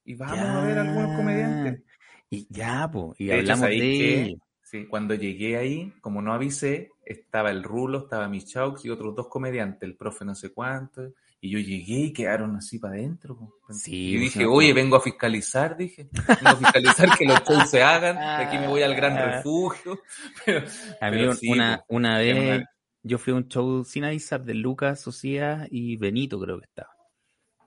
Y 0.04 0.14
vamos 0.14 0.38
a 0.38 0.66
ver 0.66 0.78
algunos 0.78 1.16
comediantes. 1.16 1.82
Y 2.28 2.46
ya, 2.50 2.90
pues, 2.90 3.20
y 3.20 3.26
De 3.26 3.34
hablamos 3.34 3.60
¿sabéis 3.60 3.82
de 3.82 4.22
ellos. 4.24 4.40
Sí, 4.62 4.86
cuando 4.86 5.14
llegué 5.14 5.56
ahí, 5.56 5.92
como 6.00 6.20
no 6.20 6.32
avisé, 6.32 6.90
estaba 7.04 7.50
el 7.50 7.62
Rulo, 7.62 7.98
estaba 7.98 8.28
Michaux 8.28 8.84
y 8.84 8.90
otros 8.90 9.14
dos 9.14 9.28
comediantes, 9.28 9.82
el 9.82 9.96
profe 9.96 10.24
no 10.24 10.34
sé 10.34 10.52
cuánto. 10.52 11.12
Y 11.44 11.50
yo 11.50 11.58
llegué 11.58 11.98
y 12.06 12.12
quedaron 12.14 12.56
así 12.56 12.78
para 12.78 12.94
adentro. 12.94 13.36
Sí, 13.68 14.12
y 14.14 14.16
pues, 14.18 14.32
dije, 14.32 14.46
oye, 14.46 14.72
vengo 14.72 14.96
a 14.96 15.00
fiscalizar, 15.02 15.76
dije. 15.76 16.08
Vengo 16.10 16.48
a 16.48 16.56
fiscalizar 16.56 17.18
que 17.18 17.26
los 17.26 17.38
shows 17.44 17.68
se 17.68 17.82
hagan. 17.82 18.16
De 18.16 18.44
aquí 18.46 18.56
me 18.56 18.66
voy 18.66 18.80
al 18.82 18.94
gran 18.94 19.12
Ah. 19.18 19.26
refugio. 19.36 20.00
Pero, 20.46 20.60
A 21.02 21.10
mí 21.10 21.18
pero 21.18 21.30
un- 21.32 21.36
sí, 21.36 21.50
una, 21.50 21.76
po. 21.78 21.84
una 21.96 22.16
vez 22.18 22.38
una- 22.38 22.70
yo 23.02 23.18
fui 23.18 23.34
a 23.34 23.36
un 23.36 23.46
show 23.48 23.84
sin 23.84 24.04
avisar 24.04 24.42
de 24.42 24.54
Lucas, 24.54 25.02
Sociedad 25.02 25.68
y 25.70 25.98
Benito 25.98 26.40
creo 26.40 26.58
que 26.60 26.64
estaba. 26.64 26.88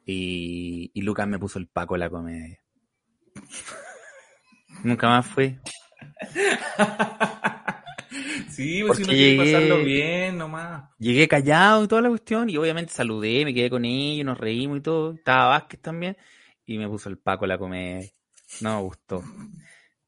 Y, 0.08 0.90
y 0.96 1.02
Lucas 1.04 1.28
me 1.28 1.38
puso 1.38 1.60
el 1.60 1.68
paco 1.68 1.94
en 1.96 2.00
la 2.00 2.10
comedia. 2.10 2.60
Nunca 4.84 5.08
más 5.08 5.28
fui. 5.28 5.56
sí, 8.58 8.84
pues 8.86 8.98
si 8.98 9.04
uno 9.04 9.14
quiere 9.14 9.36
llegué- 9.38 9.54
pasarlo 9.54 9.84
bien 9.84 10.38
nomás. 10.38 10.90
Llegué 11.00 11.28
callado 11.28 11.84
y 11.84 11.88
toda 11.88 12.02
la 12.02 12.10
cuestión 12.10 12.50
y 12.50 12.58
obviamente 12.58 12.92
saludé, 12.94 13.46
me 13.46 13.54
quedé 13.54 13.70
con 13.70 13.86
ellos, 13.86 14.26
nos 14.26 14.38
reímos 14.38 14.78
y 14.80 14.82
todo. 14.82 15.14
Estaba 15.14 15.48
Vázquez 15.50 15.80
también 15.82 16.18
y 16.66 16.78
me 16.78 16.88
puso 16.88 17.10
el 17.10 17.18
paco 17.18 17.46
la 17.48 17.58
comedia. 17.58 18.10
No 18.62 18.76
me 18.78 18.82
gustó. 18.84 19.24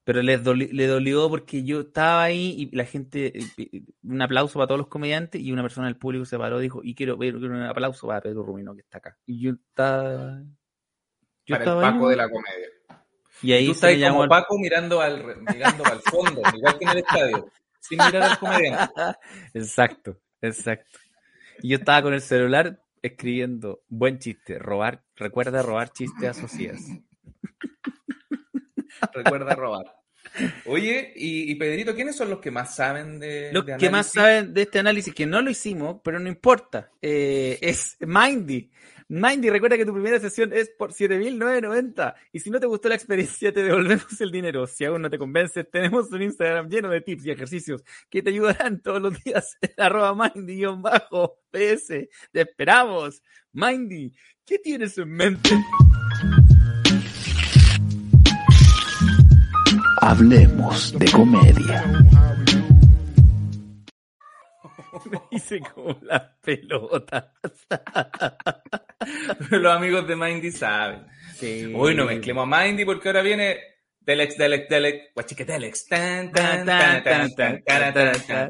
Pero 0.04 0.22
doli- 0.22 0.72
le 0.72 0.88
dolió 0.88 1.30
porque 1.30 1.64
yo 1.64 1.82
estaba 1.82 2.24
ahí 2.24 2.56
y 2.58 2.76
la 2.76 2.86
gente, 2.86 3.38
eh, 3.38 3.44
eh, 3.58 3.82
un 4.04 4.22
aplauso 4.22 4.56
para 4.56 4.66
todos 4.68 4.80
los 4.80 4.88
comediantes 4.88 5.40
y 5.40 5.52
una 5.52 5.62
persona 5.62 5.86
del 5.88 5.98
público 5.98 6.26
se 6.26 6.38
paró 6.38 6.60
y 6.60 6.64
dijo, 6.64 6.82
y 6.84 6.96
quiero 6.96 7.16
ver 7.16 7.36
quiero 7.38 7.54
un 7.54 7.62
aplauso 7.62 8.08
para 8.08 8.20
Pedro 8.22 8.42
Rubino 8.44 8.74
que 8.74 8.82
está 8.82 8.98
acá. 8.98 9.18
Y 9.28 9.40
yo 9.42 9.52
estaba... 9.52 10.42
Yo 11.46 11.56
para 11.56 11.64
el 11.64 11.70
ahí, 11.70 11.92
Paco 11.92 12.10
de 12.10 12.16
la 12.16 12.30
comedia. 12.30 12.68
y 13.44 13.52
ahí 13.52 13.68
Tú 13.68 13.74
se 13.76 13.92
estás 13.94 14.10
como 14.10 14.24
al- 14.24 14.30
Paco 14.30 14.58
mirando 14.58 15.00
al, 15.02 15.24
mirando 15.54 15.86
al 15.86 16.00
fondo, 16.02 16.42
igual 16.56 16.78
que 16.80 16.86
en 16.86 16.92
el 16.92 16.98
estadio, 17.00 17.52
sin 17.80 17.98
mirar 17.98 18.24
al 18.24 18.40
comediante. 18.40 18.94
Exacto, 19.54 20.20
exacto. 20.42 21.00
Y 21.62 21.70
yo 21.70 21.78
estaba 21.78 22.02
con 22.02 22.14
el 22.14 22.22
celular 22.22 22.82
escribiendo, 23.02 23.84
buen 23.88 24.20
chiste, 24.20 24.60
robar, 24.60 25.04
recuerda 25.16 25.62
robar 25.62 25.92
chistes 25.92 26.30
a 26.30 26.34
socias. 26.34 26.82
Recuerda 29.14 29.56
robar. 29.56 29.86
Oye, 30.66 31.14
y, 31.16 31.52
y 31.52 31.56
Pedrito, 31.56 31.96
¿quiénes 31.96 32.16
son 32.16 32.30
los 32.30 32.40
que 32.40 32.52
más 32.52 32.76
saben 32.76 33.20
de, 33.20 33.52
Los 33.52 33.66
de 33.66 33.78
que 33.78 33.90
más 33.90 34.12
saben 34.12 34.54
de 34.54 34.64
este 34.64 34.80
análisis, 34.80 35.14
que 35.14 35.26
no 35.26 35.42
lo 35.42 35.50
hicimos, 35.50 36.02
pero 36.04 36.20
no 36.20 36.28
importa, 36.28 36.92
eh, 37.02 37.58
es 37.62 37.98
Mindy. 38.02 38.70
Mindy, 39.12 39.50
recuerda 39.50 39.76
que 39.76 39.88
tu 39.88 39.94
primera 39.94 40.20
sesión 40.20 40.54
es 40.54 40.70
por 40.70 40.92
7.990 40.94 42.14
y 42.32 42.42
si 42.42 42.52
no 42.52 42.60
te 42.60 42.68
gustó 42.68 42.90
la 42.90 42.96
experiencia 42.96 43.52
te 43.52 43.64
devolvemos 43.64 44.22
el 44.22 44.32
dinero. 44.32 44.68
Si 44.68 44.86
aún 44.86 45.02
no 45.02 45.10
te 45.10 45.18
convences, 45.18 45.68
tenemos 45.72 46.12
un 46.12 46.22
Instagram 46.22 46.70
lleno 46.70 46.90
de 46.90 47.02
tips 47.02 47.26
y 47.26 47.32
ejercicios 47.32 47.84
que 48.08 48.22
te 48.22 48.30
ayudarán 48.30 48.84
todos 48.84 49.02
los 49.02 49.24
días 49.24 49.58
arroba 49.78 50.14
Mindy-PS. 50.14 51.88
Te 52.32 52.42
esperamos. 52.42 53.24
Mindy, 53.52 54.14
¿qué 54.46 54.60
tienes 54.60 54.96
en 55.00 55.10
mente? 55.10 55.50
Hablemos 60.02 60.94
de 61.00 61.12
comedia. 61.12 61.84
Me 65.10 65.20
hice 65.32 65.62
como 65.62 65.98
las 66.04 66.22
pelotas. 66.44 67.26
Los 69.52 69.76
amigos 69.76 70.08
de 70.08 70.16
Mindy 70.16 70.52
saben. 70.52 71.06
Sí. 71.36 71.72
Uy, 71.74 71.96
no 71.96 72.06
mezclemos 72.06 72.52
a 72.52 72.64
Mindy 72.64 72.86
porque 72.86 73.10
ahora 73.10 73.22
viene 73.22 73.60
Telex, 74.10 74.38
Telex, 74.38 74.68
Telex, 74.68 75.14
Guachiquetelex. 75.14 75.86
Ah, 75.86 75.88
tan, 75.88 76.32
tan, 76.32 76.66
tan, 76.66 77.04
tan, 77.04 77.36
tan, 77.36 77.64
tan, 77.64 77.94
tan. 77.94 78.50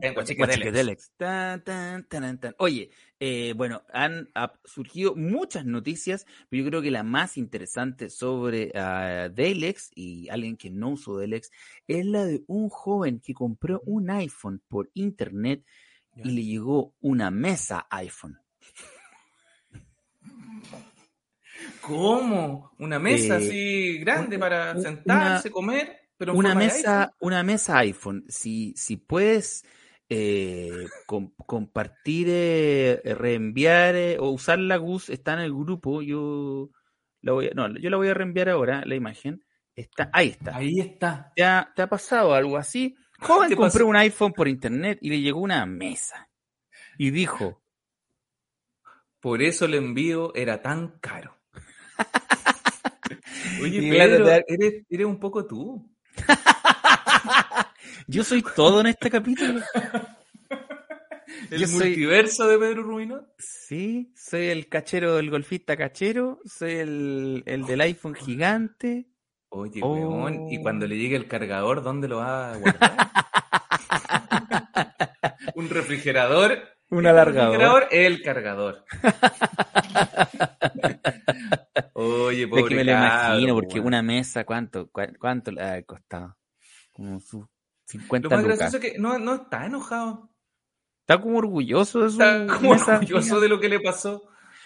Tan, 1.18 1.64
tan, 1.64 2.04
tan, 2.08 2.40
tan. 2.40 2.56
Oye, 2.60 2.90
eh, 3.20 3.54
bueno, 3.58 3.84
han 3.92 4.30
surgido 4.64 5.16
muchas 5.16 5.66
noticias, 5.66 6.26
pero 6.50 6.64
yo 6.64 6.70
creo 6.70 6.82
que 6.82 6.92
la 6.92 7.04
más 7.04 7.38
interesante 7.38 8.10
sobre 8.10 8.72
ah, 8.74 9.28
Delex 9.30 9.92
y 9.96 10.30
alguien 10.30 10.56
que 10.56 10.70
no 10.70 10.92
usó 10.92 11.18
Delex 11.18 11.52
es 11.88 12.06
la 12.06 12.26
de 12.26 12.42
un 12.48 12.70
joven 12.70 13.20
que 13.20 13.34
compró 13.34 13.82
un 13.86 14.10
iPhone 14.12 14.62
por 14.68 14.90
internet 14.94 15.66
y 16.16 16.32
le 16.32 16.44
llegó 16.44 16.94
una 17.02 17.32
mesa 17.32 17.86
iPhone. 17.90 18.40
¿Cómo? 21.82 22.72
Una 22.80 23.00
mesa 23.00 23.36
Eh, 23.36 23.38
así 23.38 23.98
grande 24.00 24.36
un- 24.36 24.40
para 24.40 24.74
un- 24.76 24.82
sentarse, 24.82 25.52
comer, 25.52 26.00
pero 26.18 26.34
una 26.34 26.56
mesa, 26.56 27.14
una 27.20 27.44
mesa 27.44 27.78
iPhone. 27.80 28.26
Si, 28.28 28.74
si 28.76 28.98
puedes 28.98 29.66
eh, 30.12 30.88
com- 31.06 31.34
compartir, 31.46 32.28
eh, 32.30 33.00
reenviar 33.06 33.96
o 34.20 34.30
usarla, 34.32 34.78
Gus, 34.78 35.10
está 35.10 35.34
en 35.34 35.40
el 35.40 35.54
grupo. 35.54 36.02
Yo 36.02 36.70
la 37.22 37.34
voy 37.34 37.48
a, 37.48 37.52
no, 37.54 37.78
yo 37.78 37.90
la 37.92 37.98
voy 37.98 38.08
a 38.08 38.14
reenviar 38.16 38.50
ahora, 38.50 38.84
la 38.86 38.96
imagen. 38.96 39.44
Está, 39.76 40.10
ahí 40.12 40.30
está. 40.30 40.56
Ahí 40.56 40.80
está. 40.80 41.32
¿Te 41.36 41.44
ha, 41.44 41.72
te 41.76 41.84
ha 41.84 41.88
pasado 41.88 42.34
algo 42.34 42.58
así? 42.58 42.96
Joven 43.20 43.50
¿Te 43.50 43.56
compró 43.56 43.86
un 43.86 43.96
iPhone 43.98 44.34
por 44.34 44.48
internet 44.48 44.98
y 45.02 45.10
le 45.10 45.22
llegó 45.22 45.42
una 45.42 45.66
mesa. 45.66 46.30
Y 46.98 47.12
dijo, 47.12 47.62
Por 49.20 49.42
eso 49.42 49.66
el 49.66 49.74
envío 49.76 50.34
era 50.36 50.62
tan 50.62 50.98
caro. 51.00 51.36
Oye, 53.62 53.78
Y 53.82 53.90
Pedro, 53.92 54.26
claro, 54.26 54.46
eres, 54.48 54.84
eres 54.90 55.06
un 55.06 55.20
poco 55.20 55.46
tú. 55.46 55.90
yo 58.08 58.24
soy 58.24 58.44
todo 58.56 58.82
en 58.82 58.88
este 58.88 59.10
capítulo. 59.10 59.62
El 61.52 61.62
Yo 61.62 61.68
soy- 61.68 61.90
multiverso 61.90 62.48
de 62.48 62.58
Pedro 62.58 62.84
Rubino. 62.84 63.22
Sí, 63.38 64.12
soy 64.16 64.48
el 64.48 64.68
cachero 64.68 65.16
del 65.16 65.30
golfista 65.30 65.78
cachero, 65.78 66.40
soy 66.46 66.74
el, 66.74 67.44
el 67.46 67.66
del 67.66 67.82
iPhone 67.82 68.14
gigante. 68.16 69.08
Oye, 69.50 69.80
Oh. 69.84 69.94
weón, 69.96 70.50
y 70.52 70.62
cuando 70.62 70.86
le 70.88 70.98
llegue 70.98 71.16
el 71.16 71.28
cargador, 71.28 71.82
¿dónde 71.82 72.08
lo 72.08 72.18
va 72.18 72.54
a 72.54 72.58
guardar? 72.58 73.10
Un 75.56 75.70
refrigerador. 75.70 76.60
Un 76.92 77.00
El 77.06 77.08
alargador. 77.08 77.88
el 77.92 78.22
cargador. 78.22 78.86
Oye, 81.94 82.44
Es 82.44 82.50
pobre 82.50 82.64
que 82.70 82.76
me 82.76 82.84
lo 82.84 82.92
imagino, 82.92 83.54
porque 83.56 83.80
una 83.80 84.02
mesa, 84.02 84.44
¿cuánto, 84.46 84.90
cuánto 85.20 85.52
le 85.52 85.62
ha 85.62 85.84
costado? 85.84 86.36
Como 86.94 87.20
sus 87.20 87.46
50 87.86 88.28
Lo 88.28 88.36
más 88.36 88.44
lucas. 88.44 88.58
gracioso 88.60 88.86
es 88.86 88.92
que 88.94 89.00
no, 89.00 89.18
no 89.20 89.36
está 89.36 89.66
enojado. 89.66 90.30
Está 91.02 91.20
como 91.22 91.38
orgulloso 91.40 92.02
de 92.02 92.10
su 92.10 92.22
Está 92.22 92.48
como 92.58 92.74
mesa. 92.74 92.94
orgulloso 92.98 93.40
de 93.40 93.50
lo 93.50 93.60
que 93.60 93.70
le 93.70 93.80
pasó. 93.80 94.24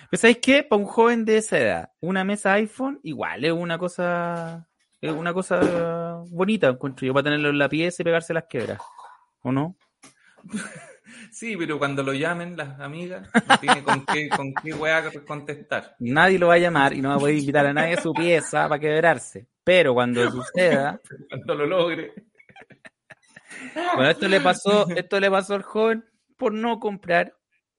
Pero 0.10 0.22
¿sabes 0.22 0.38
qué? 0.42 0.64
Para 0.64 0.82
un 0.82 0.88
joven 0.88 1.26
de 1.26 1.38
esa 1.38 1.58
edad, 1.58 1.92
una 2.02 2.24
mesa 2.24 2.54
iPhone 2.54 3.00
igual 3.04 3.46
es 3.46 3.52
una 3.54 3.78
cosa, 3.78 4.68
es 5.02 5.12
una 5.12 5.34
cosa 5.34 6.22
bonita, 6.30 6.68
encuentro 6.68 7.08
yo, 7.08 7.14
para 7.14 7.24
tenerlo 7.26 7.50
en 7.50 7.58
la 7.58 7.70
pieza 7.70 8.02
y 8.02 8.06
pegarse 8.06 8.34
las 8.34 8.46
quebras. 8.50 8.80
¿O 9.42 9.52
no? 9.52 9.76
Sí, 11.44 11.58
pero 11.58 11.78
cuando 11.78 12.04
lo 12.04 12.14
llamen 12.14 12.56
las 12.56 12.80
amigas, 12.80 13.28
no 13.50 13.58
tiene 13.60 13.84
con 13.84 14.06
qué, 14.06 14.30
con 14.30 14.54
qué 14.54 14.74
weá 14.74 15.04
contestar. 15.28 15.94
Nadie 16.00 16.40
lo 16.40 16.48
va 16.48 16.54
a 16.54 16.58
llamar 16.58 16.94
y 16.94 17.02
no 17.02 17.10
va 17.10 17.16
a 17.16 17.20
poder 17.20 17.36
invitar 17.36 17.66
a 17.66 17.74
nadie 17.74 17.96
a 17.96 18.02
su 18.02 18.14
pieza 18.14 18.70
para 18.70 18.80
quebrarse. 18.80 19.50
Pero 19.62 19.94
cuando 19.94 20.22
suceda, 20.32 21.02
Cuando 21.30 21.56
lo 21.56 21.66
logre. 21.66 22.14
bueno, 23.94 24.10
esto 24.10 24.30
le 24.30 24.40
pasó, 24.40 24.88
esto 24.88 25.20
le 25.20 25.30
pasó 25.30 25.56
al 25.56 25.64
joven 25.64 26.06
por 26.38 26.54
no 26.54 26.80
comprar 26.80 27.36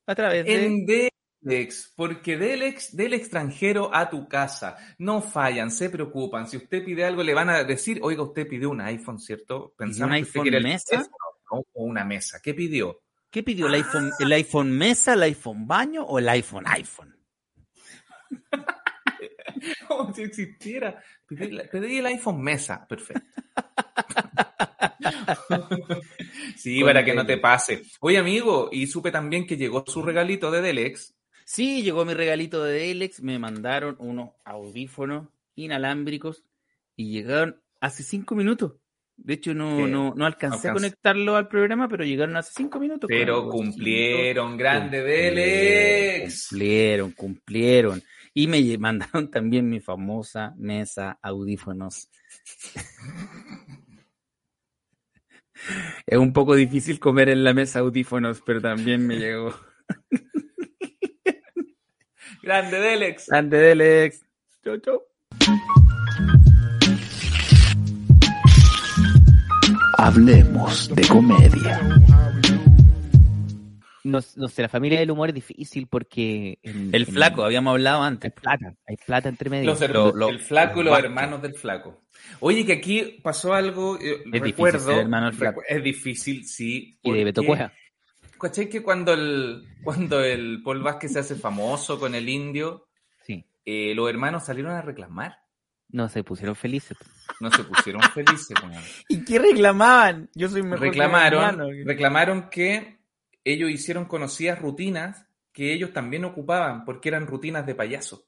a 0.07 0.15
través 0.15 0.45
de 0.45 0.67
En 0.67 0.85
Delex, 0.85 1.95
porque 1.97 2.37
Delex, 2.37 2.95
del 2.95 3.15
extranjero 3.15 3.89
a 3.95 4.11
tu 4.11 4.29
casa. 4.29 4.77
No 4.99 5.23
fallan, 5.23 5.71
se 5.71 5.89
preocupan. 5.89 6.47
Si 6.49 6.59
usted 6.59 6.85
pide 6.85 7.07
algo, 7.07 7.23
le 7.23 7.33
van 7.33 7.49
a 7.49 7.65
decir, 7.65 7.99
oiga, 8.03 8.25
usted 8.25 8.47
pidió 8.47 8.69
un 8.69 8.83
iPhone, 8.83 9.19
¿cierto? 9.19 9.73
Pensamos 9.79 10.19
un 10.19 10.23
que 10.23 10.29
usted 10.29 10.41
iPhone 10.41 10.45
quería 10.45 10.59
el 10.59 10.65
mesa? 10.65 10.85
teléfono, 10.91 11.17
¿no? 11.51 11.59
O 11.73 11.85
una 11.85 12.05
mesa. 12.05 12.41
¿Qué 12.43 12.53
pidió? 12.53 13.01
¿Qué 13.35 13.43
pidió 13.43 13.67
el 13.67 13.75
iPhone, 13.75 14.13
el 14.21 14.33
iPhone 14.33 14.71
mesa, 14.71 15.15
el 15.15 15.25
iPhone 15.25 15.67
baño 15.67 16.05
o 16.05 16.21
el 16.21 16.29
iPhone 16.29 16.63
iPhone? 16.69 17.17
Como 19.89 20.15
si 20.15 20.23
existiera. 20.23 21.03
Pedí, 21.27 21.59
pedí 21.69 21.99
el 21.99 22.07
iPhone 22.07 22.41
mesa. 22.41 22.87
Perfecto. 22.87 23.25
sí, 26.57 26.79
Con 26.79 26.87
para 26.87 27.05
que 27.05 27.13
no 27.13 27.27
te 27.27 27.39
pase. 27.39 27.83
Oye, 27.99 28.19
amigo, 28.19 28.69
y 28.71 28.87
supe 28.87 29.11
también 29.11 29.49
que 29.49 29.57
llegó 29.57 29.83
su 29.85 30.01
regalito 30.01 30.53
de 30.53 30.63
Delex. 30.63 31.17
Sí, 31.45 31.83
llegó 31.83 32.05
mi 32.05 32.15
regalito 32.15 32.63
de 32.63 32.75
Delex, 32.75 33.21
me 33.21 33.41
mandaron 33.41 33.97
unos 33.99 34.31
audífonos 34.45 35.27
inalámbricos 35.57 36.45
y 36.95 37.11
llegaron 37.11 37.61
hace 37.81 38.05
cinco 38.05 38.37
minutos. 38.37 38.75
De 39.17 39.35
hecho, 39.35 39.55
no, 39.55 39.87
no, 39.87 40.13
no 40.15 40.27
alcancé 40.27 40.69
a 40.69 40.73
conectarlo 40.73 41.37
al 41.37 41.47
programa, 41.49 41.89
pero 41.89 42.05
llegaron 42.05 42.37
hace 42.37 42.53
cinco 42.57 42.81
minutos. 42.81 43.09
Pero 43.09 43.49
cumplieron, 43.49 44.57
grande 44.57 45.03
Delex. 45.03 46.49
Cumplieron, 46.49 47.13
cumplieron. 47.13 48.03
Y 48.35 48.49
me 48.49 48.77
mandaron 48.79 49.31
también 49.31 49.71
mi 49.71 49.79
famosa 49.81 50.53
mesa 50.57 51.19
audífonos. 51.23 52.11
es 56.07 56.19
un 56.19 56.33
poco 56.33 56.57
difícil 56.57 56.99
comer 56.99 57.29
en 57.29 57.45
la 57.45 57.55
mesa 57.55 57.79
audífonos, 57.79 58.43
pero 58.45 58.61
también 58.61 59.07
me 59.07 59.17
llegó. 59.17 59.55
Grande 62.43 62.81
Delex. 62.81 63.29
Grande 63.29 63.59
Delex. 63.59 64.27
Chau, 64.63 64.79
chau. 64.79 65.03
Hablemos 70.09 70.95
de 70.95 71.09
comedia. 71.09 71.81
No, 74.05 74.19
no 74.37 74.49
sé, 74.49 74.61
la 74.61 74.69
familia 74.69 74.99
del 75.01 75.11
humor 75.11 75.31
es 75.31 75.35
difícil 75.35 75.87
porque... 75.87 76.59
en- 76.63 76.91
El 76.95 77.05
en- 77.09 77.15
flaco, 77.15 77.43
habíamos 77.43 77.71
hablado 77.71 78.03
Hay 78.03 78.09
antes. 78.09 78.31
plata, 78.35 78.75
hay 78.87 78.97
plata 78.99 79.31
entre 79.31 79.49
medio. 79.49 79.65
Los 79.71 79.81
her- 79.81 79.95
Lo- 79.95 80.13
lo- 80.15 80.29
el 80.29 80.41
flaco 80.41 80.83
y 80.83 80.85
los 80.85 80.99
hermanos 80.99 81.41
del 81.41 81.55
flaco. 81.55 82.03
Oye, 82.41 82.67
que 82.67 82.75
aquí 82.75 83.19
pasó 83.23 83.55
algo, 83.55 83.97
eh, 83.99 84.19
difícil 84.27 84.43
recuerdo. 84.43 84.79
ser 84.81 84.99
hermano 84.99 85.25
del 85.31 85.37
flaco. 85.37 85.63
Es 85.67 85.83
difícil, 85.83 86.45
sí. 86.47 86.99
y 87.03 87.11
de 87.11 87.25
Beto 87.25 87.43
Cueja. 87.43 87.73
¿Cachai 88.39 88.69
que 88.69 88.83
cuando 88.83 89.15
el, 89.15 89.65
cuando 89.83 90.21
el 90.23 90.61
Paul 90.63 90.83
Vázquez 90.83 91.15
se 91.15 91.21
hace 91.21 91.35
famoso 91.35 91.99
con 91.99 92.15
el 92.15 92.29
indio, 92.29 92.89
Sí. 93.23 93.43
eh, 93.65 93.95
los 93.95 94.11
hermanos 94.11 94.45
salieron 94.45 94.73
a 94.73 94.83
reclamar? 94.83 95.39
No, 95.91 96.09
se 96.09 96.25
pusieron 96.25 96.57
felices. 96.57 96.97
No 97.41 97.51
se 97.51 97.63
pusieron 97.65 98.03
felices. 98.03 98.57
¿Y 99.09 99.25
qué 99.25 99.39
reclamaban? 99.39 100.29
Yo 100.35 100.49
soy 100.49 100.63
mejor 100.63 100.79
que 100.81 100.85
mi 100.87 100.91
reclamaron, 100.91 101.45
hermano. 101.45 101.69
reclamaron 101.85 102.51
que 102.51 102.99
ellos 103.45 103.71
hicieron 103.71 104.07
conocidas 104.07 104.59
rutinas 104.59 105.27
que 105.53 105.73
ellos 105.73 105.93
también 105.93 106.25
ocupaban 106.25 106.85
porque 106.85 107.09
eran 107.11 107.27
rutinas 107.27 107.65
de 107.67 107.75
payasos. 107.77 108.25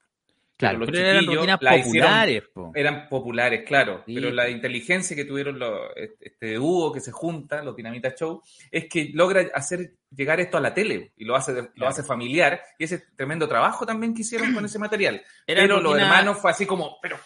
Claro, 0.55 0.79
los 0.79 0.89
Pero 0.89 0.99
eran 1.01 1.19
chiquillos 1.19 1.35
rutinas 1.41 1.59
la 1.61 1.77
hicieron- 1.77 2.07
populares, 2.09 2.43
po. 2.53 2.71
Eran 2.73 3.09
populares, 3.09 3.63
claro, 3.67 4.03
Sí. 4.07 4.15
pero 4.15 4.31
la 4.31 4.49
inteligencia 4.49 5.15
que 5.15 5.25
tuvieron 5.25 5.59
los, 5.59 5.79
este 6.19 6.53
dúo 6.55 6.91
que 6.91 6.99
se 6.99 7.11
junta, 7.11 7.61
los 7.61 7.75
Dinamita 7.75 8.15
Show, 8.15 8.41
es 8.71 8.85
que 8.89 9.11
logra 9.13 9.45
hacer 9.53 9.91
llegar 10.15 10.39
esto 10.39 10.57
a 10.57 10.61
la 10.61 10.73
tele 10.73 11.11
y 11.17 11.25
lo 11.25 11.35
hace, 11.35 11.69
lo 11.75 11.87
hace 11.87 12.01
familiar 12.01 12.59
y 12.79 12.85
ese 12.85 13.03
tremendo 13.15 13.47
trabajo 13.47 13.85
también 13.85 14.15
que 14.15 14.21
hicieron 14.21 14.51
con 14.53 14.65
ese 14.65 14.79
material. 14.79 15.21
Eran 15.45 15.65
pero 15.65 15.75
los 15.79 15.93
rutina- 15.93 16.07
hermanos 16.07 16.37
fue 16.39 16.49
así 16.49 16.65
como, 16.65 16.97
pero 17.03 17.17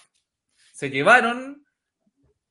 se 0.82 0.90
llevaron 0.90 1.64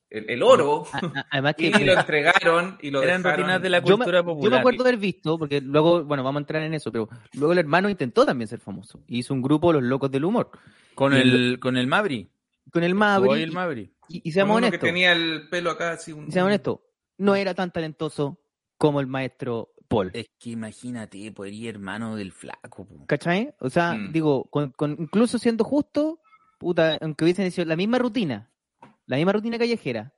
el, 0.09 0.31
el 0.31 0.43
oro 0.45 0.85
Además 1.31 1.55
que... 1.59 1.67
y 1.67 1.85
lo 1.85 1.93
entregaron 1.99 2.79
y 2.81 2.91
lo 2.93 3.03
Eran 3.03 3.23
dejaron. 3.23 3.41
rutinas 3.41 3.63
de 3.63 3.71
la 3.71 3.79
Yo 3.81 3.97
me, 3.99 4.05
cultura 4.05 4.19
yo 4.21 4.25
popular. 4.25 4.51
me 4.53 4.59
acuerdo 4.59 4.83
haber 4.83 4.97
visto, 4.99 5.37
porque 5.37 5.61
luego, 5.61 6.05
bueno, 6.05 6.23
vamos 6.23 6.39
a 6.39 6.43
entrar 6.43 6.63
en 6.63 6.75
eso, 6.75 6.93
pero 6.93 7.09
luego 7.35 7.53
el 7.53 7.59
hermano 7.59 7.89
intentó 7.91 8.25
también 8.25 8.47
ser 8.47 8.61
famoso. 8.61 9.03
Hizo 9.09 9.35
un 9.35 9.43
grupo, 9.43 9.73
Los 9.73 9.83
Locos 9.83 10.11
del 10.13 10.25
Humor, 10.25 10.51
Con 10.95 11.13
y 11.13 11.17
el, 11.21 11.59
con 11.61 11.77
el 11.77 11.87
Mabri. 11.89 12.31
con 12.73 12.85
el 12.85 12.95
Mabri. 12.95 13.93
Y, 14.09 14.29
y 14.29 14.33
seamos 14.33 14.55
uno 14.57 14.63
que 14.63 14.69
honestos, 14.69 14.87
tenía 14.89 15.13
el 15.13 15.49
pelo 15.49 15.71
acá 15.73 15.93
así. 15.93 16.13
Un... 16.13 16.29
y 16.29 16.31
seamos 16.33 16.49
honestos, 16.51 16.79
no 17.19 17.35
era 17.35 17.53
tan 17.55 17.73
talentoso 17.73 18.41
como 18.79 19.01
el 19.01 19.07
maestro 19.09 19.73
Paul. 19.89 20.11
Es 20.15 20.27
que 20.39 20.51
imagínate, 20.51 21.33
pues 21.33 21.53
eres 21.53 21.67
hermano 21.75 22.15
del 22.17 22.31
flaco. 22.33 22.87
po. 22.87 23.07
¿Cachai? 23.07 23.53
O 23.61 23.71
sea, 23.71 23.93
Mm. 23.95 24.13
digo, 24.13 24.45
con, 24.51 24.71
con- 24.71 24.97
incluso 25.01 25.37
siendo 25.39 25.65
justo, 25.65 26.21
puta, 26.61 26.99
aunque 27.01 27.25
hubiesen 27.25 27.47
hecho 27.47 27.65
la 27.65 27.75
misma 27.75 27.99
rutina, 27.99 28.51
la 29.07 29.17
misma 29.17 29.33
rutina 29.33 29.59
callejera, 29.59 30.13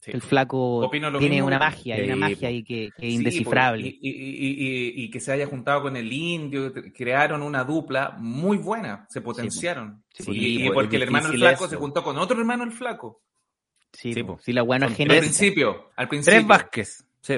Sí. 0.00 0.12
el 0.14 0.22
flaco 0.22 0.88
tiene 0.92 1.10
mismo 1.28 1.48
una 1.48 1.58
magia, 1.58 1.96
hay 1.96 2.04
una 2.04 2.14
magia 2.14 2.48
ahí 2.48 2.62
que, 2.62 2.90
que 2.96 3.06
es 3.08 3.10
Sí, 3.12 3.14
indescifrable. 3.16 3.84
Y, 3.88 3.98
y- 4.00 4.10
y- 4.10 4.92
y- 5.00 5.04
y 5.04 5.10
que 5.10 5.18
se 5.18 5.32
haya 5.32 5.46
juntado 5.48 5.82
con 5.82 5.96
el 5.96 6.12
indio, 6.12 6.72
crearon 6.96 7.42
una 7.42 7.64
dupla 7.64 8.14
muy 8.16 8.58
buena, 8.58 9.06
se 9.10 9.20
potenciaron. 9.20 10.04
Sí, 10.14 10.22
Sí, 10.22 10.64
y 10.66 10.70
porque 10.70 10.94
el 10.96 11.02
hermano 11.02 11.26
difícil 11.26 11.40
flaco 11.48 11.64
eso. 11.64 11.70
se 11.70 11.76
juntó 11.76 12.04
con 12.04 12.16
otro 12.16 12.38
hermano 12.38 12.62
el 12.62 12.70
flaco. 12.70 13.22
Sí, 13.92 14.12
Sí, 14.14 14.22
po. 14.22 14.36
po. 14.36 14.42
Sí, 14.42 14.52
la 14.52 14.62
buena 14.62 14.86
Al 14.86 14.94
principio, 14.94 15.90
al 15.96 16.08
principio. 16.08 16.32
Tres 16.38 16.46
Vázquez. 16.46 17.04
Sí. 17.20 17.34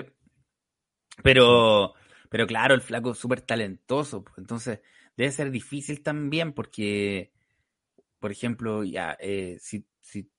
Pero, 1.23 1.95
pero 2.29 2.47
claro, 2.47 2.75
el 2.75 2.81
flaco 2.83 3.13
es 3.13 3.19
súper 3.19 3.41
talentoso. 3.41 4.25
Entonces, 4.37 4.81
debe 5.17 5.33
ser 5.33 5.51
difícil 5.51 6.03
también 6.03 6.53
porque, 6.53 7.33
por 8.21 8.31
ejemplo, 8.33 8.85
ya, 8.85 9.17
eh, 9.21 9.57
si, 9.61 9.85
si 10.01 10.31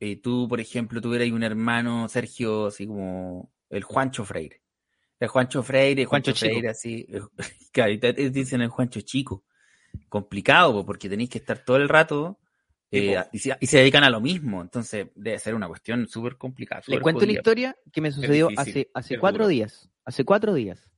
eh, 0.00 0.20
tú, 0.20 0.48
por 0.48 0.60
ejemplo, 0.60 1.00
tuvieras 1.00 1.30
un 1.30 1.42
hermano, 1.42 2.08
Sergio, 2.08 2.66
así 2.66 2.86
como 2.86 3.52
el 3.70 3.82
Juancho 3.84 4.24
Freire. 4.24 4.60
El 5.18 5.28
Juancho 5.28 5.62
Freire, 5.62 6.04
Juancho 6.06 6.32
Juancho. 6.32 6.46
Freire, 6.46 6.68
así. 6.68 7.06
Claro, 7.72 7.98
te 8.00 8.12
dicen 8.30 8.62
el 8.62 8.68
Juancho 8.68 9.00
Chico. 9.02 9.44
Complicado, 10.08 10.72
po, 10.72 10.86
porque 10.86 11.08
tenéis 11.08 11.30
que 11.30 11.38
estar 11.38 11.64
todo 11.64 11.76
el 11.76 11.88
rato. 11.88 12.38
Eh, 12.92 13.16
y, 13.30 13.38
se, 13.38 13.56
y 13.60 13.66
se 13.66 13.78
dedican 13.78 14.02
a 14.02 14.10
lo 14.10 14.20
mismo, 14.20 14.60
entonces 14.62 15.06
debe 15.14 15.38
ser 15.38 15.54
una 15.54 15.68
cuestión 15.68 16.08
súper 16.08 16.36
complicada. 16.36 16.82
Súper 16.82 17.00
cuento 17.02 17.20
la 17.20 17.26
jodida. 17.26 17.38
historia 17.38 17.76
que 17.92 18.00
me 18.00 18.10
sucedió 18.10 18.48
difícil, 18.48 18.58
hace, 18.58 18.90
hace 18.94 19.18
cuatro 19.18 19.44
duro. 19.44 19.48
días. 19.50 19.88
Hace 20.04 20.24
cuatro 20.24 20.54
días. 20.54 20.90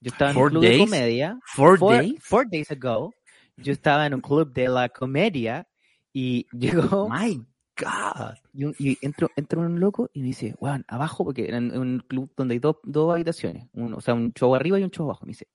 Yo 0.00 0.10
estaba 0.10 0.30
en 0.32 0.34
Four 0.36 0.44
un 0.46 0.50
club 0.50 0.62
de 0.64 0.68
days? 0.68 0.80
comedia. 0.80 1.38
Four, 1.46 1.78
Four, 1.78 1.96
days. 1.96 2.14
four 2.22 2.50
days 2.50 2.70
ago, 2.70 3.14
yo 3.56 3.72
estaba 3.72 4.04
en 4.06 4.14
un 4.14 4.20
club 4.20 4.52
de 4.52 4.68
la 4.68 4.90
comedia 4.90 5.66
y 6.12 6.46
llegó 6.52 7.08
My 7.08 7.36
God. 7.78 8.34
y, 8.52 8.64
un- 8.64 8.74
y 8.78 8.98
entro, 9.02 9.30
entra 9.36 9.60
un 9.60 9.78
loco 9.80 10.10
y 10.12 10.20
me 10.20 10.26
dice, 10.26 10.54
weón, 10.58 10.84
abajo, 10.88 11.24
porque 11.24 11.46
era 11.48 11.58
un 11.58 12.02
club 12.08 12.32
donde 12.36 12.54
hay 12.54 12.58
dos, 12.58 12.76
dos 12.82 13.12
habitaciones, 13.14 13.68
un- 13.72 13.94
o 13.94 14.00
sea, 14.00 14.14
un 14.14 14.32
show 14.32 14.54
arriba 14.54 14.78
y 14.78 14.84
un 14.84 14.90
show 14.90 15.06
abajo. 15.06 15.24
Me 15.24 15.30
dice, 15.30 15.48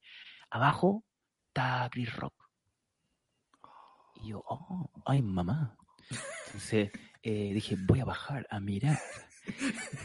abajo 0.49 1.03
está 1.47 1.89
Chris 1.91 2.15
Rock. 2.15 2.33
Y 4.23 4.29
yo, 4.29 4.43
oh, 4.47 4.89
ay, 5.05 5.21
mamá. 5.21 5.75
Entonces 6.47 6.91
eh, 7.23 7.51
dije, 7.53 7.75
voy 7.87 7.99
a 7.99 8.05
bajar 8.05 8.47
a 8.49 8.59
mirar. 8.59 8.97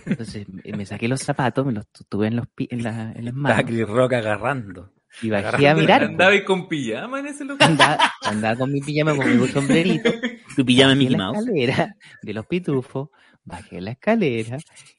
Entonces 0.07 0.47
me, 0.49 0.85
saqué 0.87 1.07
los 1.07 1.21
zapatos, 1.21 1.65
me 1.65 1.73
los 1.73 1.87
tu- 1.89 2.03
tuve 2.05 2.27
en, 2.27 2.37
los 2.37 2.49
pi- 2.49 2.67
en, 2.71 2.83
la- 2.83 3.13
en 3.13 3.25
las 3.25 3.35
Está 3.35 3.41
manos 3.41 3.65
Chris 3.67 3.87
Rock 3.89 4.15
agarrando. 4.15 4.93
y 5.23 5.31
bajé 5.31 5.69
a 5.69 5.75
mirar. 5.77 6.03
Andaba 6.03 6.31
ahí 6.33 6.45
con 6.45 6.67
pijama 6.69 7.21
en 7.21 7.27
ese. 7.27 7.45
Andaba, 7.61 7.99
andaba 8.23 8.57
con 8.57 8.73
mi 8.73 8.81
pijama, 8.81 9.15
con 9.15 9.39
mi 9.41 9.47
sombrerito. 9.49 10.11
Tu 10.59 10.65
pijama 10.65 10.89
Bajé 10.89 10.99
Mickey 10.99 11.17
la 11.17 11.25
Mouse. 11.25 11.39
escalera 11.39 11.97
de 12.21 12.35
los 12.35 12.47
pitufos, 12.47 13.11
bajé 13.45 13.81
la 13.81 13.93
escalera 13.93 14.59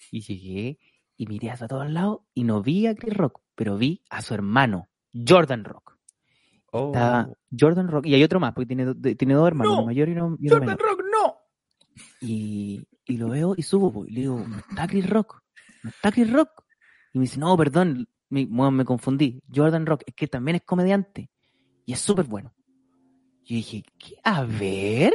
y 0.09 0.21
llegué 0.21 0.79
y 1.17 1.27
miré 1.27 1.51
hacia 1.51 1.67
todos 1.67 1.91
lados 1.91 2.21
y 2.33 2.45
no 2.45 2.61
vi 2.61 2.87
a 2.87 2.95
Chris 2.95 3.13
Rock, 3.13 3.41
pero 3.55 3.77
vi 3.77 4.01
a 4.09 4.21
su 4.21 4.33
hermano, 4.33 4.87
Jordan 5.13 5.65
Rock. 5.65 5.97
Oh. 6.71 6.93
Estaba 6.93 7.27
Jordan 7.51 7.89
Rock 7.89 8.05
y 8.05 8.15
hay 8.15 8.23
otro 8.23 8.39
más, 8.39 8.53
porque 8.53 8.73
tiene, 8.73 8.95
tiene 9.15 9.33
dos 9.33 9.47
hermanos, 9.49 9.73
No, 9.73 9.77
uno 9.79 9.87
mayor 9.87 10.07
y 10.07 10.13
uno, 10.13 10.37
y 10.39 10.47
uno 10.47 10.55
Jordan 10.55 10.77
menor. 10.77 10.81
Rock, 10.81 11.01
no. 11.11 11.35
Y, 12.21 12.87
y 13.03 13.17
lo 13.17 13.27
veo 13.27 13.53
y 13.57 13.63
subo, 13.63 13.91
po, 13.91 14.05
y 14.05 14.11
le 14.11 14.21
digo, 14.21 14.39
no 14.47 14.59
está 14.59 14.87
Chris 14.87 15.09
Rock, 15.09 15.41
no 15.83 15.89
está 15.89 16.09
Chris 16.13 16.31
Rock. 16.31 16.63
Y 17.11 17.19
me 17.19 17.23
dice, 17.23 17.37
no, 17.37 17.57
perdón, 17.57 18.07
me, 18.29 18.45
bueno, 18.45 18.71
me 18.71 18.85
confundí. 18.85 19.43
Jordan 19.53 19.85
Rock 19.85 20.03
es 20.05 20.15
que 20.15 20.27
también 20.27 20.55
es 20.55 20.61
comediante 20.61 21.29
y 21.85 21.91
es 21.91 21.99
súper 21.99 22.27
bueno. 22.27 22.53
Yo 23.43 23.57
dije, 23.57 23.83
¿qué? 23.97 24.15
A 24.23 24.43
ver. 24.45 25.13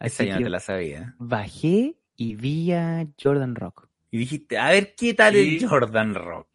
Esa 0.00 0.22
Así 0.22 0.26
ya 0.26 0.32
no 0.34 0.38
que 0.38 0.44
te 0.44 0.50
la 0.50 0.60
sabía. 0.60 1.14
bajé 1.18 1.96
y 2.16 2.34
vi 2.36 2.72
a 2.72 3.06
Jordan 3.22 3.54
Rock. 3.54 3.88
Y 4.10 4.18
dijiste, 4.18 4.58
a 4.58 4.68
ver 4.70 4.94
qué 4.94 5.14
tal 5.14 5.34
Sí. 5.34 5.58
el 5.62 5.68
Jordan 5.68 6.14
Rock. 6.14 6.48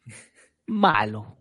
Malo. 0.66 1.36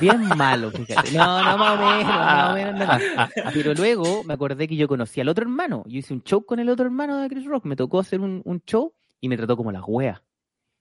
Bien 0.00 0.20
malo, 0.36 0.70
fíjate. 0.70 1.12
No, 1.12 1.42
no, 1.44 1.58
más 1.58 1.78
o 1.78 1.84
menos, 1.96 2.04
más 2.06 2.50
o 2.50 2.54
menos. 2.54 3.30
Pero 3.54 3.74
luego 3.74 4.24
me 4.24 4.34
acordé 4.34 4.66
que 4.66 4.76
yo 4.76 4.88
conocí 4.88 5.20
al 5.20 5.28
otro 5.28 5.42
hermano. 5.44 5.84
Yo 5.86 5.98
hice 5.98 6.14
un 6.14 6.22
show 6.22 6.44
con 6.44 6.58
el 6.58 6.68
otro 6.68 6.86
hermano 6.86 7.18
de 7.20 7.28
Chris 7.28 7.44
Rock. 7.44 7.64
Me 7.66 7.76
tocó 7.76 8.00
hacer 8.00 8.20
un, 8.20 8.40
un 8.44 8.60
show 8.66 8.94
y 9.20 9.28
me 9.28 9.36
trató 9.36 9.56
como 9.56 9.70
la 9.72 9.82
wea. 9.84 10.22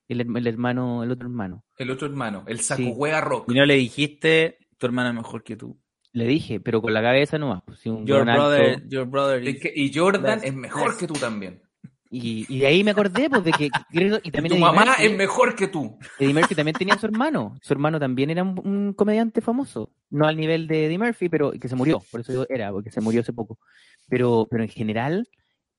El, 0.07 0.21
herma- 0.25 0.39
el 0.39 0.47
hermano, 0.47 1.03
el 1.03 1.11
otro 1.11 1.27
hermano. 1.27 1.63
El 1.77 1.91
otro 1.91 2.07
hermano, 2.07 2.43
el 2.47 2.59
saco 2.61 2.81
Sí. 2.83 2.93
hueá 2.95 3.21
rock. 3.21 3.49
Y 3.51 3.55
no 3.55 3.65
le 3.65 3.75
dijiste, 3.75 4.59
tu 4.77 4.85
hermana 4.85 5.09
es 5.09 5.15
mejor 5.15 5.43
que 5.43 5.55
tú. 5.57 5.77
Le 6.15 6.25
dije, 6.25 6.61
pero 6.61 6.81
con 6.81 6.93
la 6.93 7.01
cabeza 7.01 7.37
nomás. 7.37 7.61
pues, 7.65 7.79
sí, 7.79 7.89
un 7.89 8.05
Your 8.07 8.21
alto. 8.29 8.33
brother, 8.43 8.87
your 8.87 9.05
brother 9.05 9.45
Es 9.45 9.55
is- 9.55 9.61
que- 9.61 9.73
y 9.75 9.91
Jordan 9.93 10.39
es 10.43 10.53
mejor 10.53 10.87
best. 10.87 10.99
que 11.01 11.07
tú 11.07 11.13
también. 11.15 11.61
Y, 12.09 12.45
y 12.47 12.59
de 12.59 12.67
ahí 12.67 12.83
me 12.85 12.91
acordé, 12.91 13.29
pues, 13.29 13.43
de 13.43 13.51
que 13.51 13.65
y 13.91 13.99
Y 14.23 14.31
también 14.31 14.47
tu 14.49 14.53
Eddie 14.55 14.59
mamá 14.59 14.85
Murphy- 14.85 15.05
es 15.07 15.17
mejor 15.17 15.55
que 15.55 15.67
tú. 15.67 15.97
Eddie 16.17 16.33
Murphy 16.33 16.55
también 16.55 16.75
tenía 16.77 16.93
a 16.93 16.97
su 16.97 17.05
hermano. 17.05 17.57
Su 17.61 17.73
hermano 17.73 17.99
también 17.99 18.29
era 18.29 18.43
un, 18.43 18.57
un 18.65 18.93
comediante 18.93 19.41
famoso. 19.41 19.91
No 20.09 20.25
al 20.25 20.37
nivel 20.37 20.67
de 20.67 20.85
Eddie 20.85 20.97
Murphy, 20.99 21.27
pero 21.27 21.51
que 21.51 21.67
se 21.67 21.75
murió. 21.75 22.01
Por 22.09 22.21
eso 22.21 22.31
digo 22.31 22.45
era, 22.47 22.71
porque 22.71 22.91
se 22.91 23.01
murió 23.01 23.19
hace 23.19 23.33
poco. 23.33 23.59
Pero, 24.07 24.47
pero 24.49 24.63
en 24.63 24.69
general, 24.69 25.27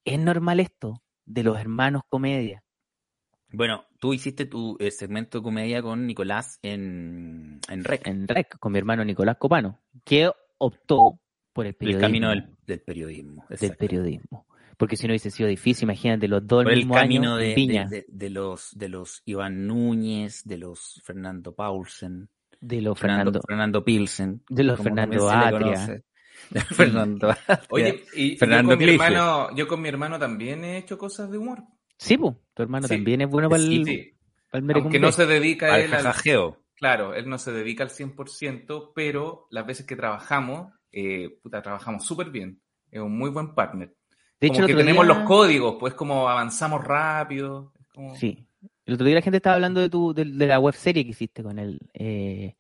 es 0.05 0.19
normal 0.19 0.61
esto 0.61 1.03
de 1.25 1.45
los 1.45 1.59
hermanos 1.59 2.03
comedia. 2.11 2.63
Bueno, 3.53 3.85
tú 4.01 4.13
hiciste 4.13 4.45
tu 4.47 4.77
eh, 4.81 4.91
segmento 4.91 5.39
de 5.39 5.45
comedia 5.45 5.81
con 5.83 6.07
Nicolás 6.07 6.59
en, 6.63 7.61
en 7.69 7.85
REC. 7.85 8.07
En 8.07 8.27
REC, 8.29 8.59
con 8.59 8.73
mi 8.73 8.79
hermano 8.79 9.05
Nicolás 9.05 9.37
Copano, 9.39 9.79
que 10.05 10.31
optó 10.59 11.21
por 11.53 11.65
el 11.67 11.71
el 11.71 11.75
periodismo. 11.77 12.07
camino 12.07 12.31
del, 12.31 12.49
del 12.67 12.81
periodismo. 12.81 13.45
del 13.49 13.77
periodismo. 13.77 14.47
Porque 14.77 14.97
si 14.97 15.07
no 15.07 15.13
hubiese 15.13 15.31
sido 15.31 15.49
difícil, 15.49 15.85
imagínate, 15.85 16.29
los 16.29 16.47
dos 16.47 16.65
Por 16.65 16.73
el 16.73 16.79
el 16.81 16.85
mismo 16.85 16.95
camino 16.97 17.23
año 17.35 17.37
de, 17.37 17.49
en 17.51 17.55
Viña, 17.57 17.85
de- 17.87 17.97
de- 18.01 18.07
de 18.09 18.31
los, 18.31 18.77
de 18.77 18.89
los 18.91 19.23
Iván 19.25 19.67
Núñez, 19.67 20.43
de 20.45 20.59
los 20.59 21.01
Fernando 21.03 21.55
Paulsen, 21.55 22.29
de 22.61 22.83
los 22.83 22.99
Fernando, 22.99 23.41
Fernando, 23.47 23.85
Pilsen. 23.85 24.43
de 24.51 24.65
los 24.65 24.79
Fernando 24.81 25.31
Atria. 25.31 26.03
Fernando. 26.75 27.35
Oye, 27.71 28.05
y 28.15 28.37
Fernando 28.37 28.73
yo, 28.73 28.77
con 28.79 28.87
mi 28.87 28.93
hermano, 28.93 29.57
yo 29.57 29.67
con 29.69 29.81
mi 29.81 29.89
hermano 29.89 30.19
también 30.19 30.63
he 30.65 30.77
hecho 30.77 30.99
cosas 30.99 31.31
de 31.31 31.39
humor. 31.39 31.63
Sí, 31.99 32.17
pues, 32.19 32.35
tu 32.55 32.63
hermano 32.63 32.87
Sí. 32.89 32.95
también 32.95 33.21
es 33.23 33.29
bueno 33.29 33.49
para 33.49 33.63
el, 33.63 33.69
Sí, 33.69 33.85
Sí. 33.85 34.15
para 34.51 34.65
el 34.65 34.71
Aunque 34.83 35.01
no 35.01 35.13
se 35.13 35.27
dedica 35.27 35.75
Al 35.75 35.81
él 35.83 35.95
al, 35.95 36.03
jajajeo. 36.03 36.63
Claro, 36.75 37.15
él 37.15 37.29
no 37.29 37.39
se 37.39 37.53
dedica 37.53 37.83
al 37.85 37.91
100%, 37.91 38.93
pero 38.95 39.47
las 39.51 39.67
veces 39.67 39.87
que 39.87 39.97
trabajamos, 39.97 40.73
eh, 40.93 41.39
puta, 41.43 41.63
trabajamos 41.63 42.05
súper 42.07 42.31
bien. 42.31 42.61
Es 42.91 43.01
un 43.01 43.17
muy 43.17 43.31
buen 43.31 43.55
partner. 43.55 43.95
De 44.41 44.49
como 44.49 44.59
hecho, 44.61 44.67
que 44.67 44.75
tenemos 44.75 45.07
día- 45.07 45.15
los 45.15 45.25
códigos, 45.27 45.77
pues 45.81 45.95
como 45.95 46.29
avanzamos 46.29 46.85
rápido. 46.85 47.73
como- 47.95 48.15
Sí. 48.15 48.47
El 48.85 48.95
otro 48.95 49.07
día 49.07 49.15
la 49.17 49.23
gente 49.23 49.39
estaba 49.39 49.55
hablando 49.57 49.81
de 49.81 49.89
tu, 49.89 50.13
de, 50.13 50.27
de 50.27 50.47
la 50.47 50.59
web 50.61 50.75
serie 50.75 51.03
que 51.03 51.11
hiciste 51.11 51.43
con 51.43 51.59
él, 51.59 51.81
eh, 51.95 52.57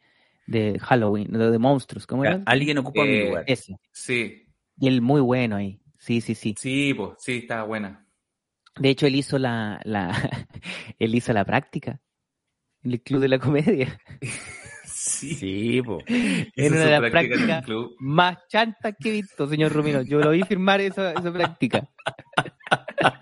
de 0.46 0.78
Halloween, 0.80 1.30
de, 1.30 1.50
de 1.50 1.58
monstruos, 1.58 2.06
¿cómo 2.06 2.24
era? 2.24 2.42
Alguien 2.46 2.78
ocupa 2.78 3.02
mi 3.04 3.10
Eh, 3.10 3.26
lugar. 3.28 3.44
Ese. 3.46 3.76
Sí, 3.92 4.46
Y 4.78 4.88
él 4.88 5.02
muy 5.02 5.20
bueno 5.20 5.56
ahí. 5.56 5.78
Sí, 5.98 6.20
sí, 6.22 6.34
sí. 6.34 6.54
sí, 6.58 6.94
pues, 6.94 7.10
sí, 7.18 7.38
está 7.38 7.62
buena. 7.64 8.05
De 8.78 8.88
hecho, 8.90 9.06
él 9.06 9.14
hizo 9.16 9.38
la, 9.38 9.80
la, 9.84 10.12
él 10.98 11.14
hizo 11.14 11.32
la 11.32 11.44
práctica 11.44 12.00
en 12.82 12.92
el 12.92 13.00
Club 13.02 13.20
de 13.20 13.28
la 13.28 13.38
Comedia. 13.38 13.98
Sí, 14.84 15.34
Sí, 15.34 15.82
po. 15.82 15.98
En 16.08 16.72
una 16.72 16.84
de 16.84 16.90
las 17.00 17.10
prácticas 17.10 17.64
club. 17.64 17.94
más 18.00 18.38
chantas 18.48 18.94
que 18.98 19.08
he 19.10 19.12
visto, 19.12 19.46
señor 19.48 19.72
Romino. 19.72 20.02
Yo 20.02 20.18
lo 20.20 20.30
vi 20.30 20.42
firmar 20.42 20.80
esa, 20.80 21.12
esa 21.12 21.32
práctica. 21.32 21.88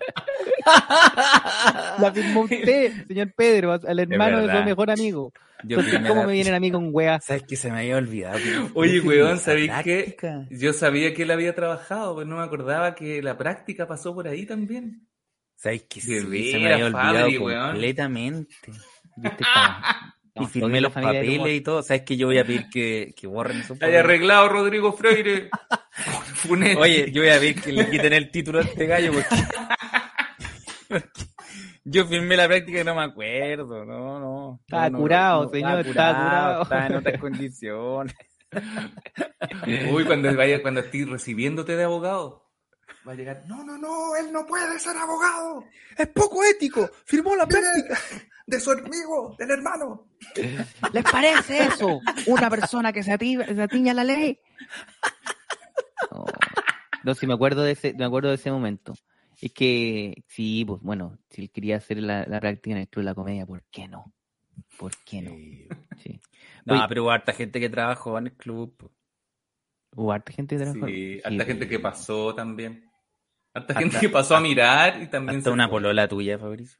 La 1.99 2.11
firmó 2.13 2.41
usted, 2.41 3.05
señor 3.07 3.33
Pedro, 3.35 3.73
al 3.73 3.99
hermano 3.99 4.41
de 4.47 4.57
su 4.57 4.63
mejor 4.63 4.89
amigo. 4.91 5.31
Yo 5.63 5.79
Entonces, 5.79 6.07
¿cómo 6.07 6.25
me 6.25 6.33
vienen 6.33 6.53
a 6.53 6.59
mí 6.59 6.69
con 6.71 6.89
weas? 6.91 7.23
¿Sabes 7.25 7.43
que 7.43 7.55
se 7.55 7.71
me 7.71 7.79
había 7.79 7.97
olvidado? 7.97 8.37
que- 8.37 8.71
Oye, 8.73 9.01
que 9.01 9.07
weón, 9.07 9.39
¿sabéis 9.39 9.71
qué? 9.83 9.97
práctica. 10.17 10.47
Yo 10.49 10.73
sabía 10.73 11.13
que 11.13 11.23
él 11.23 11.31
había 11.31 11.55
trabajado, 11.55 12.15
pero 12.15 12.27
no 12.27 12.37
me 12.37 12.43
acordaba 12.43 12.93
que 12.95 13.21
la 13.21 13.37
práctica 13.37 13.87
pasó 13.87 14.13
por 14.13 14.27
ahí 14.27 14.45
también. 14.45 15.07
¿Sabes 15.55 15.85
sí? 15.89 16.13
De 16.13 16.51
Se 16.51 16.59
me 16.59 16.73
había 16.73 16.85
olvidado 16.87 17.19
Fabri, 17.19 17.37
completamente. 17.37 18.55
Y 20.37 20.45
firmé 20.47 20.81
los 20.81 20.91
papeles 20.91 21.55
y 21.55 21.61
todo. 21.61 21.81
¿Sabes 21.81 22.03
que 22.03 22.17
yo 22.17 22.27
voy 22.27 22.37
a 22.39 22.45
pedir 22.45 22.67
que, 22.69 23.13
que 23.15 23.25
borren 23.25 23.59
eso? 23.61 23.77
Hay 23.79 23.95
arreglado 23.95 24.49
Rodrigo 24.49 24.91
Freire. 24.91 25.49
Oye, 26.77 27.09
yo 27.11 27.21
voy 27.21 27.31
a 27.31 27.39
pedir 27.39 27.61
que 27.61 27.71
le 27.71 27.89
quiten 27.89 28.11
el 28.11 28.29
título 28.31 28.59
a 28.59 28.63
este 28.63 28.85
gallo 28.85 29.13
porque... 29.13 29.35
porque 30.89 31.21
yo 31.85 32.05
firmé 32.05 32.35
la 32.35 32.47
práctica 32.47 32.81
y 32.81 32.83
no 32.83 32.95
me 32.95 33.03
acuerdo, 33.03 33.85
no, 33.85 34.19
no. 34.19 34.59
Estaba 34.61 34.89
No, 34.89 34.97
curado, 34.99 35.43
no, 35.45 35.49
señor, 35.49 35.87
estaba 35.87 36.23
curado. 36.23 36.63
Estaba 36.63 36.87
en 36.87 36.95
otras 36.95 37.17
condiciones. 37.21 38.15
Uy, 39.89 40.03
cuando 40.03 40.35
vaya, 40.35 40.61
cuando 40.61 40.81
estés 40.81 41.09
recibiéndote 41.09 41.77
de 41.77 41.83
abogado, 41.85 42.44
va 43.07 43.11
a 43.11 43.15
llegar. 43.15 43.43
No, 43.47 43.63
no, 43.63 43.77
no, 43.77 44.15
él 44.15 44.31
no 44.31 44.45
puede 44.45 44.79
ser 44.79 44.95
abogado. 44.97 45.65
Es 45.97 46.07
poco 46.07 46.43
ético, 46.43 46.89
firmó 47.05 47.35
la 47.35 47.47
práctica. 47.47 47.97
De 48.47 48.59
su 48.59 48.69
amigo, 48.69 49.35
del 49.39 49.49
hermano. 49.49 50.05
¿Les 50.93 51.03
parece 51.03 51.63
eso? 51.63 51.99
Una 52.27 52.47
persona 52.47 52.93
que 52.93 53.01
se 53.01 53.11
atiña, 53.11 53.43
se 53.47 53.59
atiña 53.59 53.91
a 53.91 53.95
la 53.95 54.03
ley. 54.03 54.39
No, 56.11 56.25
no, 57.03 57.15
sí 57.15 57.25
me 57.25 57.33
acuerdo 57.33 57.63
de 57.63 57.71
ese, 57.71 57.95
me 57.95 58.05
acuerdo 58.05 58.29
de 58.29 58.35
ese 58.35 58.51
momento. 58.51 58.93
Es 59.41 59.51
que, 59.51 60.23
sí, 60.27 60.63
pues 60.63 60.79
bueno, 60.83 61.17
si 61.31 61.41
él 61.41 61.49
quería 61.49 61.77
hacer 61.77 61.97
la, 61.97 62.27
la 62.27 62.39
práctica 62.39 62.75
en 62.75 62.81
el 62.81 62.87
Club 62.87 63.01
de 63.01 63.09
la 63.09 63.15
Comedia, 63.15 63.47
¿por 63.47 63.63
qué 63.71 63.87
no? 63.87 64.13
¿Por 64.77 64.91
qué 65.03 65.21
no? 65.23 65.31
Sí. 65.97 66.19
No, 66.65 66.75
Oye, 66.75 66.83
pero 66.87 67.03
hubo 67.03 67.11
harta 67.11 67.33
gente 67.33 67.59
que 67.59 67.69
trabajó 67.69 68.17
en 68.17 68.27
el 68.27 68.33
club. 68.33 68.91
Hubo 69.95 70.11
harta 70.11 70.31
gente 70.31 70.55
que 70.55 70.63
trabajó. 70.63 70.85
Sí, 70.87 71.15
Sí, 71.15 71.21
harta 71.23 71.45
gente 71.45 71.67
que 71.67 71.79
pasó 71.79 72.35
también. 72.35 72.89
Harta 73.55 73.73
Hasta- 73.73 73.79
gente 73.79 73.99
que 73.99 74.09
pasó 74.09 74.35
a 74.35 74.41
mirar 74.41 75.01
y 75.01 75.07
también 75.07 75.37
Hasta 75.37 75.49
se 75.49 75.53
una 75.53 75.65
fue. 75.69 75.77
polola 75.77 76.07
tuya, 76.07 76.37
Fabricio. 76.37 76.77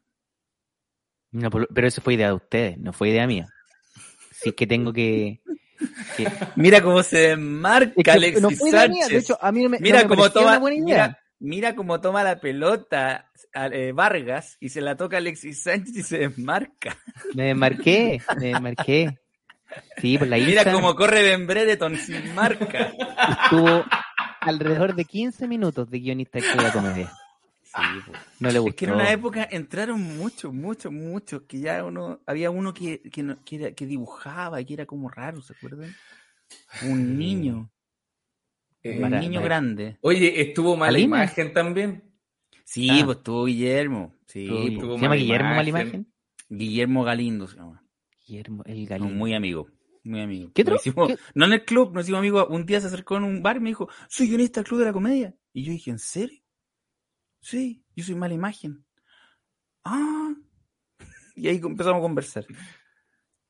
No, 1.31 1.49
pero 1.49 1.87
eso 1.87 2.01
fue 2.01 2.13
idea 2.13 2.27
de 2.27 2.33
ustedes, 2.33 2.77
no 2.77 2.93
fue 2.93 3.09
idea 3.09 3.25
mía. 3.27 3.47
Si 4.31 4.49
es 4.49 4.55
que 4.55 4.67
tengo 4.67 4.93
que... 4.93 5.41
que- 6.17 6.27
Mira 6.55 6.81
cómo 6.81 7.01
se 7.03 7.29
desmarca 7.29 7.93
Es 7.97 8.03
que 8.03 8.11
Alexis 8.11 8.41
no 8.41 8.51
fue 8.51 8.69
idea 8.69 8.87
mía, 8.87 9.07
de 9.07 9.17
hecho, 9.17 9.37
a 9.41 9.51
mí 9.51 9.63
no 9.63 9.69
me, 9.69 9.77
no 9.79 9.83
Mira 9.83 10.03
me 10.03 10.07
cómo 10.07 10.29
toma, 10.29 10.49
una 10.51 10.59
buena 10.59 10.75
idea. 10.77 10.83
mira, 10.85 11.19
mira 11.39 11.75
cómo 11.75 11.99
toma 12.01 12.23
la 12.23 12.39
pelota 12.39 13.31
eh, 13.71 13.91
Vargas 13.93 14.57
y 14.59 14.69
se 14.69 14.81
la 14.81 14.95
toca 14.95 15.17
Alexis 15.17 15.63
Sánchez 15.63 15.95
y 15.95 16.03
se 16.03 16.17
desmarca. 16.19 16.97
Me 17.33 17.45
desmarqué, 17.47 18.21
me 18.37 18.47
desmarqué. 18.47 19.17
Sí, 19.97 20.17
pues 20.17 20.29
la 20.29 20.37
Mira 20.37 20.71
cómo 20.71 20.95
corre 20.95 21.21
Ben 21.23 21.47
Bredeton 21.47 21.97
sin 21.97 22.33
marca. 22.35 22.93
estuvo 23.43 23.83
alrededor 24.45 24.95
de 24.95 25.05
15 25.05 25.47
minutos 25.47 25.89
de 25.89 25.99
guionista 25.99 26.39
de 26.39 26.55
la 26.55 26.71
Comedia. 26.71 27.11
Sí, 27.63 27.81
po. 28.05 28.11
No 28.39 28.51
le 28.51 28.59
gustó. 28.59 28.69
Es 28.69 28.75
que 28.75 28.85
en 28.85 28.91
una 28.93 29.11
época 29.11 29.47
entraron 29.51 30.01
muchos, 30.01 30.53
muchos, 30.53 30.91
muchos, 30.93 31.41
que 31.43 31.59
ya 31.59 31.83
uno, 31.83 32.21
había 32.25 32.49
uno 32.49 32.73
que, 32.73 33.01
que, 33.01 33.21
no- 33.23 33.37
que, 33.43 33.55
era- 33.57 33.71
que 33.73 33.85
dibujaba 33.85 34.61
y 34.61 34.65
que 34.65 34.75
era 34.75 34.85
como 34.85 35.09
raro, 35.09 35.41
¿se 35.41 35.53
acuerdan? 35.53 35.93
Un 36.83 37.17
niño, 37.17 37.69
Eh, 38.83 39.01
un 39.03 39.09
niño 39.11 39.39
para- 39.41 39.45
grande. 39.45 39.97
Oye, 40.01 40.41
estuvo 40.41 40.77
mala 40.77 40.89
Alina. 40.89 41.17
imagen 41.17 41.51
también. 41.53 42.03
Sí, 42.63 42.87
Ah. 42.91 43.01
pues 43.05 43.23
tuvo 43.23 43.45
Guillermo. 43.45 44.13
Sí, 44.27 44.43
Estuvo- 44.45 44.67
estuvo 44.67 44.95
¿Se 44.97 45.01
llama 45.01 45.15
Guillermo 45.15 45.45
imagen. 45.53 45.73
Malimagen? 45.73 46.13
Guillermo 46.49 47.03
Galindo 47.03 47.47
se 47.47 47.57
llama. 47.57 47.83
Guillermo, 48.27 48.63
el 48.65 48.83
No, 48.83 48.89
Galindo. 48.89 49.13
muy 49.15 49.33
amigo, 49.33 49.67
muy 50.05 50.21
amigo. 50.21 50.51
¿Qué 50.53 50.63
Nos 50.63 50.73
otro? 50.75 50.81
hicimos- 50.81 51.07
¿Qué? 51.09 51.17
No 51.33 51.45
en 51.45 51.53
el 51.53 51.65
club, 51.65 51.93
nos 51.93 52.03
hicimos 52.05 52.19
amigos. 52.19 52.47
Un 52.49 52.65
día 52.65 52.79
se 52.81 52.87
acercó 52.87 53.17
en 53.17 53.23
un 53.23 53.43
bar 53.43 53.57
y 53.57 53.59
me 53.59 53.69
dijo, 53.69 53.89
soy 54.07 54.27
guionista 54.27 54.61
del 54.61 54.67
Club 54.67 54.79
de 54.79 54.85
la 54.85 54.93
Comedia. 54.93 55.33
Y 55.53 55.63
yo 55.63 55.71
dije, 55.71 55.91
¿en 55.91 55.99
serio? 55.99 56.39
Sí, 57.41 57.83
yo 57.95 58.03
soy 58.03 58.15
mala 58.15 58.33
imagen. 58.33 58.85
Ah. 59.83 60.33
Y 61.37 61.49
ahí 61.49 61.59
empezamos 61.61 61.99
a 61.99 62.01
conversar. 62.01 62.45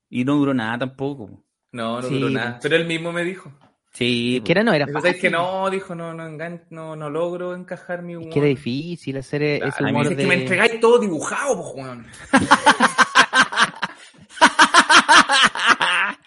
Y 0.09 0.25
no 0.25 0.33
duró 0.35 0.53
nada 0.55 0.79
tampoco. 0.79 1.43
No, 1.71 2.01
no 2.01 2.07
Sí, 2.07 2.15
duró 2.15 2.29
nada. 2.31 2.59
Pero 2.61 2.75
él 2.77 2.87
mismo 2.87 3.11
me 3.11 3.23
dijo. 3.23 3.53
Sí, 3.93 4.41
Que 4.43 4.51
era, 4.53 4.63
no, 4.63 4.73
era 4.73 4.85
Dijo, 4.87 4.97
fácil. 4.97 5.09
"¿Sabes 5.11 5.21
que 5.21 5.29
no, 5.29 5.69
dijo, 5.69 5.93
no, 5.95 6.13
no, 6.13 6.27
no, 6.69 6.95
no 6.95 7.09
logro 7.09 7.53
encajar 7.55 8.01
mi 8.01 8.15
humor. 8.15 8.27
Es 8.29 8.33
que 8.33 8.39
era 8.39 8.47
difícil 8.49 9.17
hacer 9.17 9.43
e- 9.43 9.57
Claro, 9.59 9.71
ese 9.73 9.83
humor 9.83 10.09
de... 10.09 10.15
que 10.17 10.25
me 10.27 10.33
entregáis 10.35 10.79
todo 10.81 10.99
dibujado, 10.99 11.61
pues, 11.61 11.75
weón. 11.85 12.05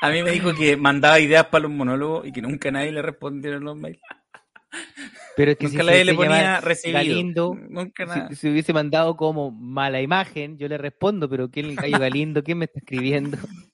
A 0.00 0.10
mí 0.10 0.22
me 0.22 0.30
dijo 0.30 0.54
que 0.54 0.76
mandaba 0.76 1.20
ideas 1.20 1.46
para 1.46 1.62
los 1.62 1.70
monólogos 1.70 2.26
y 2.26 2.32
que 2.32 2.42
nunca 2.42 2.70
nadie 2.70 2.92
le 2.92 3.02
respondiera 3.02 3.56
en 3.56 3.64
los 3.64 3.76
mails. 3.76 4.00
Pero 5.36 5.52
es 5.52 5.58
que 5.58 5.66
Nunca 5.66 5.80
si 5.80 5.86
nadie 5.86 5.98
se 5.98 6.04
le 6.04 6.14
ponía 6.14 6.60
recibido. 6.60 6.98
Galindo, 6.98 7.58
Nunca 7.68 8.06
nada. 8.06 8.28
si, 8.28 8.36
si 8.36 8.50
hubiese 8.50 8.72
mandado 8.72 9.16
como 9.16 9.50
mala 9.50 10.00
imagen, 10.00 10.58
yo 10.58 10.68
le 10.68 10.78
respondo, 10.78 11.28
pero 11.28 11.50
¿quién 11.50 11.66
es 11.66 11.70
el 11.72 11.76
gallo 11.76 11.98
Galindo? 11.98 12.42
¿Quién 12.42 12.58
me 12.58 12.66
está 12.66 12.78
escribiendo? 12.78 13.38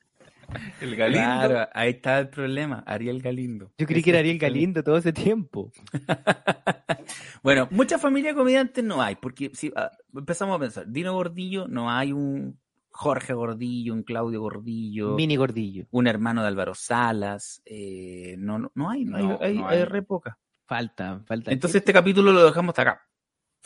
El 0.81 0.95
Galindo. 0.95 1.25
Claro, 1.25 1.69
ahí 1.75 1.91
está 1.91 2.21
el 2.21 2.29
problema. 2.29 2.83
Ariel 2.87 3.21
Galindo. 3.21 3.73
Yo 3.79 3.87
creí 3.87 4.03
que 4.03 4.11
era 4.11 4.21
Ariel 4.21 4.39
Galindo 4.39 4.83
todo 4.83 4.97
ese 4.97 5.13
tiempo. 5.13 5.73
Bueno, 7.43 7.69
mucha 7.71 7.99
familia 7.99 8.35
comediantes 8.35 8.83
no 8.83 9.01
hay, 9.01 9.15
porque 9.15 9.53
si 9.55 9.71
ah, 9.77 9.93
empezamos 10.13 10.57
a 10.57 10.59
pensar, 10.59 10.89
Dino 10.89 11.13
Gordillo, 11.13 11.69
no 11.69 11.89
hay 11.89 12.13
un 12.13 12.59
Jorge 12.97 13.35
Gordillo, 13.35 13.93
un 13.93 14.03
Claudio 14.03 14.41
Gordillo, 14.41 15.15
Mini 15.15 15.37
gordillo. 15.37 15.87
un 15.91 16.07
hermano 16.07 16.41
de 16.43 16.49
Álvaro 16.49 16.75
Salas, 16.75 17.61
eh, 17.67 18.37
no, 18.39 18.59
no, 18.59 18.73
no 18.75 18.91
hay, 18.91 19.05
no, 19.05 19.19
No, 19.19 19.39
hay, 19.41 19.53
hay, 19.53 19.59
hay 19.59 19.79
hay. 19.81 19.85
re 19.85 20.03
poca. 20.03 20.39
Falta, 20.67 21.21
falta. 21.27 21.53
Entonces 21.53 21.77
este 21.81 21.93
capítulo 21.93 22.33
lo 22.33 22.45
dejamos 22.45 22.71
hasta 22.73 22.83
acá. 22.83 23.03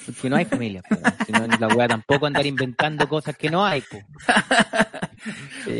Porque 0.04 0.28
no 0.30 0.36
hay 0.36 0.44
familia. 0.46 0.82
po. 0.88 0.96
Si 1.26 1.32
no, 1.32 1.46
la 1.46 1.68
weá 1.68 1.86
tampoco 1.88 2.26
andar 2.26 2.44
inventando 2.46 3.08
cosas 3.08 3.36
que 3.36 3.50
no 3.50 3.64
hay. 3.64 3.82
po. 3.82 3.98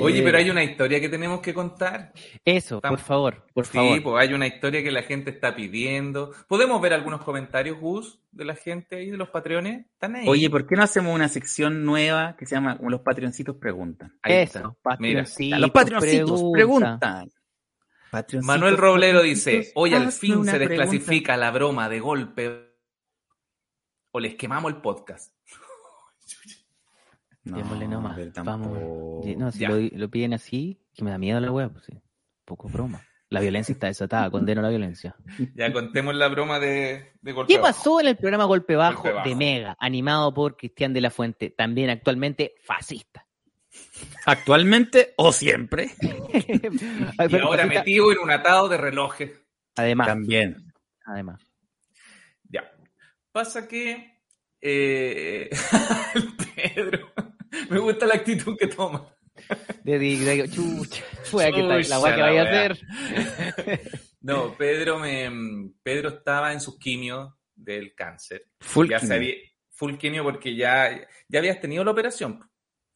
Oye, 0.00 0.22
pero 0.22 0.38
hay 0.38 0.50
una 0.50 0.62
historia 0.62 1.00
que 1.00 1.08
tenemos 1.08 1.40
que 1.40 1.54
contar. 1.54 2.12
Eso, 2.44 2.76
Estamos- 2.76 3.00
por 3.00 3.06
favor, 3.06 3.46
por 3.54 3.66
Sí, 3.66 3.72
favor. 3.72 4.02
pues 4.02 4.16
hay 4.28 4.34
una 4.34 4.46
historia 4.46 4.82
que 4.82 4.90
la 4.90 5.02
gente 5.02 5.30
está 5.30 5.54
pidiendo. 5.56 6.32
¿Podemos 6.48 6.80
ver 6.80 6.92
algunos 6.92 7.22
comentarios, 7.22 7.78
Gus, 7.78 8.20
de 8.30 8.44
la 8.44 8.54
gente 8.54 8.96
ahí, 8.96 9.10
de 9.10 9.16
los 9.16 9.30
patreones? 9.30 9.86
¿Están 9.86 10.16
ahí? 10.16 10.28
Oye, 10.28 10.50
¿por 10.50 10.66
qué 10.66 10.76
no 10.76 10.82
hacemos 10.82 11.14
una 11.14 11.28
sección 11.28 11.84
nueva 11.84 12.36
que 12.36 12.46
se 12.46 12.54
llama 12.54 12.78
Los 12.82 13.00
Patreoncitos 13.00 13.56
Preguntan? 13.56 14.18
Ahí 14.22 14.34
Eso, 14.42 14.58
está. 14.58 14.72
patroncitos, 14.82 15.58
Los 15.60 15.70
Patreoncitos 15.70 16.42
pregunta. 16.52 16.98
preguntan. 17.00 17.30
Manuel 18.42 18.76
Roblero 18.76 19.22
dice, 19.22 19.70
hoy 19.74 19.94
al 19.94 20.10
fin 20.12 20.44
se 20.44 20.50
pregunta". 20.52 20.58
desclasifica 20.58 21.36
la 21.36 21.50
broma 21.52 21.88
de 21.88 22.00
golpe 22.00 22.70
o 24.12 24.18
les 24.20 24.34
quemamos 24.34 24.72
el 24.72 24.80
podcast. 24.80 25.32
No, 27.44 27.56
Démosle 27.56 27.88
nomás. 27.88 28.18
Vamos. 28.44 28.78
No, 29.36 29.50
si 29.52 29.66
lo, 29.66 29.76
lo 29.78 30.10
piden 30.10 30.34
así, 30.34 30.78
que 30.94 31.02
me 31.04 31.10
da 31.10 31.18
miedo 31.18 31.40
la 31.40 31.50
weá, 31.50 31.68
pues 31.68 31.84
sí. 31.86 31.92
Poco 32.44 32.68
broma. 32.68 33.02
La 33.30 33.40
violencia 33.40 33.72
está 33.72 33.86
desatada, 33.86 34.30
condeno 34.30 34.60
la 34.60 34.68
violencia. 34.68 35.14
Ya 35.54 35.72
contemos 35.72 36.14
la 36.14 36.28
broma 36.28 36.58
de, 36.58 37.12
de 37.22 37.32
golpe 37.32 37.52
¿Qué 37.52 37.58
bajo. 37.60 37.72
pasó 37.72 38.00
en 38.00 38.08
el 38.08 38.16
programa 38.16 38.44
Golpe 38.44 38.76
Bajo, 38.76 39.02
Golpe 39.02 39.12
Bajo. 39.16 39.28
de 39.28 39.34
Mega, 39.36 39.76
animado 39.80 40.34
por 40.34 40.56
Cristian 40.56 40.92
de 40.92 41.00
la 41.00 41.10
Fuente, 41.10 41.50
también 41.50 41.88
actualmente 41.90 42.54
fascista? 42.62 43.26
¿Actualmente 44.26 45.14
o 45.16 45.32
siempre? 45.32 45.90
Y 47.30 47.36
ahora 47.36 47.66
metido 47.66 48.10
en 48.12 48.18
un 48.18 48.30
atado 48.30 48.68
de 48.68 48.76
relojes. 48.76 49.30
Además, 49.76 50.08
También. 50.08 50.72
además. 51.04 51.40
Ya. 52.48 52.70
Pasa 53.32 53.68
que 53.68 54.18
eh, 54.60 55.48
Pedro, 56.74 57.09
me 57.70 57.78
gusta 57.78 58.06
la 58.06 58.14
actitud 58.14 58.56
que 58.58 58.66
toma. 58.66 59.06
De, 59.84 59.98
de- 59.98 60.16
de- 60.18 60.50
chucha, 60.50 61.02
fue 61.24 61.46
que 61.46 61.60
tal- 61.62 61.68
la 61.68 61.82
Chucha, 61.82 62.14
que 62.14 62.20
vaya 62.20 62.40
a 62.42 62.44
la 62.44 62.50
hacer. 62.50 62.80
No, 64.22 64.54
Pedro 64.54 64.98
me 64.98 65.70
Pedro 65.82 66.10
estaba 66.10 66.52
en 66.52 66.60
sus 66.60 66.78
quimios 66.78 67.32
del 67.54 67.94
cáncer. 67.94 68.48
Full 68.60 68.90
ya 68.90 69.00
quimio. 69.00 69.32
full 69.70 69.94
quimio 69.96 70.22
porque 70.22 70.54
ya, 70.54 71.08
ya 71.26 71.38
habías 71.38 71.58
tenido 71.58 71.82
la 71.84 71.92
operación. 71.92 72.38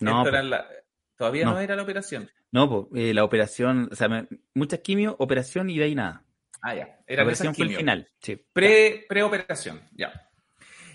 No, 0.01 0.11
Esto 0.11 0.23
po. 0.25 0.29
era 0.29 0.43
la- 0.43 0.69
todavía 1.17 1.47
no. 1.47 1.53
No. 1.53 1.61
era 1.61 1.77
la 1.77 1.83
operación. 1.83 2.31
No, 2.53 2.69
po, 2.69 2.91
eh, 2.95 3.15
la 3.15 3.25
operación, 3.25 3.89
o 3.91 3.95
sea, 3.95 4.09
me- 4.09 4.29
muchas 4.53 4.81
quimio, 4.81 5.17
operación 5.19 5.71
y 5.71 5.79
de 5.79 5.85
ahí 5.85 5.95
nada. 5.95 6.25
Ah, 6.61 6.75
ya. 6.75 6.85
La 6.87 6.95
Era 7.07 7.23
operación 7.23 7.55
fue 7.55 7.67
el 7.67 7.77
final. 7.77 8.09
Sí. 8.21 8.37
Pre, 8.53 9.07
preoperación, 9.09 9.81
ya. 9.93 10.29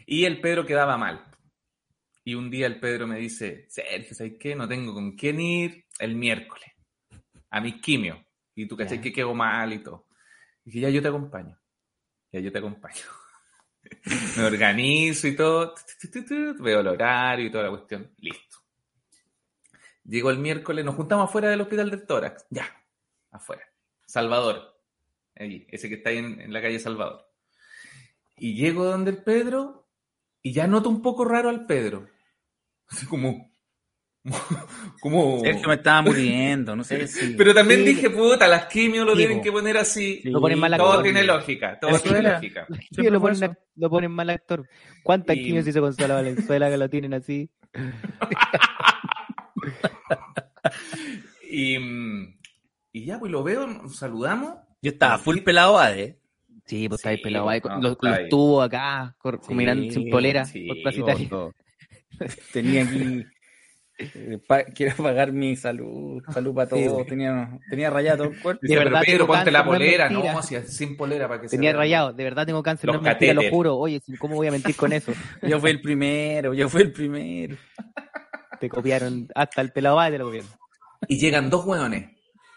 Y 0.05 0.25
el 0.25 0.41
Pedro 0.41 0.63
quedaba 0.65 0.95
mal. 0.97 1.23
Y 2.30 2.36
un 2.36 2.51
día 2.51 2.67
el 2.67 2.80
Pedro 2.80 3.07
me 3.07 3.17
dice, 3.17 3.65
Sergio, 3.69 4.13
¿sabes 4.13 4.34
qué? 4.39 4.53
No 4.53 4.67
tengo 4.67 4.93
con 4.93 5.15
quién 5.15 5.39
ir 5.41 5.86
el 5.97 6.13
miércoles 6.13 6.69
a 7.49 7.59
mis 7.59 7.82
quimios. 7.82 8.19
Y 8.53 8.67
tú 8.67 8.77
cachai 8.77 8.97
Ya. 8.97 9.01
que 9.01 9.11
quedo 9.11 9.34
mal 9.34 9.73
y 9.73 9.80
todo. 9.80 10.05
Y 10.63 10.69
dije, 10.69 10.82
ya 10.82 10.89
yo 10.91 11.01
te 11.01 11.07
acompaño. 11.07 11.59
Ya 12.32 12.39
yo 12.39 12.51
te 12.51 12.59
acompaño. 12.59 13.01
me 14.38 14.43
organizo 14.43 15.27
y 15.27 15.36
todo. 15.36 15.73
Veo 16.59 16.82
el 16.82 16.88
horario 16.89 17.47
y 17.47 17.51
toda 17.51 17.63
la 17.63 17.69
cuestión. 17.71 18.13
Listo. 18.19 18.57
Llegó 20.03 20.30
el 20.30 20.38
miércoles, 20.38 20.86
nos 20.86 20.93
juntamos 20.93 21.30
afuera 21.30 21.49
del 21.49 21.61
hospital 21.61 21.89
del 21.89 22.05
tórax. 22.05 22.45
Ya, 22.51 22.69
afuera. 23.32 23.63
Salvador. 24.05 24.80
Allí, 25.36 25.65
ese 25.71 25.89
que 25.89 25.95
está 25.95 26.11
ahí 26.11 26.19
en, 26.19 26.39
en 26.41 26.53
la 26.53 26.61
calle 26.61 26.77
Salvador. 26.77 27.27
Y 28.38 28.53
llego 28.53 28.86
donde 28.86 29.09
el 29.09 29.23
Pedro 29.23 29.88
y 30.43 30.53
ya 30.53 30.67
noto 30.67 30.89
un 30.89 31.01
poco 31.01 31.25
raro 31.25 31.49
al 31.49 31.65
Pedro. 31.65 32.07
Así 32.89 33.05
como. 33.07 33.49
como 35.01 35.39
Sergio 35.39 35.69
me 35.69 35.75
estaba 35.75 36.01
muriendo, 36.01 36.75
no 36.75 36.83
sé 36.83 37.07
si. 37.07 37.35
Pero 37.35 37.53
también 37.53 37.79
Sí. 37.81 37.85
dije, 37.87 38.09
puta, 38.09 38.47
las 38.47 38.65
quimios 38.65 39.05
lo 39.05 39.13
Sí, 39.13 39.19
tienen 39.19 39.37
po. 39.37 39.43
que 39.43 39.51
poner 39.51 39.77
así. 39.77 40.19
Sí, 40.21 40.29
Lo 40.29 40.41
ponen 40.41 40.59
mal 40.59 40.75
Todo 40.75 40.87
actor. 40.89 41.03
tiene 41.03 41.23
lógica, 41.23 41.79
todo 41.79 41.97
tiene 41.99 42.21
lógica. 42.23 42.67
Lo 42.97 43.21
ponen, 43.21 43.57
lo 43.75 43.89
ponen 43.89 44.11
mal 44.11 44.29
actor. 44.29 44.67
¿Cuántas 45.03 45.37
Y- 45.37 45.43
quimios 45.43 45.65
hizo 45.67 45.79
Gonzalo 45.81 46.15
Valenzuela 46.15 46.69
que 46.69 46.77
lo 46.77 46.89
tienen 46.89 47.13
así? 47.13 47.49
Y, 51.51 51.79
mm, 51.79 52.37
y 52.91 53.05
ya, 53.05 53.19
pues 53.19 53.31
lo 53.31 53.43
veo, 53.43 53.65
nos 53.65 53.95
saludamos. 53.95 54.55
Yo 54.81 54.91
estaba 54.91 55.17
full 55.17 55.39
pelado 55.39 55.79
Ade. 55.79 56.19
Sí, 56.65 56.87
pues 56.87 57.01
Sí, 57.01 57.17
pelado 57.17 57.49
ahí, 57.49 57.59
no, 57.63 57.97
con 57.97 58.11
los, 58.11 58.29
tubos 58.29 58.65
acá, 58.65 59.15
mirando 59.49 59.91
sin 59.91 60.09
polera, 60.11 60.45
sí, 60.45 60.67
por. 60.67 61.27
Todo. 61.27 61.53
Tenía 62.53 62.84
aquí. 62.84 63.26
eh, 63.97 64.39
pa- 64.47 64.63
quiero 64.63 64.95
pagar 64.97 65.32
mi 65.32 65.55
salud, 65.55 66.24
salud 66.32 66.53
para 66.55 66.70
Sí, 66.70 66.86
todos. 66.88 67.07
tenía, 67.07 67.59
tenía 67.70 67.89
rayado 67.89 68.17
todo 68.26 68.34
el 68.34 68.39
cuerpo. 68.39 68.61
Dice, 68.61 68.78
verdad 68.78 69.01
pero 69.05 69.11
Pedro, 69.11 69.28
ponte 69.28 69.51
la 69.51 69.59
cáncer, 69.59 69.65
no 69.65 69.72
polera. 69.80 70.09
No, 70.09 70.43
si 70.43 70.55
es 70.55 70.76
sin 70.76 70.95
polera 70.95 71.28
para 71.28 71.41
que 71.41 71.47
se 71.49 71.55
Tenía 71.57 71.74
rayado, 71.74 72.13
de 72.13 72.24
verdad 72.24 72.45
tengo 72.45 72.63
cáncer, 72.63 72.88
Los 72.88 72.95
no 73.01 73.07
es 73.07 73.13
mentira, 73.13 73.34
lo 73.34 73.49
juro. 73.49 73.78
Oye, 73.78 74.01
¿cómo 74.17 74.36
voy 74.36 74.47
a 74.47 74.51
mentir 74.51 74.76
con 74.76 74.93
eso? 74.93 75.13
Yo 75.43 75.59
fui 75.59 75.72
el 75.72 75.82
primero, 75.82 76.53
yo 76.53 76.70
fui 76.70 76.82
el 76.84 76.91
primero. 76.91 77.57
Te 78.59 78.70
copiaron, 78.70 79.28
hasta 79.36 79.61
el 79.61 79.72
pelado 79.72 79.95
va 79.97 80.09
te 80.11 80.17
lo 80.17 80.26
copiaron. 80.26 80.49
Y 81.07 81.17
llegan 81.17 81.49
dos 81.49 81.65
hueones 81.65 82.09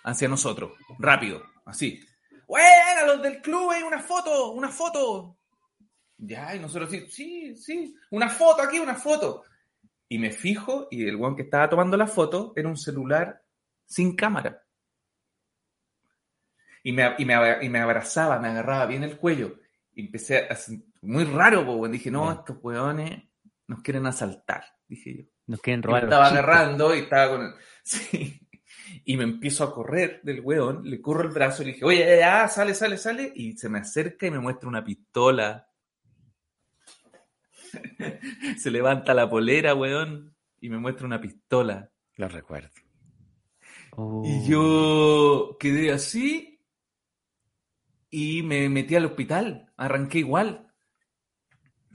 hacia 0.04 0.28
nosotros, 0.28 0.72
rápido, 0.98 1.42
así. 1.64 2.00
¡Buena, 2.46 3.06
los 3.06 3.22
del 3.22 3.40
club! 3.40 3.70
¡Hay 3.70 3.82
una 3.82 4.00
foto! 4.00 4.50
¡Una 4.52 4.68
foto! 4.68 5.38
Ya, 6.18 6.54
y 6.54 6.60
nosotros 6.60 6.90
sí, 6.90 7.06
sí, 7.08 7.56
sí, 7.56 7.96
una 8.10 8.28
foto 8.28 8.62
aquí, 8.62 8.78
una 8.78 8.94
foto. 8.94 9.44
Y 10.12 10.18
me 10.18 10.30
fijo, 10.30 10.88
y 10.90 11.08
el 11.08 11.16
hueón 11.16 11.34
que 11.36 11.42
estaba 11.42 11.70
tomando 11.70 11.96
la 11.96 12.06
foto 12.06 12.52
era 12.54 12.68
un 12.68 12.76
celular 12.76 13.42
sin 13.86 14.14
cámara. 14.14 14.62
Y 16.82 16.92
me, 16.92 17.14
y 17.18 17.24
me, 17.24 17.34
y 17.64 17.68
me 17.68 17.78
abrazaba, 17.78 18.38
me 18.38 18.48
agarraba 18.48 18.86
bien 18.86 19.04
el 19.04 19.16
cuello. 19.16 19.58
Y 19.94 20.06
empecé 20.06 20.48
a... 20.50 20.56
Muy 21.02 21.24
raro, 21.24 21.64
po, 21.64 21.74
weón. 21.76 21.92
Dije, 21.92 22.10
no, 22.10 22.26
Ya. 22.26 22.40
estos 22.40 22.58
hueones 22.62 23.22
nos 23.68 23.80
quieren 23.82 24.06
asaltar, 24.06 24.64
dije 24.86 25.16
yo. 25.16 25.24
Nos 25.46 25.60
quieren 25.60 25.80
Y 25.80 25.82
me 25.82 25.86
robar. 25.86 26.04
estaba 26.04 26.26
agarrando 26.28 26.94
y 26.94 26.98
estaba 27.00 27.30
con 27.36 27.46
el... 27.46 27.52
Sí. 27.84 28.38
Y 29.04 29.16
me 29.16 29.24
empiezo 29.24 29.64
a 29.64 29.72
correr 29.72 30.20
del 30.22 30.40
weón, 30.40 30.82
le 30.84 31.00
corro 31.00 31.22
el 31.22 31.30
brazo 31.32 31.62
y 31.62 31.66
le 31.66 31.72
dije, 31.72 31.84
oye, 31.86 32.18
ya, 32.18 32.46
sale, 32.48 32.74
sale, 32.74 32.98
sale. 32.98 33.32
Y 33.34 33.56
se 33.56 33.68
me 33.70 33.78
acerca 33.78 34.26
y 34.26 34.30
me 34.30 34.38
muestra 34.40 34.68
una 34.68 34.84
pistola. 34.84 35.66
se 38.58 38.70
levanta 38.70 39.14
la 39.14 39.28
polera, 39.28 39.74
weón, 39.74 40.34
y 40.60 40.68
me 40.68 40.78
muestra 40.78 41.06
una 41.06 41.20
pistola. 41.20 41.90
Lo 42.16 42.28
recuerdo. 42.28 42.70
Oh. 43.92 44.22
Y 44.24 44.46
yo 44.48 45.56
quedé 45.60 45.92
así 45.92 46.60
y 48.10 48.42
me 48.42 48.68
metí 48.68 48.94
al 48.94 49.06
hospital. 49.06 49.72
Arranqué 49.76 50.18
igual. 50.20 50.68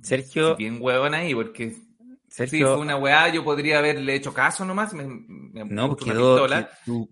Sergio, 0.01 0.55
Bien 0.55 0.77
huevón 0.79 1.13
ahí, 1.15 1.33
porque 1.33 1.71
sí, 1.71 1.87
Sergio, 2.27 2.73
fue 2.75 2.81
una 2.81 2.97
weá, 2.97 3.33
yo 3.33 3.43
podría 3.43 3.79
haberle 3.79 4.15
hecho 4.15 4.33
caso 4.33 4.63
nomás. 4.63 4.93
Me, 4.93 5.07
me 5.07 5.65
no, 5.65 5.95
quedó. 5.95 6.35
pistola. 6.35 6.67
que 6.69 6.75
tú 6.85 7.09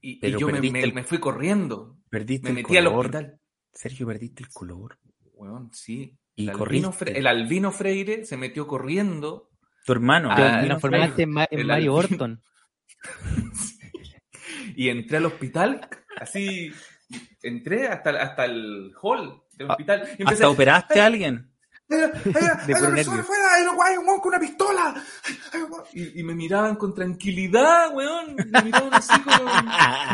Y, 0.00 0.30
yo 0.38 0.46
me, 0.46 0.52
perdiste 0.54 0.72
me- 0.78 0.82
el- 0.84 0.94
me 0.94 1.04
fui 1.04 1.18
corriendo. 1.18 1.98
perdiste 2.08 2.44
Me 2.44 2.60
el 2.60 2.64
metí 2.66 2.76
al 2.76 2.84
color. 2.84 2.98
hospital. 3.06 3.40
Sergio, 3.72 4.06
perdiste 4.06 4.42
el 4.44 4.48
color. 4.50 4.98
Weón, 5.34 5.70
sí. 5.72 6.16
Y 6.44 6.48
el, 7.16 7.26
Albino 7.26 7.68
el 7.68 7.74
Freire 7.74 8.24
se 8.26 8.36
metió 8.36 8.66
corriendo 8.66 9.50
Tu 9.84 9.92
hermano. 9.92 10.28
Te 10.34 10.42
transformaste 10.42 11.22
en, 11.22 11.30
Mario. 11.32 11.94
Orton. 11.94 12.42
Y 14.76 14.88
entré 14.88 15.18
al 15.18 15.26
hospital, 15.26 15.88
así, 16.18 16.72
entré 17.42 17.88
hasta, 17.88 18.10
hasta 18.22 18.44
el 18.46 18.92
hall 19.02 19.42
del 19.54 19.68
Ah, 19.68 19.72
hospital. 19.72 20.00
Y 20.18 20.22
empecé, 20.22 20.34
¿Hasta 20.44 20.48
operaste 20.48 21.00
a 21.00 21.06
alguien? 21.06 21.50
"Hay- 21.90 21.98
hay- 21.98 22.04
hay 22.04 22.12
De 22.24 22.32
una 22.34 22.54
puro 22.64 22.66
persona 22.66 22.90
nervio. 22.94 23.20
afuera, 23.20 23.44
hay 23.56 23.96
un 23.96 24.06
weón 24.08 24.20
con 24.20 24.28
una 24.28 24.38
pistola. 24.40 25.04
Hay 25.52 25.60
un 25.60 25.72
weón". 25.72 25.84
Y, 25.92 26.20
y 26.20 26.22
me 26.22 26.34
miraban 26.34 26.76
con 26.76 26.94
tranquilidad, 26.94 27.92
weón. 27.92 28.36
Me 28.36 28.62
miraban 28.62 28.94
así 28.94 29.20
como... 29.20 29.36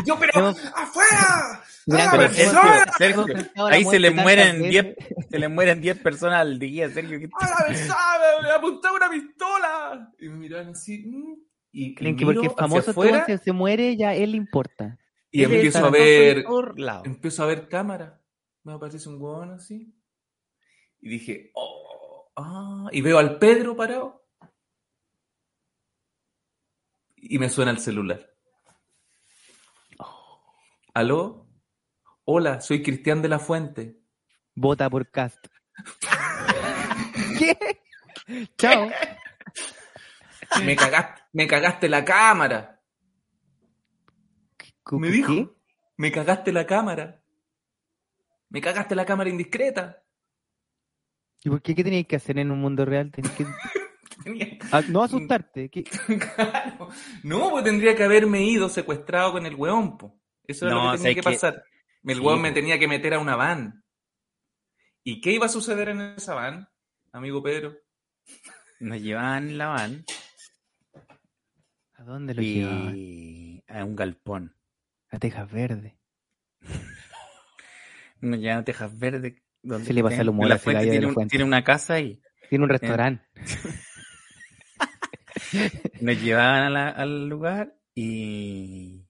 Y 0.03 0.05
yo, 0.09 0.19
pero. 0.19 0.49
¡afuera! 0.49 1.63
Mira, 1.89 2.11
¡Ah, 2.11 2.17
persona! 2.17 2.85
Sergio, 2.99 3.27
Sergio, 3.27 3.45
la 3.55 3.67
ahí 3.69 3.85
se 3.85 4.01
le 4.01 4.11
mueren 4.11 4.47
tantas 4.55 4.71
10 4.71 4.85
veces. 4.85 5.17
se 5.31 5.39
le 5.39 5.49
mueren 5.49 5.81
10 5.81 5.99
personas 6.01 6.41
al 6.41 6.59
día, 6.59 6.91
Sergio. 6.91 7.21
¿qué 7.21 7.29
te- 7.29 7.35
¡A 7.41 7.49
la 7.63 7.69
besada! 7.69 8.43
¡Me 8.43 8.51
apuntaba 8.51 8.97
una 8.97 9.09
pistola! 9.11 10.13
Y 10.19 10.29
me 10.29 10.35
miraban 10.37 10.71
así... 10.71 10.99
mm, 11.07 11.35
Y, 11.71 11.95
Creen 11.95 12.17
que 12.17 12.25
porque 12.25 12.49
es 12.49 12.55
famoso 12.55 12.91
weón, 12.93 13.23
si 13.27 13.39
se 13.39 13.53
muere, 13.53 13.97
ya 13.97 14.15
él 14.15 14.35
importa. 14.35 14.99
y 15.31 15.45
Él 15.45 15.53
empiezo 15.55 15.87
a 15.87 15.91
ver... 15.91 16.45
empiezo 17.05 17.43
a 17.45 17.47
ver 17.47 17.69
cámara. 17.69 18.21
Me 18.65 18.73
aparece 18.73 19.09
un 19.09 19.23
huevón 19.23 19.53
así. 19.53 19.95
Y 21.01 21.09
dije, 21.09 21.53
oh, 21.55 22.33
ah, 22.35 22.89
y 22.91 23.01
veo 23.01 23.19
al 23.19 23.39
Pedro 23.39 23.77
parado. 23.77 24.27
Y 27.17 27.39
me 27.39 27.49
suena 27.49 27.71
el 27.71 27.79
celular. 27.79 28.29
¿Aló? 30.95 31.46
Hola, 32.29 32.61
soy 32.61 32.83
Cristian 32.83 33.23
de 33.23 33.29
la 33.29 33.39
Fuente. 33.39 34.01
Vota 34.55 34.91
por 34.91 35.09
Cast. 35.11 35.47
¿Qué? 37.39 37.57
Chao. 38.59 38.89
Me 40.65 40.75
cagaste, 40.75 41.23
me 41.33 41.47
cagaste 41.47 41.89
la 41.89 42.05
cámara. 42.05 42.81
Me 44.93 45.09
¿Qué? 45.09 45.13
dijo, 45.15 45.55
me 45.97 46.11
cagaste 46.11 46.53
la 46.53 46.67
cámara. 46.67 47.23
Me 48.49 48.61
cagaste 48.61 48.95
la 48.97 49.05
cámara 49.07 49.31
indiscreta. 49.31 50.03
¿Y 51.45 51.51
por 51.51 51.63
qué? 51.63 51.75
¿Qué 51.77 51.85
tenías 51.85 52.07
que 52.07 52.17
hacer 52.17 52.39
en 52.39 52.51
un 52.51 52.61
mundo 52.61 52.85
real? 52.85 53.13
Tenías 53.13 53.35
que... 53.35 53.47
Tenía- 54.25 54.59
Ah, 54.73 54.83
no 54.89 55.05
asustarte. 55.05 55.69
¿qué? 55.69 55.85
Claro. 56.35 56.89
No, 57.23 57.51
pues 57.51 57.63
tendría 57.63 57.95
que 57.95 58.03
haberme 58.03 58.43
ido 58.43 58.69
secuestrado 58.69 59.31
con 59.33 59.47
el 59.47 59.55
weón, 59.55 59.97
po. 59.97 60.19
Eso 60.45 60.67
era 60.67 60.75
No, 60.75 60.85
lo 60.87 60.93
que 60.93 60.99
tenía 60.99 61.13
¿sabes 61.13 61.17
que 61.17 61.23
pasar. 61.23 61.65
El 62.07 62.15
Sí, 62.17 62.21
weón 62.21 62.39
po. 62.39 62.43
me 62.43 62.53
tenía 62.53 62.79
que 62.79 62.89
meter 62.89 63.15
a 63.15 63.19
una 63.19 63.37
van. 63.37 63.85
¿Y 65.05 65.21
qué 65.21 65.33
iba 65.33 65.47
a 65.47 65.51
suceder 65.51 65.89
en 65.91 66.01
esa 66.01 66.35
van, 66.35 66.69
amigo 67.13 67.43
Pedro? 67.43 67.77
Nos 68.81 69.01
llevaban 69.01 69.49
en 69.49 69.59
la 69.59 69.67
van 69.69 70.05
¿A 71.95 72.03
dónde 72.05 72.35
lo 72.35 72.43
llevaban? 72.43 72.95
y 72.97 73.63
a 73.69 73.85
un 73.85 73.97
galpón. 73.97 74.57
A 75.11 75.19
Tejas 75.19 75.51
Verde. 75.51 75.99
Nos 78.21 78.39
llevaban 78.41 78.63
a 78.63 78.65
Tejas 78.65 78.99
Verde. 78.99 79.43
Donde 79.63 79.87
Se 79.87 79.93
le 79.93 80.03
pasa 80.03 80.23
el 80.23 80.29
humor 80.29 80.53
a 80.53 80.59
fuente 80.59 80.89
tiene, 80.91 81.07
un- 81.07 81.29
tiene 81.29 81.45
una 81.45 81.65
casa 81.65 81.99
y 82.01 82.21
Tiene 82.49 82.65
un 82.65 82.71
restaurante. 82.71 83.25
nos 86.01 86.21
llevaban 86.23 86.63
a 86.65 86.71
la- 86.71 86.89
al 86.91 87.29
lugar 87.29 87.77
y, 87.95 89.07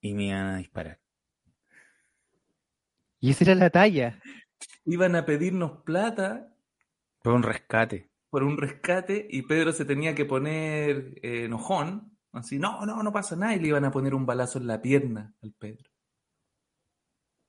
y 0.00 0.14
me 0.14 0.26
iban 0.28 0.46
a 0.46 0.56
disparar. 0.58 1.00
Y 3.24 3.30
esa 3.30 3.44
era 3.44 3.54
la 3.54 3.70
talla. 3.70 4.20
Iban 4.84 5.16
a 5.16 5.24
pedirnos 5.24 5.82
plata 5.82 6.46
Fue 7.22 7.32
un 7.32 7.42
rescate. 7.42 8.10
por 8.28 8.42
un 8.42 8.58
rescate 8.58 9.26
y 9.30 9.42
Pedro 9.42 9.72
se 9.72 9.86
tenía 9.86 10.14
que 10.14 10.26
poner 10.26 11.14
eh, 11.22 11.44
enojón. 11.46 12.12
Así, 12.32 12.58
no, 12.58 12.84
no, 12.84 13.02
no 13.02 13.12
pasa 13.12 13.34
nada. 13.34 13.54
Y 13.54 13.60
le 13.60 13.68
iban 13.68 13.86
a 13.86 13.90
poner 13.90 14.14
un 14.14 14.26
balazo 14.26 14.58
en 14.58 14.66
la 14.66 14.82
pierna 14.82 15.32
al 15.42 15.52
Pedro. 15.58 15.88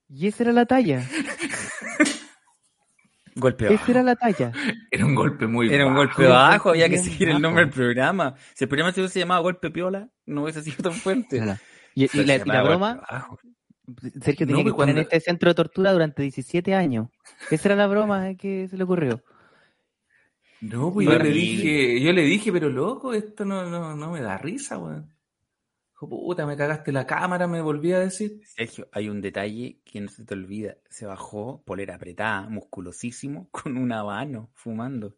Y 0.08 0.28
esa 0.28 0.44
era 0.44 0.54
la 0.54 0.66
talla. 0.66 1.04
Golpe 3.36 3.66
Esa 3.66 3.74
bajo. 3.76 3.92
era 3.92 4.04
la 4.04 4.16
talla. 4.16 4.54
Era 4.90 5.06
un 5.06 5.14
golpe 5.14 5.46
muy 5.46 5.74
Era 5.74 5.86
un 5.88 5.94
bajo. 5.94 6.06
golpe 6.08 6.26
bajo, 6.26 6.70
había 6.70 6.88
que 6.88 7.00
seguir 7.00 7.30
el 7.30 7.42
nombre 7.42 7.66
del 7.66 7.74
programa. 7.74 8.34
Si 8.54 8.64
el 8.64 8.70
programa 8.70 8.94
se 8.94 9.02
hubiese 9.02 9.20
llamado 9.20 9.44
Golpe 9.44 9.72
Piola, 9.72 10.10
no 10.26 10.44
hubiese 10.44 10.62
sido 10.62 10.78
tan 10.84 10.94
fuerte. 10.94 11.44
Y, 11.96 12.06
y 12.06 12.08
Pero 12.08 12.24
la, 12.24 12.36
y 12.36 12.40
la 12.46 12.64
broma, 12.64 13.04
Sergio 14.22 14.46
No, 14.46 14.52
tenía 14.54 14.64
que 14.64 14.72
pues 14.72 14.74
estar 14.74 14.90
en 14.90 14.96
cuando- 14.96 15.02
este 15.02 15.20
centro 15.20 15.50
de 15.50 15.56
tortura 15.56 15.92
durante 15.94 16.22
17 16.22 16.74
años. 16.74 17.10
Esa 17.52 17.70
era 17.70 17.76
la 17.76 17.88
broma 17.88 18.30
eh, 18.30 18.38
que 18.38 18.68
se 18.68 18.78
le 18.78 18.84
ocurrió. 18.84 19.22
No, 20.62 20.92
pues 20.94 21.08
yo 21.08 21.18
le 21.20 21.30
dije, 21.30 22.02
yo 22.02 22.12
le 22.14 22.24
dije, 22.24 22.52
pero 22.52 22.70
loco, 22.70 23.14
esto 23.14 23.46
no, 23.46 23.70
no, 23.70 23.96
no 23.96 24.12
me 24.12 24.22
da 24.22 24.38
risa, 24.38 24.78
weón. 24.78 25.14
Puta, 26.00 26.46
me 26.46 26.56
cagaste 26.58 26.92
la 26.92 27.06
cámara, 27.08 27.48
me 27.48 27.62
volví 27.62 27.92
a 27.92 28.00
decir. 28.00 28.40
Sergio, 28.46 28.88
hay 28.92 29.10
un 29.10 29.22
detalle 29.22 29.80
que 29.86 30.02
no 30.02 30.10
se 30.10 30.24
te 30.26 30.34
olvida. 30.34 30.78
Se 30.90 31.06
bajó, 31.06 31.64
polera 31.66 31.96
apretada, 31.96 32.48
musculosísimo, 32.50 33.48
con 33.52 33.78
un 33.78 33.92
habano, 33.92 34.50
fumando. 34.54 35.16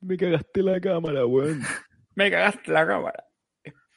Me 0.00 0.16
cagaste 0.16 0.62
la 0.62 0.80
cámara, 0.80 1.26
weón. 1.26 1.60
Me 2.14 2.30
cagaste 2.30 2.72
la 2.72 2.86
cámara. 2.86 3.24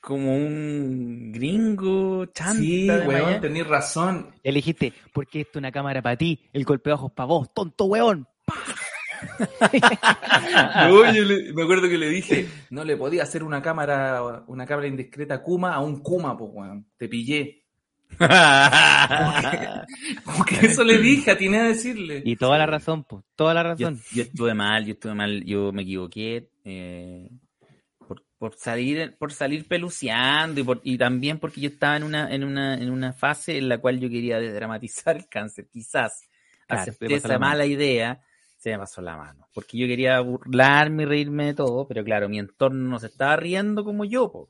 Como 0.01 0.35
un 0.35 1.31
gringo 1.31 2.25
chanta. 2.25 2.53
Sí, 2.59 2.87
de 2.87 3.07
weón, 3.07 3.39
tenés 3.39 3.67
razón. 3.67 4.31
Le 4.43 4.51
dijiste, 4.51 4.93
porque 5.13 5.41
esto 5.41 5.51
es 5.59 5.61
una 5.61 5.71
cámara 5.71 6.01
para 6.01 6.17
ti, 6.17 6.39
el 6.53 6.63
golpe 6.65 6.89
bajo 6.89 7.07
es 7.07 7.13
para 7.13 7.27
vos, 7.27 7.53
tonto 7.53 7.85
weón. 7.85 8.27
No, 10.89 11.13
yo 11.13 11.23
le- 11.23 11.53
me 11.53 11.61
acuerdo 11.63 11.87
que 11.87 11.97
le 11.97 12.09
dije, 12.09 12.47
no 12.71 12.83
le 12.83 12.97
podía 12.97 13.21
hacer 13.23 13.43
una 13.43 13.61
cámara, 13.61 14.43
una 14.47 14.65
cámara 14.65 14.87
indiscreta 14.87 15.35
a 15.35 15.43
Kuma 15.43 15.73
a 15.75 15.79
un 15.79 16.01
Kuma, 16.01 16.35
pues, 16.37 16.49
weón. 16.53 16.85
Te 16.97 17.07
pillé. 17.07 17.63
Como 20.25 20.43
que 20.45 20.65
eso 20.65 20.83
le 20.83 20.97
dije, 20.97 21.31
atiné 21.31 21.59
a 21.59 21.63
decirle. 21.65 22.21
Y 22.25 22.35
toda 22.35 22.57
la 22.57 22.65
razón, 22.65 23.03
pues, 23.03 23.23
toda 23.35 23.53
la 23.53 23.61
yo, 23.75 23.89
razón. 23.89 24.01
yo 24.11 24.23
estuve 24.23 24.53
mal, 24.53 24.85
yo 24.85 24.93
estuve 24.93 25.13
mal, 25.13 25.43
yo 25.45 25.71
me 25.71 25.83
equivoqué. 25.83 26.49
eh, 26.65 27.29
por, 28.41 28.55
salir, 28.55 29.15
por 29.19 29.31
salir 29.31 29.67
peluceando 29.67 30.59
y, 30.61 30.63
por- 30.63 30.81
y 30.83 30.97
también 30.97 31.37
porque 31.39 31.61
yo 31.61 31.69
estaba 31.69 31.95
en 31.97 32.03
una, 32.03 32.33
en 32.33 32.43
una, 32.43 32.73
en 32.73 32.89
una 32.89 33.13
fase 33.13 33.59
en 33.59 33.69
la 33.69 33.77
cual 33.77 33.99
yo 33.99 34.09
quería 34.09 34.39
dramatizar 34.41 35.15
el 35.15 35.27
cáncer. 35.29 35.67
Quizás 35.69 36.27
Claro, 36.67 36.93
acepté 36.97 37.15
esa 37.15 37.37
mano. 37.39 37.55
mala 37.55 37.67
idea, 37.67 38.19
se 38.57 38.71
me 38.71 38.79
pasó 38.79 38.99
la 39.03 39.15
mano. 39.15 39.47
Porque 39.53 39.77
yo 39.77 39.85
quería 39.85 40.19
burlarme 40.21 41.03
y 41.03 41.05
reírme 41.05 41.45
de 41.45 41.53
todo, 41.53 41.87
pero 41.87 42.03
claro, 42.03 42.29
mi 42.29 42.39
entorno 42.39 42.89
no 42.89 42.99
se 42.99 43.07
estaba 43.07 43.35
riendo 43.35 43.83
como 43.83 44.05
yo, 44.05 44.31
po. 44.31 44.49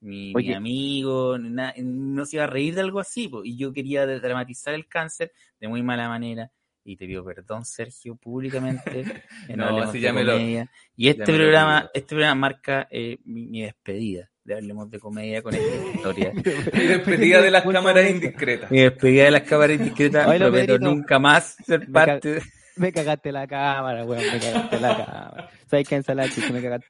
Mi, 0.00 0.34
mi 0.36 0.52
amigo 0.52 1.38
na- 1.38 1.74
no 1.78 2.26
se 2.26 2.36
iba 2.36 2.44
a 2.44 2.48
reír 2.48 2.74
de 2.74 2.80
algo 2.82 3.00
así, 3.00 3.28
po. 3.28 3.42
y 3.44 3.56
yo 3.58 3.72
quería 3.72 4.06
dramatizar 4.06 4.74
el 4.74 4.88
cáncer 4.88 5.32
de 5.60 5.68
muy 5.68 5.82
mala 5.82 6.08
manera. 6.08 6.50
Y 6.84 6.96
te 6.96 7.06
pido 7.06 7.24
perdón, 7.24 7.64
Sergio, 7.64 8.16
públicamente. 8.16 9.04
en 9.48 9.56
No, 9.58 9.66
Hablemos 9.66 9.92
sí, 9.92 9.98
de 9.98 10.02
ya 10.04 10.12
me 10.12 10.24
lo- 10.24 10.32
Comedia. 10.32 10.70
Y 10.96 11.08
este 11.08 11.30
me 11.32 11.38
programa, 11.38 11.90
este 11.94 12.08
programa 12.14 12.34
marca 12.34 12.88
eh, 12.90 13.18
mi, 13.24 13.46
mi 13.46 13.62
despedida 13.62 14.28
de 14.44 14.54
Hablemos 14.54 14.90
de 14.90 14.98
Comedia 14.98 15.40
con 15.42 15.54
esta 15.54 15.86
historia. 15.94 16.32
Mi 16.34 16.86
despedida 16.86 17.40
de 17.40 17.50
las 17.52 17.62
cámaras 17.62 18.10
indiscretas. 18.10 18.70
Mi 18.72 18.80
despedida 18.80 19.24
de 19.26 19.30
las 19.30 19.42
cámaras 19.42 19.76
indiscretas. 19.78 20.26
Oye, 20.26 20.38
lo 20.40 20.46
prometo 20.46 20.66
Pedrito. 20.74 20.90
nunca 20.90 21.18
más 21.20 21.56
ser 21.64 21.80
Me 21.80 21.86
parte. 21.86 22.28
de- 22.34 22.42
Me 22.74 22.92
cagaste 22.92 23.30
la 23.30 23.46
cámara, 23.46 24.04
weón, 24.04 24.20
me 24.32 24.40
cagaste 24.40 24.80
la 24.80 24.96
cámara. 25.06 25.50
¿Sabes 25.70 25.88
qué 25.88 25.94
ensalada 25.94 26.28
chico? 26.28 26.52
Me 26.52 26.60
cagaste. 26.60 26.88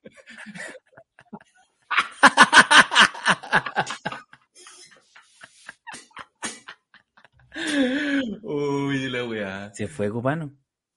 Uy, 8.42 9.08
la 9.10 9.24
weá. 9.24 9.61
Se 9.72 9.86
fue, 9.88 10.10
Copano. 10.10 10.52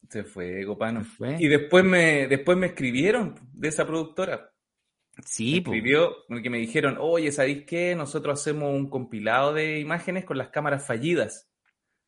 Se 0.09 0.23
fue, 0.23 0.65
Copano. 0.65 1.03
Se 1.03 1.09
fue. 1.09 1.37
Y 1.39 1.47
después 1.47 1.83
me, 1.83 2.27
después 2.27 2.57
me 2.57 2.67
escribieron 2.67 3.35
de 3.53 3.67
esa 3.67 3.85
productora. 3.85 4.51
Sí, 5.23 5.61
po. 5.61 5.71
escribió 5.71 6.13
porque 6.27 6.49
me 6.49 6.57
dijeron, 6.57 6.97
oye, 6.99 7.31
¿sabéis 7.31 7.65
qué? 7.65 7.95
Nosotros 7.95 8.39
hacemos 8.39 8.73
un 8.73 8.89
compilado 8.89 9.53
de 9.53 9.79
imágenes 9.79 10.25
con 10.25 10.37
las 10.37 10.49
cámaras 10.49 10.85
fallidas. 10.85 11.49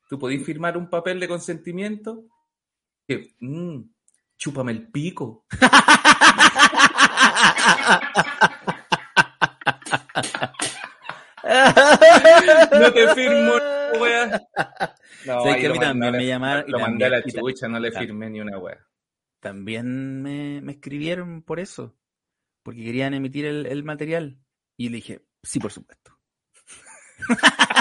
¿Tú 0.10 0.20
podés 0.20 0.44
firmar 0.44 0.78
un 0.78 0.90
papel 0.90 1.20
de 1.20 1.28
consentimiento? 1.28 2.26
Que, 3.08 3.36
mm, 3.40 3.80
chúpame 4.38 4.74
el 4.74 4.92
pico. 4.92 5.46
No 12.72 12.92
te 12.94 13.14
firmo, 13.16 13.54
wea. 14.00 14.42
No, 15.28 15.42
¿Sabes 15.42 15.56
ahí 15.56 15.62
que 15.62 15.66
a 15.66 15.70
lo 15.70 15.76
mí 15.76 15.80
mandé 15.80 16.06
también 16.06 16.18
me 16.18 16.26
llamaron 16.26 16.66
Lo 16.68 16.80
mandé 16.80 17.06
a 17.06 17.10
la 17.10 17.24
chucha, 17.24 17.68
no 17.68 17.80
le 17.80 17.92
firmé 17.92 18.30
ni 18.30 18.40
una 18.40 18.58
wea. 18.58 18.80
También 19.40 20.22
me, 20.22 20.62
me 20.62 20.72
escribieron 20.72 21.44
por 21.44 21.60
eso. 21.60 21.96
Porque 22.64 22.84
querían 22.84 23.14
emitir 23.14 23.46
el, 23.46 23.66
el 23.66 23.84
material. 23.84 24.40
Y 24.78 24.90
le 24.90 24.98
dije, 24.98 25.22
sí, 25.44 25.60
por 25.60 25.72
supuesto. 25.72 26.18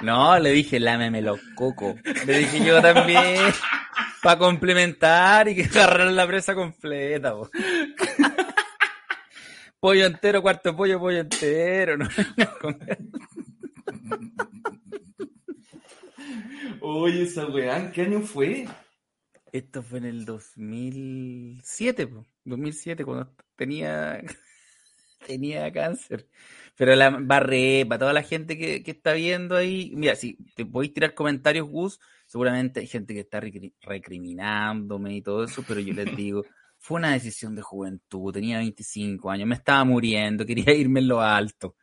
No, 0.00 0.38
le 0.38 0.52
dije, 0.52 0.78
lámeme 0.78 1.22
los 1.22 1.40
cocos. 1.56 1.96
Le 2.24 2.38
dije 2.38 2.64
yo 2.64 2.80
también. 2.80 3.52
Para 4.22 4.38
complementar 4.38 5.48
y 5.48 5.54
que 5.54 5.64
agarrar 5.64 6.08
la 6.08 6.26
presa 6.26 6.54
completa. 6.54 7.32
po. 7.32 7.50
pollo 9.80 10.06
entero, 10.06 10.42
cuarto 10.42 10.76
pollo, 10.76 10.98
pollo 10.98 11.20
entero. 11.20 11.96
¿no? 11.96 12.08
Oye, 16.80 17.22
esa 17.22 17.46
weá, 17.46 17.78
¿en 17.78 17.92
qué 17.92 18.02
año 18.02 18.20
fue? 18.20 18.66
Esto 19.52 19.82
fue 19.82 19.98
en 19.98 20.04
el 20.06 20.24
2007, 20.24 22.06
po. 22.06 22.26
2007, 22.44 23.04
cuando 23.04 23.34
tenía, 23.56 24.20
tenía 25.26 25.72
cáncer. 25.72 26.28
Pero 26.76 26.94
la 26.94 27.10
barré, 27.10 27.84
para 27.86 27.98
toda 27.98 28.12
la 28.12 28.22
gente 28.22 28.56
que, 28.56 28.82
que 28.82 28.90
está 28.92 29.12
viendo 29.14 29.56
ahí, 29.56 29.92
mira, 29.94 30.14
si 30.16 30.34
te 30.54 30.64
podéis 30.64 30.94
tirar 30.94 31.14
comentarios, 31.14 31.68
Gus, 31.68 31.98
seguramente 32.26 32.80
hay 32.80 32.86
gente 32.86 33.14
que 33.14 33.20
está 33.20 33.40
recri- 33.40 33.74
recriminándome 33.82 35.16
y 35.16 35.22
todo 35.22 35.44
eso, 35.44 35.62
pero 35.66 35.80
yo 35.80 35.92
les 35.94 36.14
digo, 36.16 36.44
fue 36.78 36.98
una 36.98 37.12
decisión 37.12 37.54
de 37.56 37.62
juventud, 37.62 38.32
tenía 38.32 38.58
25 38.58 39.30
años, 39.30 39.48
me 39.48 39.56
estaba 39.56 39.82
muriendo, 39.84 40.46
quería 40.46 40.72
irme 40.72 41.00
en 41.00 41.08
lo 41.08 41.20
alto, 41.20 41.74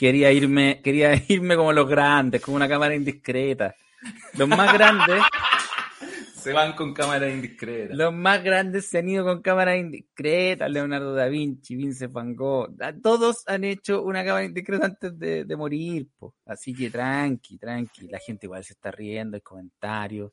quería 0.00 0.32
irme, 0.32 0.80
quería 0.82 1.12
irme 1.28 1.56
como 1.56 1.72
los 1.74 1.86
grandes, 1.88 2.40
con 2.40 2.54
una 2.54 2.66
cámara 2.68 2.94
indiscreta. 2.94 3.74
Los 4.38 4.48
más 4.48 4.72
grandes, 4.72 5.22
Se 6.40 6.54
van 6.54 6.72
con 6.72 6.94
cámara 6.94 7.28
indiscreta. 7.28 7.94
los 7.94 8.14
más 8.14 8.42
grandes 8.42 8.86
se 8.88 8.96
han 8.96 9.10
ido 9.10 9.24
con 9.26 9.42
cámaras 9.42 9.76
indiscretas, 9.76 10.70
Leonardo 10.70 11.12
da 11.14 11.26
Vinci, 11.28 11.76
Vincent 11.76 12.14
Van 12.14 12.34
Gogh, 12.34 12.82
a- 12.82 12.94
todos 12.94 13.42
han 13.46 13.62
hecho 13.64 14.02
una 14.02 14.24
cámara 14.24 14.46
indiscreta 14.46 14.86
antes 14.86 15.18
de, 15.18 15.44
de 15.44 15.56
morir, 15.56 16.08
po. 16.18 16.34
así 16.46 16.72
que 16.72 16.88
tranqui, 16.88 17.58
tranqui, 17.58 18.08
la 18.08 18.18
gente 18.18 18.46
igual 18.46 18.64
se 18.64 18.72
está 18.72 18.90
riendo, 18.90 19.34
hay 19.36 19.42
comentarios, 19.42 20.32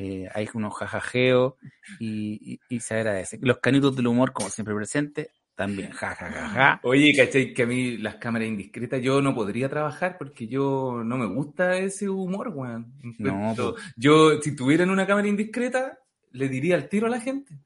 eh, 0.00 0.28
hay 0.34 0.48
unos 0.54 0.74
jajajeos 0.74 1.54
y, 2.00 2.54
y- 2.54 2.60
y 2.68 2.80
se 2.80 2.94
agradece. 2.96 3.38
Los 3.40 3.58
canutos 3.58 3.94
del 3.94 4.08
humor, 4.08 4.32
como 4.32 4.50
siempre 4.50 4.74
presentes, 4.74 5.28
también 5.54 5.90
jajajaja. 5.90 6.80
Oye, 6.84 7.14
¿cachai? 7.16 7.52
Que 7.52 7.62
a 7.62 7.66
mí 7.66 7.96
las 7.98 8.16
cámaras 8.16 8.48
indiscretas 8.48 9.00
yo 9.00 9.20
no 9.20 9.34
podría 9.34 9.68
trabajar 9.68 10.16
porque 10.18 10.46
yo 10.46 11.02
no 11.04 11.16
me 11.16 11.26
gusta 11.26 11.76
ese 11.76 12.08
humor, 12.08 12.48
weón. 12.48 12.92
No, 13.18 13.54
Yo, 13.96 14.40
si 14.42 14.54
tuvieran 14.56 14.90
una 14.90 15.06
cámara 15.06 15.28
indiscreta, 15.28 15.98
le 16.32 16.48
diría 16.48 16.74
al 16.76 16.88
tiro 16.88 17.06
a 17.06 17.10
la 17.10 17.20
gente. 17.20 17.56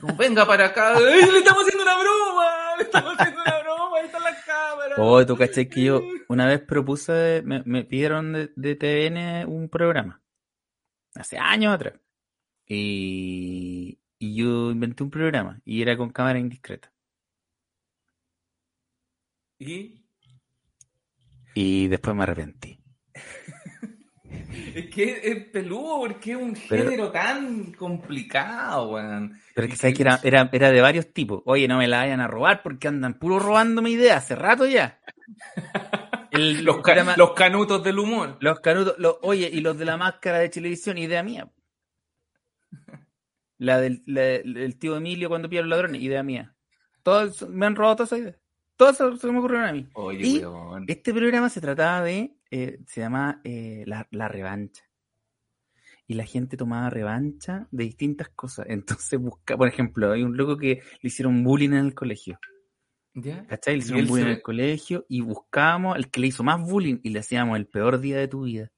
Como, 0.00 0.16
Venga 0.16 0.46
para 0.46 0.66
acá, 0.66 0.94
¡Ey, 0.98 1.30
le 1.30 1.38
estamos 1.38 1.64
haciendo 1.64 1.82
una 1.82 1.98
broma, 1.98 2.46
le 2.78 2.84
estamos 2.84 3.14
haciendo 3.18 3.42
una 3.42 3.58
broma, 3.60 3.98
ahí 3.98 4.06
están 4.06 4.22
las 4.22 4.44
cámaras. 4.44 4.98
Oh, 4.98 5.26
tú 5.26 5.36
cachai 5.36 5.68
que 5.68 5.84
yo 5.84 6.02
una 6.28 6.46
vez 6.46 6.60
propuse, 6.60 7.42
me, 7.44 7.62
me 7.64 7.84
pidieron 7.84 8.32
de, 8.32 8.52
de 8.54 8.76
TVN 8.76 9.48
un 9.48 9.68
programa. 9.68 10.20
Hace 11.14 11.38
años 11.38 11.74
atrás. 11.74 11.94
Y, 12.66 13.98
y 14.18 14.36
yo 14.36 14.70
inventé 14.70 15.02
un 15.02 15.10
programa 15.10 15.60
y 15.64 15.82
era 15.82 15.96
con 15.96 16.10
cámara 16.10 16.38
indiscreta. 16.38 16.92
Y 19.60 20.02
Y 21.54 21.86
después 21.88 22.16
me 22.16 22.22
arrepentí. 22.24 22.82
es 24.74 24.86
que 24.90 25.20
es 25.22 25.44
peludo 25.50 25.98
porque 26.00 26.32
es 26.32 26.36
un 26.38 26.56
Pero- 26.68 26.84
género 26.84 27.12
tan 27.12 27.72
complicado, 27.72 28.92
weón. 28.92 29.38
Pero 29.54 29.66
es 29.66 29.70
que 29.72 29.76
sabes 29.76 29.96
que 29.96 30.02
era, 30.02 30.18
era, 30.22 30.48
era 30.52 30.70
de 30.70 30.80
varios 30.80 31.12
tipos. 31.12 31.42
Oye, 31.44 31.68
no 31.68 31.78
me 31.78 31.88
la 31.88 31.98
vayan 31.98 32.20
a 32.20 32.26
robar 32.28 32.62
porque 32.62 32.88
andan 32.88 33.18
puro 33.18 33.38
robándome 33.38 33.90
ideas 33.90 34.24
hace 34.24 34.34
rato 34.34 34.66
ya. 34.66 35.00
El 36.32 36.64
Los, 36.64 36.80
ca- 36.80 37.16
los 37.16 37.32
canutos 37.34 37.82
del 37.82 37.98
humor. 37.98 38.38
Los 38.40 38.60
canutos, 38.60 38.94
los- 38.98 39.16
oye, 39.22 39.50
y 39.52 39.60
los 39.60 39.76
de 39.76 39.84
la 39.84 39.96
máscara 39.96 40.38
de 40.38 40.48
televisión, 40.48 40.96
idea 40.96 41.22
mía. 41.24 41.50
La 43.58 43.78
del 43.80 44.02
la- 44.06 44.36
el 44.36 44.78
tío 44.78 44.96
Emilio 44.96 45.28
cuando 45.28 45.48
pilla 45.50 45.60
a 45.60 45.64
los 45.64 45.70
ladrones, 45.70 46.00
idea 46.00 46.22
mía. 46.22 46.54
Todos 47.02 47.46
me 47.48 47.66
han 47.66 47.74
robado 47.76 47.96
todas 47.96 48.12
esas 48.12 48.20
ideas. 48.20 48.39
Todas 48.80 48.96
se, 48.96 49.14
se 49.18 49.30
me 49.30 49.38
ocurrieron 49.40 49.68
a 49.68 49.72
mí. 49.74 49.86
Oye, 49.92 50.26
Y- 50.26 50.38
weón. 50.38 50.86
Este 50.88 51.12
programa 51.12 51.50
se 51.50 51.60
trataba 51.60 52.02
de, 52.02 52.34
eh, 52.50 52.78
se 52.86 53.02
llama 53.02 53.42
eh, 53.44 53.84
la, 53.86 54.08
la 54.10 54.26
revancha. 54.26 54.82
Y 56.06 56.14
la 56.14 56.24
gente 56.24 56.56
tomaba 56.56 56.88
revancha 56.88 57.68
de 57.70 57.84
distintas 57.84 58.30
cosas. 58.30 58.64
Entonces 58.70 59.20
busca, 59.20 59.54
por 59.56 59.68
ejemplo, 59.68 60.10
hay 60.10 60.22
un 60.22 60.34
loco 60.34 60.56
que 60.56 60.80
le 61.02 61.06
hicieron 61.08 61.44
bullying 61.44 61.68
en 61.72 61.84
el 61.84 61.94
colegio. 61.94 62.38
¿Ya? 63.12 63.46
¿Cachai? 63.46 63.74
Le 63.74 63.80
hicieron 63.80 64.06
bullying 64.06 64.24
se- 64.24 64.30
en 64.30 64.36
el 64.36 64.42
colegio 64.42 65.04
y 65.10 65.20
buscábamos 65.20 65.98
el 65.98 66.10
que 66.10 66.20
le 66.20 66.28
hizo 66.28 66.42
más 66.42 66.58
bullying 66.62 67.00
y 67.02 67.10
le 67.10 67.18
hacíamos 67.18 67.58
el 67.58 67.66
peor 67.66 68.00
día 68.00 68.16
de 68.16 68.28
tu 68.28 68.44
vida. 68.44 68.72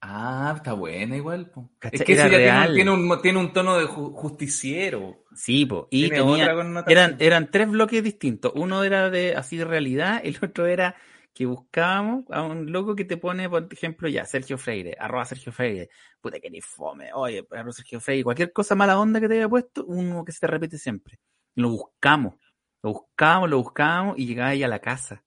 Ah, 0.00 0.52
está 0.56 0.74
buena 0.74 1.16
igual. 1.16 1.50
po. 1.50 1.70
Es 1.90 2.02
que 2.04 2.12
Era 2.12 2.26
ese 2.26 2.30
ya 2.30 2.38
tiene 2.38 2.50
un, 2.50 2.62
real. 2.62 2.74
tiene, 2.74 2.90
un, 2.92 3.22
tiene 3.22 3.38
un 3.40 3.52
tono 3.52 3.78
de 3.78 3.86
ju- 3.86 4.12
justiciero. 4.14 5.24
Sí, 5.34 5.66
po. 5.66 5.88
Y 5.90 6.08
tenía, 6.08 6.52
eran, 6.86 7.16
eran 7.18 7.50
tres 7.50 7.68
bloques 7.68 8.02
distintos. 8.02 8.52
Uno 8.54 8.84
era 8.84 9.10
de 9.10 9.34
así 9.34 9.56
de 9.56 9.64
realidad, 9.64 10.20
el 10.22 10.36
otro 10.42 10.66
era 10.66 10.94
que 11.34 11.46
buscábamos 11.46 12.24
a 12.30 12.42
un 12.42 12.72
loco 12.72 12.96
que 12.96 13.04
te 13.04 13.16
pone, 13.16 13.48
por 13.48 13.68
ejemplo, 13.70 14.08
ya, 14.08 14.24
Sergio 14.24 14.58
Freire, 14.58 14.96
arroba 14.98 15.24
Sergio 15.24 15.52
Freire, 15.52 15.88
puta 16.20 16.40
que 16.40 16.50
ni 16.50 16.60
fome, 16.60 17.12
oye, 17.12 17.46
arroba 17.52 17.70
Sergio 17.72 18.00
Freire, 18.00 18.24
cualquier 18.24 18.52
cosa 18.52 18.74
mala 18.74 18.98
onda 18.98 19.20
que 19.20 19.28
te 19.28 19.34
haya 19.34 19.48
puesto, 19.48 19.84
uno 19.86 20.24
que 20.24 20.32
se 20.32 20.40
te 20.40 20.46
repite 20.48 20.78
siempre. 20.78 21.20
Lo 21.54 21.70
buscamos, 21.70 22.34
lo 22.82 22.92
buscamos, 22.92 23.48
lo 23.50 23.58
buscamos 23.58 24.18
y 24.18 24.26
llegaba 24.26 24.50
ahí 24.50 24.64
a 24.64 24.68
la 24.68 24.80
casa. 24.80 25.22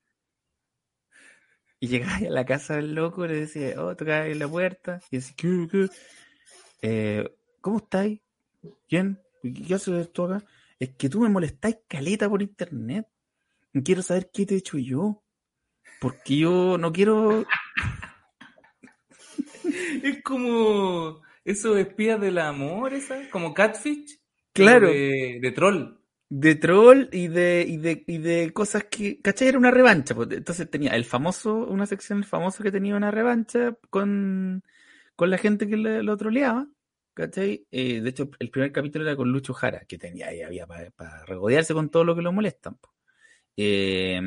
Y 1.83 1.87
llegaba 1.87 2.17
a 2.17 2.29
la 2.29 2.45
casa 2.45 2.75
del 2.75 2.93
loco 2.93 3.25
y 3.25 3.29
le 3.29 3.39
decía, 3.39 3.73
oh, 3.81 3.95
tocaba 3.95 4.27
en 4.27 4.37
la 4.37 4.47
puerta 4.47 4.99
y 5.09 5.17
decía, 5.17 5.33
¿qué, 5.35 5.67
qué? 5.69 5.89
Eh, 6.83 7.35
¿cómo 7.59 7.79
estáis? 7.79 8.21
¿Quién? 8.87 9.19
¿Qué 9.41 9.73
haces 9.73 9.95
esto 9.95 10.25
acá? 10.25 10.45
Es 10.79 10.91
que 10.91 11.09
tú 11.09 11.21
me 11.21 11.29
molestáis 11.29 11.77
caleta 11.87 12.29
por 12.29 12.43
internet. 12.43 13.07
Quiero 13.83 14.03
saber 14.03 14.29
qué 14.31 14.45
te 14.45 14.53
he 14.53 14.57
hecho 14.59 14.77
yo. 14.77 15.23
Porque 15.99 16.37
yo 16.37 16.77
no 16.77 16.93
quiero. 16.93 17.45
Es 20.03 20.21
como 20.23 21.21
esos 21.45 21.77
espías 21.77 22.19
del 22.21 22.37
amor, 22.37 22.93
esa, 22.93 23.27
como 23.31 23.53
Catfish. 23.53 24.19
Claro. 24.53 24.89
de 24.89 25.51
troll. 25.55 26.00
De 26.33 26.55
troll 26.55 27.09
y 27.11 27.27
de, 27.27 27.65
y 27.67 27.75
de, 27.77 28.03
y 28.07 28.17
de 28.19 28.53
cosas 28.53 28.85
que. 28.85 29.19
¿Cachai? 29.21 29.49
Era 29.49 29.57
una 29.57 29.69
revancha. 29.71 30.15
pues. 30.15 30.29
Entonces 30.31 30.69
tenía 30.69 30.91
el 30.95 31.03
famoso, 31.05 31.53
una 31.67 31.85
sección 31.85 32.19
el 32.19 32.23
famoso 32.25 32.63
que 32.63 32.71
tenía 32.71 32.95
una 32.95 33.11
revancha 33.11 33.75
con, 33.89 34.63
con 35.15 35.29
la 35.29 35.37
gente 35.37 35.67
que 35.67 35.75
le- 35.77 36.03
lo 36.03 36.15
troleaba. 36.17 36.67
¿Cachai? 37.13 37.67
Eh, 37.71 37.99
de 38.01 38.09
hecho, 38.09 38.29
el 38.39 38.49
primer 38.49 38.71
capítulo 38.71 39.03
era 39.05 39.17
con 39.17 39.29
Lucho 39.31 39.53
Jara, 39.53 39.81
que 39.85 39.97
tenía 39.97 40.27
ahí 40.27 40.41
había 40.41 40.65
para 40.67 41.25
regodearse 41.25 41.73
con 41.73 41.89
todo 41.89 42.05
lo 42.05 42.15
que 42.15 42.21
lo 42.21 42.31
molestan. 42.31 42.77
Eh, 43.57 44.21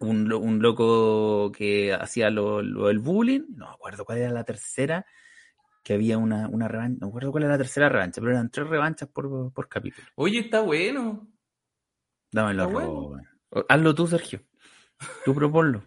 un, 0.00 0.28
lo- 0.28 0.38
un 0.40 0.60
loco 0.62 1.52
que 1.52 1.92
hacía 1.94 2.30
lo, 2.30 2.62
lo 2.62 2.88
del 2.88 2.98
bullying, 2.98 3.42
no 3.56 3.68
me 3.68 3.72
acuerdo 3.74 4.04
cuál 4.04 4.18
era 4.18 4.30
la 4.30 4.44
tercera, 4.44 5.06
que 5.84 5.92
había 5.92 6.16
una, 6.16 6.48
una 6.48 6.66
revancha, 6.66 6.98
no 7.00 7.06
me 7.06 7.10
acuerdo 7.10 7.30
cuál 7.30 7.44
era 7.44 7.52
la 7.52 7.58
tercera 7.58 7.90
revancha, 7.90 8.20
pero 8.20 8.32
eran 8.32 8.50
tres 8.50 8.66
revanchas 8.66 9.08
por, 9.10 9.52
por 9.52 9.68
capítulo. 9.68 10.08
Oye, 10.16 10.40
está 10.40 10.60
bueno. 10.60 11.28
Dame 12.32 12.54
la 12.54 12.64
Está 12.64 12.74
bueno. 12.74 13.20
Hazlo 13.68 13.94
tú, 13.94 14.06
Sergio. 14.08 14.40
Tú 15.24 15.34
proponlo. 15.34 15.84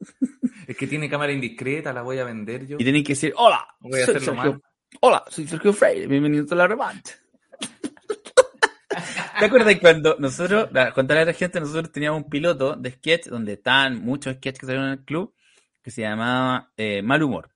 Es 0.68 0.76
que 0.76 0.86
tiene 0.86 1.08
cámara 1.08 1.32
indiscreta, 1.32 1.94
la 1.94 2.02
voy 2.02 2.18
a 2.18 2.24
vender 2.24 2.66
yo. 2.66 2.76
Y 2.78 2.84
tenéis 2.84 3.04
que 3.04 3.12
decir, 3.14 3.32
hola, 3.36 3.66
Voy 3.80 4.00
a 4.00 4.04
soy 4.04 4.14
Sergio. 4.16 4.34
mal. 4.34 4.62
Hola, 5.00 5.24
soy 5.28 5.46
Sergio 5.46 5.72
Freire, 5.72 6.06
bienvenido 6.06 6.44
a 6.50 6.54
la 6.54 6.66
revancha. 6.66 7.14
¿Te 9.38 9.44
acuerdas 9.46 9.76
cuando 9.80 10.16
nosotros, 10.18 10.68
para 10.68 10.92
contarle 10.92 11.22
a 11.22 11.26
la 11.26 11.32
gente, 11.32 11.58
nosotros 11.58 11.90
teníamos 11.90 12.22
un 12.22 12.28
piloto 12.28 12.76
de 12.76 12.90
sketch 12.90 13.28
donde 13.28 13.54
estaban 13.54 13.98
muchos 13.98 14.34
sketches 14.34 14.60
que 14.60 14.66
salieron 14.66 14.88
en 14.90 14.98
el 14.98 15.04
club 15.06 15.34
que 15.82 15.90
se 15.90 16.02
llamaba 16.02 16.70
eh, 16.76 17.00
Mal 17.02 17.22
Humor? 17.22 17.48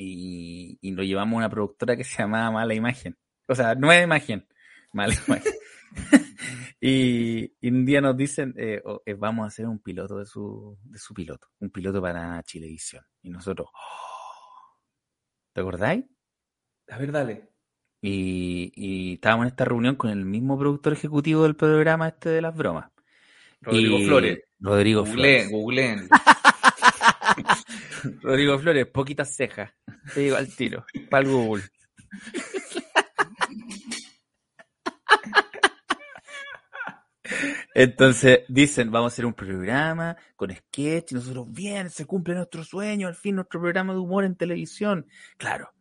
Y, 0.00 0.78
y 0.80 0.92
lo 0.92 1.02
llevamos 1.02 1.34
a 1.34 1.38
una 1.38 1.50
productora 1.50 1.96
que 1.96 2.04
se 2.04 2.22
llamaba 2.22 2.50
Mala 2.52 2.72
Imagen. 2.74 3.18
O 3.48 3.54
sea, 3.54 3.74
Nueva 3.74 4.00
Imagen. 4.02 4.46
Mala 4.92 5.12
Imagen. 5.26 5.52
y, 6.80 7.52
y 7.60 7.68
un 7.70 7.84
día 7.84 8.00
nos 8.00 8.16
dicen, 8.16 8.54
eh, 8.56 8.80
oh, 8.84 9.02
eh, 9.04 9.14
vamos 9.14 9.44
a 9.44 9.48
hacer 9.48 9.66
un 9.66 9.80
piloto 9.80 10.18
de 10.18 10.24
su, 10.26 10.78
de 10.84 10.98
su 10.98 11.12
piloto. 11.14 11.48
Un 11.60 11.70
piloto 11.70 12.00
para 12.00 12.42
Chilevisión. 12.44 13.04
Y 13.22 13.30
nosotros, 13.30 13.68
"Oh". 13.74 14.78
¿te 15.52 15.60
acordáis? 15.60 16.04
A 16.88 16.98
ver, 16.98 17.10
dale. 17.12 17.48
Y, 18.00 18.72
y 18.76 19.14
estábamos 19.14 19.44
en 19.46 19.48
esta 19.48 19.64
reunión 19.64 19.96
con 19.96 20.10
el 20.10 20.24
mismo 20.24 20.56
productor 20.56 20.92
ejecutivo 20.92 21.42
del 21.42 21.56
programa 21.56 22.06
este 22.08 22.28
de 22.30 22.40
las 22.42 22.56
bromas. 22.56 22.90
Rodrigo 23.60 23.98
Y- 23.98 24.06
Flores. 24.06 24.38
Rodrigo 24.60 25.00
Googleen, 25.04 25.48
Flores. 25.48 25.50
googleen. 25.50 26.08
Rodrigo 28.22 28.58
Flores, 28.58 28.86
poquitas 28.86 29.34
cejas. 29.34 29.70
Te 30.14 30.20
digo 30.20 30.36
al 30.36 30.54
tiro. 30.54 30.84
Para 31.10 31.24
el 31.24 31.32
Google. 31.32 31.64
Entonces 37.74 38.40
dicen, 38.48 38.90
vamos 38.90 39.12
a 39.12 39.14
hacer 39.14 39.26
un 39.26 39.34
programa 39.34 40.16
con 40.34 40.50
sketch 40.50 41.12
y 41.12 41.14
nosotros, 41.14 41.46
bien, 41.50 41.90
se 41.90 42.06
cumple 42.06 42.34
nuestro 42.34 42.64
sueño, 42.64 43.06
al 43.06 43.14
fin 43.14 43.36
nuestro 43.36 43.60
programa 43.60 43.92
de 43.92 44.00
humor 44.00 44.24
en 44.24 44.34
televisión. 44.34 45.06
Claro, 45.36 45.72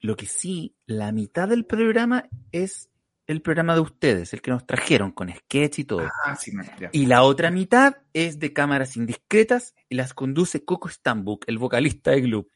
Lo 0.00 0.16
que 0.16 0.26
sí, 0.26 0.76
la 0.86 1.12
mitad 1.12 1.48
del 1.48 1.66
programa 1.66 2.28
es 2.52 2.88
el 3.28 3.42
programa 3.42 3.74
de 3.74 3.80
ustedes, 3.80 4.32
el 4.32 4.40
que 4.40 4.50
nos 4.50 4.66
trajeron 4.66 5.12
con 5.12 5.30
sketch 5.30 5.80
y 5.80 5.84
todo. 5.84 6.10
Ah, 6.24 6.34
sí. 6.34 6.50
Y 6.92 7.06
la 7.06 7.22
otra 7.22 7.50
mitad 7.50 7.98
es 8.14 8.38
de 8.38 8.54
cámaras 8.54 8.96
indiscretas 8.96 9.74
y 9.90 9.96
las 9.96 10.14
conduce 10.14 10.64
Coco 10.64 10.88
Stambuk, 10.88 11.44
el 11.46 11.58
vocalista 11.58 12.10
de 12.12 12.22
Gloop. 12.22 12.48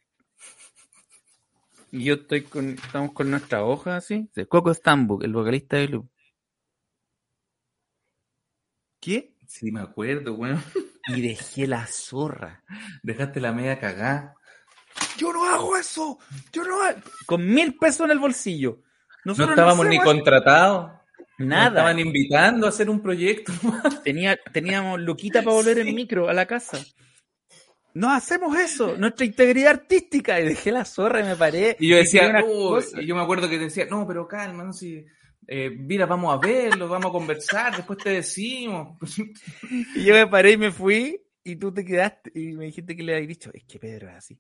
Y 1.91 2.05
yo 2.05 2.15
estoy 2.15 2.45
con, 2.45 2.71
estamos 2.71 3.13
con 3.13 3.31
nuestra 3.31 3.63
hoja 3.63 3.97
así. 3.97 4.31
de 4.35 4.47
Coco 4.47 4.73
Stambuk, 4.73 5.23
el 5.23 5.35
vocalista 5.35 5.77
de 5.77 5.89
Gloop. 5.89 6.11
¿Qué? 8.99 9.37
Sí, 9.47 9.71
me 9.71 9.81
acuerdo, 9.81 10.35
weón. 10.35 10.61
Y 11.09 11.21
dejé 11.21 11.67
la 11.67 11.85
zorra. 11.89 12.63
Dejaste 13.03 13.41
la 13.41 13.53
media 13.53 13.81
cagada. 13.81 14.37
Yo 15.19 15.33
no 15.33 15.45
hago 15.45 15.77
eso. 15.77 16.19
Yo 16.53 16.63
no 16.63 16.81
hago... 16.81 17.01
Con 17.27 17.45
mil 17.45 17.77
pesos 17.77 18.05
en 18.05 18.13
el 18.13 18.21
bolsillo. 18.21 18.83
No 19.25 19.33
estábamos 19.33 19.87
ni 19.87 19.99
contratados. 19.99 20.93
Nos 21.39 21.49
nada. 21.49 21.69
estaban 21.69 21.99
invitando 21.99 22.67
a 22.67 22.71
hacer 22.71 22.91
un 22.91 23.01
proyecto. 23.01 23.53
Tenía, 24.05 24.39
teníamos 24.53 25.01
Luquita 25.01 25.43
para 25.43 25.57
volver 25.57 25.79
en 25.79 25.95
micro 25.95 26.29
a 26.29 26.33
la 26.33 26.47
casa. 26.47 26.79
No 27.95 28.11
hacemos 28.11 28.59
eso, 28.59 28.97
nuestra 28.97 29.27
integridad 29.27 29.73
artística. 29.73 30.41
Y 30.41 30.49
dejé 30.49 30.73
la 30.73 30.85
zorra 30.85 31.21
y 31.21 31.25
me 31.25 31.37
paré. 31.37 31.77
Y 31.79 31.89
yo 31.89 31.97
decía, 31.97 32.43
y 32.99 33.07
yo 33.07 33.15
me 33.15 33.23
acuerdo 33.23 33.49
que 33.49 33.59
decía, 33.59 33.87
no, 33.91 34.07
pero 34.07 34.27
calma, 34.27 34.65
no 34.65 34.73
si, 34.73 35.05
eh, 35.47 35.71
mira, 35.71 36.07
vamos 36.07 36.33
a 36.33 36.39
verlo, 36.39 36.89
vamos 36.89 37.11
a 37.11 37.13
conversar, 37.13 37.77
después 37.77 37.99
te 37.99 38.11
decimos. 38.11 38.99
Y 39.95 40.05
yo 40.05 40.15
me 40.15 40.27
paré 40.27 40.53
y 40.53 40.57
me 40.57 40.71
fui. 40.71 41.21
Y 41.45 41.57
tú 41.57 41.75
te 41.75 41.85
quedaste 41.85 42.31
y 42.35 42.53
me 42.53 42.67
dijiste 42.67 42.95
que 42.95 43.03
le 43.03 43.15
habías 43.15 43.29
dicho, 43.29 43.51
es 43.53 43.65
que 43.65 43.79
Pedro 43.81 44.09
es 44.09 44.15
así. 44.15 44.39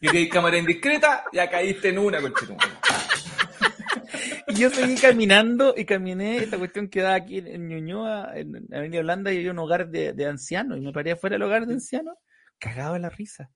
Y 0.00 0.16
hay 0.16 0.28
cámara 0.28 0.56
indiscreta, 0.58 1.24
ya 1.32 1.50
caíste 1.50 1.88
en 1.88 1.98
una, 1.98 2.20
conchetumare. 2.20 2.70
Y 4.46 4.54
yo 4.56 4.70
seguí 4.70 4.94
caminando 4.96 5.74
y 5.76 5.84
caminé. 5.86 6.36
Esta 6.36 6.58
cuestión 6.58 6.88
quedaba 6.88 7.14
aquí 7.16 7.38
en, 7.38 7.66
Ñuñoa, 7.66 8.32
en 8.36 8.66
Avenida 8.72 9.00
Holanda, 9.00 9.32
y 9.32 9.38
había 9.38 9.50
un 9.50 9.58
hogar 9.58 9.88
de, 9.88 10.12
de 10.12 10.26
ancianos. 10.26 10.78
Y 10.78 10.82
me 10.82 10.92
paré 10.92 11.12
afuera 11.12 11.34
del 11.34 11.42
hogar 11.42 11.66
de 11.66 11.72
ancianos, 11.74 12.14
cagado 12.58 12.92
de 12.94 13.00
la 13.00 13.08
risa. 13.08 13.50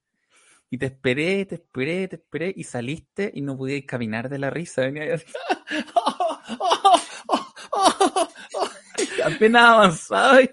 Y 0.71 0.79
te 0.79 0.87
esperé, 0.87 1.45
te 1.45 1.57
esperé, 1.57 2.09
te 2.09 2.17
esperé, 2.17 2.53
y 2.57 2.65
saliste 2.65 3.31
y 3.33 3.43
no 3.43 3.57
podías 3.57 3.85
caminar 3.87 4.29
de 4.29 4.39
la 4.39 4.51
risa. 4.51 4.83
Venía 4.83 5.15
así. 5.15 5.27
Apenas 9.25 9.65
avanzaba. 9.65 10.43
y- 10.43 10.51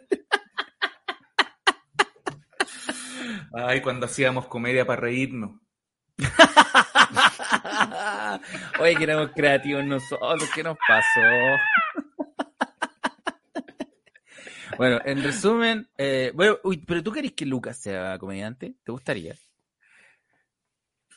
Ay, 3.55 3.81
cuando 3.81 4.05
hacíamos 4.05 4.47
comedia 4.47 4.85
para 4.85 5.01
reírnos. 5.01 5.59
Oye, 8.79 8.95
que 8.95 9.03
éramos 9.03 9.31
creativos 9.35 9.83
nosotros, 9.85 10.49
¿qué 10.53 10.63
nos 10.63 10.77
pasó? 10.87 11.21
bueno, 14.77 14.99
en 15.05 15.23
resumen, 15.23 15.87
eh, 15.97 16.31
bueno, 16.35 16.57
uy, 16.63 16.77
pero 16.85 17.01
tú 17.03 17.11
querés 17.11 17.33
que 17.33 17.45
Lucas 17.45 17.77
sea 17.77 18.17
comediante, 18.19 18.75
¿te 18.83 18.91
gustaría? 18.91 19.35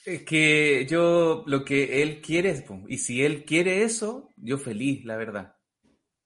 Es 0.05 0.23
que 0.23 0.87
yo, 0.89 1.43
lo 1.47 1.65
que 1.65 2.03
él 2.03 2.21
quiere, 2.23 2.51
es, 2.51 2.65
y 2.89 2.99
si 2.99 3.25
él 3.25 3.45
quiere 3.45 3.83
eso, 3.83 4.31
yo 4.37 4.59
feliz, 4.59 5.05
la 5.05 5.17
verdad. 5.17 5.57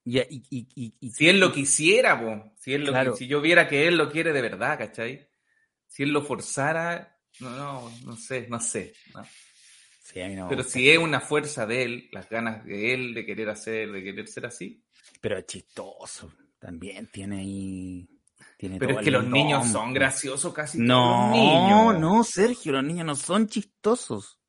Y, 0.04 0.18
y, 0.20 0.44
y, 0.50 0.68
y- 0.74 0.94
y- 1.00 1.10
Si 1.10 1.28
él 1.28 1.40
lo 1.40 1.52
quisiera, 1.52 2.20
po, 2.20 2.52
si, 2.58 2.74
él 2.74 2.84
lo, 2.84 2.92
Claro. 2.92 3.16
si 3.16 3.26
yo 3.26 3.40
viera 3.40 3.68
que 3.68 3.88
él 3.88 3.96
lo 3.96 4.10
quiere 4.10 4.32
de 4.32 4.42
verdad, 4.42 4.78
¿cachai? 4.78 5.28
Si 5.92 6.02
él 6.04 6.08
lo 6.10 6.22
forzara, 6.22 7.18
no, 7.40 7.50
no, 7.50 7.92
no 8.06 8.16
sé, 8.16 8.46
no 8.48 8.58
sé. 8.58 8.94
no. 9.14 9.22
Sí, 10.02 10.22
a 10.22 10.28
mí 10.28 10.34
no 10.34 10.44
me 10.44 10.48
Pero 10.48 10.62
si 10.62 10.88
es 10.88 10.96
una 10.96 11.20
fuerza 11.20 11.66
de 11.66 11.82
él, 11.82 12.08
las 12.12 12.30
ganas 12.30 12.64
de 12.64 12.94
él 12.94 13.12
de 13.12 13.26
querer 13.26 13.50
hacer, 13.50 13.92
de 13.92 14.02
querer 14.02 14.26
ser 14.26 14.46
así. 14.46 14.82
Pero 15.20 15.36
es 15.36 15.44
chistoso, 15.44 16.32
también 16.58 17.08
tiene 17.08 17.40
ahí... 17.40 18.08
Tiene 18.56 18.78
Pero 18.78 19.00
es 19.00 19.04
que 19.04 19.10
los 19.10 19.26
niños 19.26 19.68
son 19.70 19.92
graciosos 19.92 20.54
casi 20.54 20.78
No, 20.78 20.94
todos 20.94 21.10
los 21.10 21.30
niños. 21.32 22.00
no, 22.00 22.24
Sergio, 22.24 22.72
los 22.72 22.84
niños 22.84 23.04
no 23.04 23.14
son 23.14 23.46
chistosos. 23.46 24.40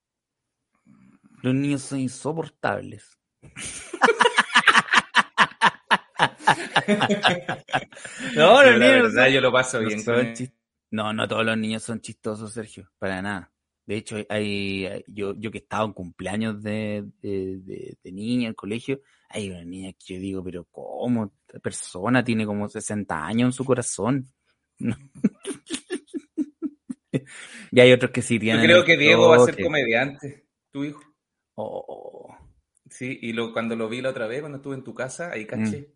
Los 1.42 1.54
niños 1.54 1.82
son 1.82 2.00
insoportables. 2.00 3.18
no, 8.36 8.64
los 8.64 8.78
la 8.78 8.78
niños 8.78 9.04
verdad, 9.14 9.26
son- 9.26 9.34
yo 9.34 9.42
lo 9.42 9.52
paso 9.52 9.82
no 9.82 9.88
bien 9.88 10.04
son 10.04 10.34
No, 10.94 11.12
no 11.12 11.28
todos 11.28 11.44
los 11.44 11.58
niños 11.58 11.82
son 11.82 12.02
chistosos, 12.02 12.54
Sergio, 12.54 12.88
para 13.00 13.20
nada. 13.20 13.52
De 13.86 13.96
hecho, 13.98 14.16
hay, 14.30 14.86
hay- 14.86 15.04
yo, 15.08 15.34
yo 15.40 15.50
que 15.50 15.58
he 15.58 15.62
estado 15.62 15.88
en 15.88 15.94
cumpleaños 15.94 16.62
de, 16.62 17.04
de, 17.20 17.58
de, 17.62 17.98
de 18.04 18.12
niña 18.12 18.44
en 18.44 18.50
el 18.50 18.56
colegio, 18.56 19.02
hay 19.28 19.50
una 19.50 19.66
niña 19.66 19.92
que 19.94 20.14
yo 20.14 20.20
digo, 20.20 20.44
pero 20.44 20.66
¿cómo? 20.66 21.34
Esta 21.48 21.58
persona 21.60 22.24
tiene 22.24 22.46
como 22.46 22.70
60 22.70 23.26
años 23.26 23.48
en 23.48 23.54
su 23.54 23.66
corazón. 23.66 24.32
No. 24.78 24.96
y 27.72 27.80
hay 27.80 27.92
otros 27.92 28.12
que 28.12 28.22
sí 28.22 28.36
Yo 28.36 28.42
tienen. 28.42 28.66
creo 28.66 28.80
el 28.80 28.86
que 28.86 28.98
Diego 28.98 29.30
va 29.30 29.38
a 29.38 29.46
ser 29.46 29.62
comediante, 29.62 30.48
tu 30.72 30.84
hijo. 30.84 31.04
Oh, 31.56 32.36
Sí, 32.90 33.18
y 33.24 33.34
lo, 33.34 33.52
cuando 33.52 33.76
lo 33.76 33.90
vi 33.90 34.02
la 34.02 34.10
otra 34.12 34.28
vez, 34.28 34.42
cuando 34.42 34.58
estuve 34.58 34.76
en 34.76 34.84
tu 34.84 34.94
casa, 34.94 35.32
ahí 35.32 35.48
caché. 35.48 35.96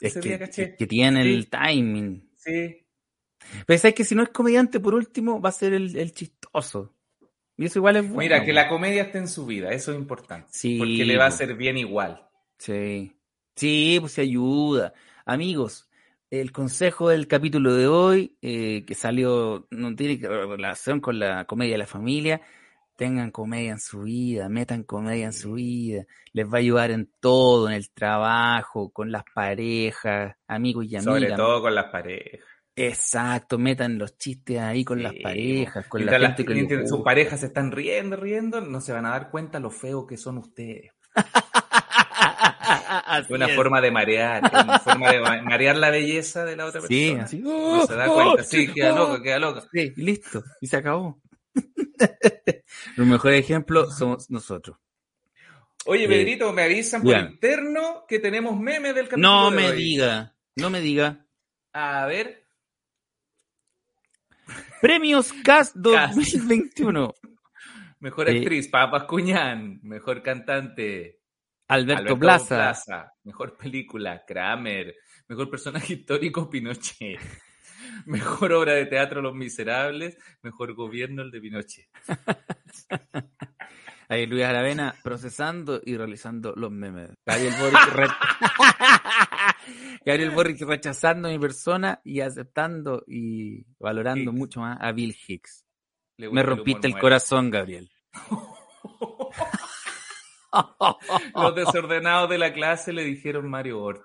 es 0.00 0.10
Ese 0.16 0.20
que, 0.20 0.28
día 0.28 0.38
caché. 0.38 0.62
es 0.64 0.76
que 0.76 0.86
tiene 0.86 1.22
Sí. 1.22 1.28
el 1.32 1.48
timing. 1.48 2.30
Sí, 2.36 2.83
Sabes 3.66 3.94
que 3.94 4.04
si 4.04 4.14
no 4.14 4.22
es 4.22 4.30
comediante, 4.30 4.80
por 4.80 4.94
último, 4.94 5.40
va 5.40 5.50
a 5.50 5.52
ser 5.52 5.72
el, 5.74 5.96
el 5.96 6.12
chistoso. 6.12 6.94
Y 7.56 7.66
eso 7.66 7.78
igual 7.78 7.96
es 7.96 8.02
bueno. 8.02 8.18
Mira, 8.18 8.44
que 8.44 8.52
la 8.52 8.68
comedia 8.68 9.02
esté 9.02 9.18
en 9.18 9.28
su 9.28 9.46
vida, 9.46 9.70
eso 9.70 9.92
es 9.92 9.98
importante. 9.98 10.48
Sí, 10.50 10.78
Porque 10.78 11.04
le 11.04 11.16
va 11.16 11.24
a 11.24 11.28
hacer 11.28 11.54
bien 11.54 11.78
igual. 11.78 12.28
Sí. 12.58 13.16
Sí, 13.54 13.98
pues 14.00 14.12
se 14.12 14.22
ayuda. 14.22 14.92
Amigos, 15.24 15.88
el 16.30 16.50
consejo 16.50 17.10
del 17.10 17.28
capítulo 17.28 17.74
de 17.74 17.86
hoy, 17.86 18.36
eh, 18.42 18.84
que 18.86 18.94
salió, 18.94 19.68
no 19.70 19.94
tiene 19.94 20.26
relación 20.28 21.00
con 21.00 21.18
la 21.20 21.44
comedia 21.44 21.74
de 21.74 21.78
la 21.78 21.86
familia, 21.86 22.40
tengan 22.96 23.30
comedia 23.30 23.70
en 23.72 23.80
su 23.80 24.02
vida, 24.02 24.48
metan 24.48 24.82
comedia 24.82 25.26
en 25.26 25.32
su 25.32 25.52
vida, 25.52 26.04
les 26.32 26.46
va 26.46 26.54
a 26.54 26.58
ayudar 26.58 26.90
en 26.90 27.10
todo, 27.20 27.68
en 27.68 27.74
el 27.74 27.90
trabajo, 27.90 28.90
con 28.90 29.12
las 29.12 29.24
parejas, 29.32 30.36
amigos 30.48 30.86
y 30.86 30.96
amigas. 30.96 31.14
Sobre 31.14 31.32
todo 31.32 31.62
con 31.62 31.74
las 31.74 31.86
parejas. 31.86 32.53
Exacto, 32.76 33.56
metan 33.58 33.98
los 33.98 34.18
chistes 34.18 34.58
ahí 34.58 34.84
con 34.84 35.02
las 35.02 35.12
Sí, 35.12 35.20
parejas, 35.22 35.86
con 35.86 36.04
la 36.04 36.12
gente 36.18 36.44
las- 36.44 36.68
que 36.68 36.86
sus 36.88 37.02
parejas 37.02 37.40
se 37.40 37.46
están 37.46 37.70
riendo, 37.70 38.16
riendo, 38.16 38.60
no 38.60 38.80
se 38.80 38.92
van 38.92 39.06
a 39.06 39.10
dar 39.10 39.30
cuenta 39.30 39.60
lo 39.60 39.70
feo 39.70 40.06
que 40.06 40.16
son 40.16 40.38
ustedes. 40.38 40.90
Una 43.30 43.46
es. 43.46 43.54
forma 43.56 43.80
de 43.80 43.90
marear, 43.90 44.42
una 44.52 44.78
forma 44.80 45.10
de 45.10 45.20
ma- 45.20 45.42
marear 45.42 45.76
la 45.76 45.90
belleza 45.90 46.44
de 46.44 46.56
la 46.56 46.66
otra 46.66 46.80
Sí, 46.80 47.06
persona. 47.10 47.24
así. 47.24 47.38
No 47.40 47.86
se 47.86 47.94
da 47.94 48.10
¡Oh! 48.10 48.14
cuenta, 48.14 48.42
sí, 48.42 48.66
¡Oh! 48.70 48.74
queda 48.74 48.92
loco, 48.92 49.22
queda 49.22 49.38
loco. 49.38 49.60
Sí, 49.72 49.92
y 49.96 50.02
listo, 50.02 50.42
y 50.60 50.66
se 50.66 50.76
acabó. 50.76 51.20
Los 52.96 53.06
mejores 53.06 53.40
ejemplos 53.44 53.96
somos 53.96 54.30
nosotros. 54.30 54.78
Oye, 55.86 56.04
Eh, 56.04 56.08
Pedrito, 56.08 56.52
me 56.52 56.62
avisan 56.62 57.02
por 57.02 57.16
interno 57.16 58.04
que 58.08 58.18
tenemos 58.18 58.58
memes 58.58 58.94
del 58.94 59.08
capítulo 59.08 59.28
No 59.28 59.50
de 59.50 59.56
me 59.56 59.66
hoy. 59.68 59.76
diga, 59.76 60.34
no 60.56 60.70
me 60.70 60.80
diga. 60.80 61.26
A 61.72 62.06
ver, 62.06 62.43
Premios 64.84 65.32
CAS 65.32 65.72
2021. 65.74 67.14
mejor 68.00 68.28
Eh, 68.28 68.36
actriz, 68.36 68.68
Papas 68.68 69.04
Cuñán. 69.04 69.80
Mejor 69.82 70.22
cantante, 70.22 71.22
Alberto, 71.68 72.00
Alberto 72.00 72.18
Plaza. 72.18 72.56
Plaza. 72.56 73.12
Mejor 73.22 73.56
película, 73.56 74.22
Kramer. 74.26 74.94
Mejor 75.26 75.48
personaje 75.48 75.94
histórico, 75.94 76.50
Pinochet. 76.50 77.18
Mejor 78.04 78.52
obra 78.52 78.74
de 78.74 78.84
teatro, 78.84 79.22
Los 79.22 79.34
Miserables. 79.34 80.18
Mejor 80.42 80.74
gobierno, 80.74 81.22
el 81.22 81.30
de 81.30 81.40
Pinochet. 81.40 81.88
Ahí 84.08 84.26
Luis 84.26 84.44
Aravena 84.44 84.94
procesando 85.02 85.80
y 85.84 85.96
realizando 85.96 86.52
los 86.56 86.70
memes. 86.70 87.10
Gabriel 87.24 87.54
Boric, 87.58 87.94
re- 87.94 88.08
Gabriel 90.04 90.30
Boric 90.30 90.60
rechazando 90.62 91.28
a 91.28 91.30
mi 91.30 91.38
persona 91.38 92.00
y 92.04 92.20
aceptando 92.20 93.02
y 93.06 93.64
valorando 93.78 94.30
Hicks. 94.30 94.38
mucho 94.38 94.60
más 94.60 94.78
a 94.80 94.92
Bill 94.92 95.16
Hicks. 95.26 95.64
Me 96.18 96.42
rompiste 96.42 96.86
el 96.86 96.98
corazón, 96.98 97.50
Gabriel. 97.50 97.90
Los 101.34 101.54
desordenados 101.56 102.30
de 102.30 102.38
la 102.38 102.52
clase 102.52 102.92
le 102.92 103.02
dijeron 103.04 103.48
Mario 103.50 103.82
Orto. 103.82 104.04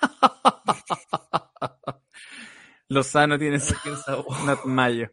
Lozano 2.88 3.36
tiene 3.38 3.58
sabor. 3.60 4.26
Not 4.44 4.64
Mayo. 4.64 5.10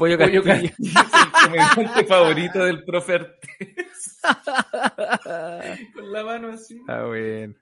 Pollo 0.00 0.16
Pollo 0.16 0.42
Castillo. 0.42 0.72
Castillo 0.94 1.00
es 1.04 1.14
el 1.14 1.30
comediante 1.44 2.04
favorito 2.06 2.64
del 2.64 2.84
profe 2.84 3.14
Artés. 3.16 4.20
Con 5.94 6.12
la 6.12 6.24
mano 6.24 6.48
así. 6.54 6.80
Ah, 6.88 7.04
bueno. 7.04 7.54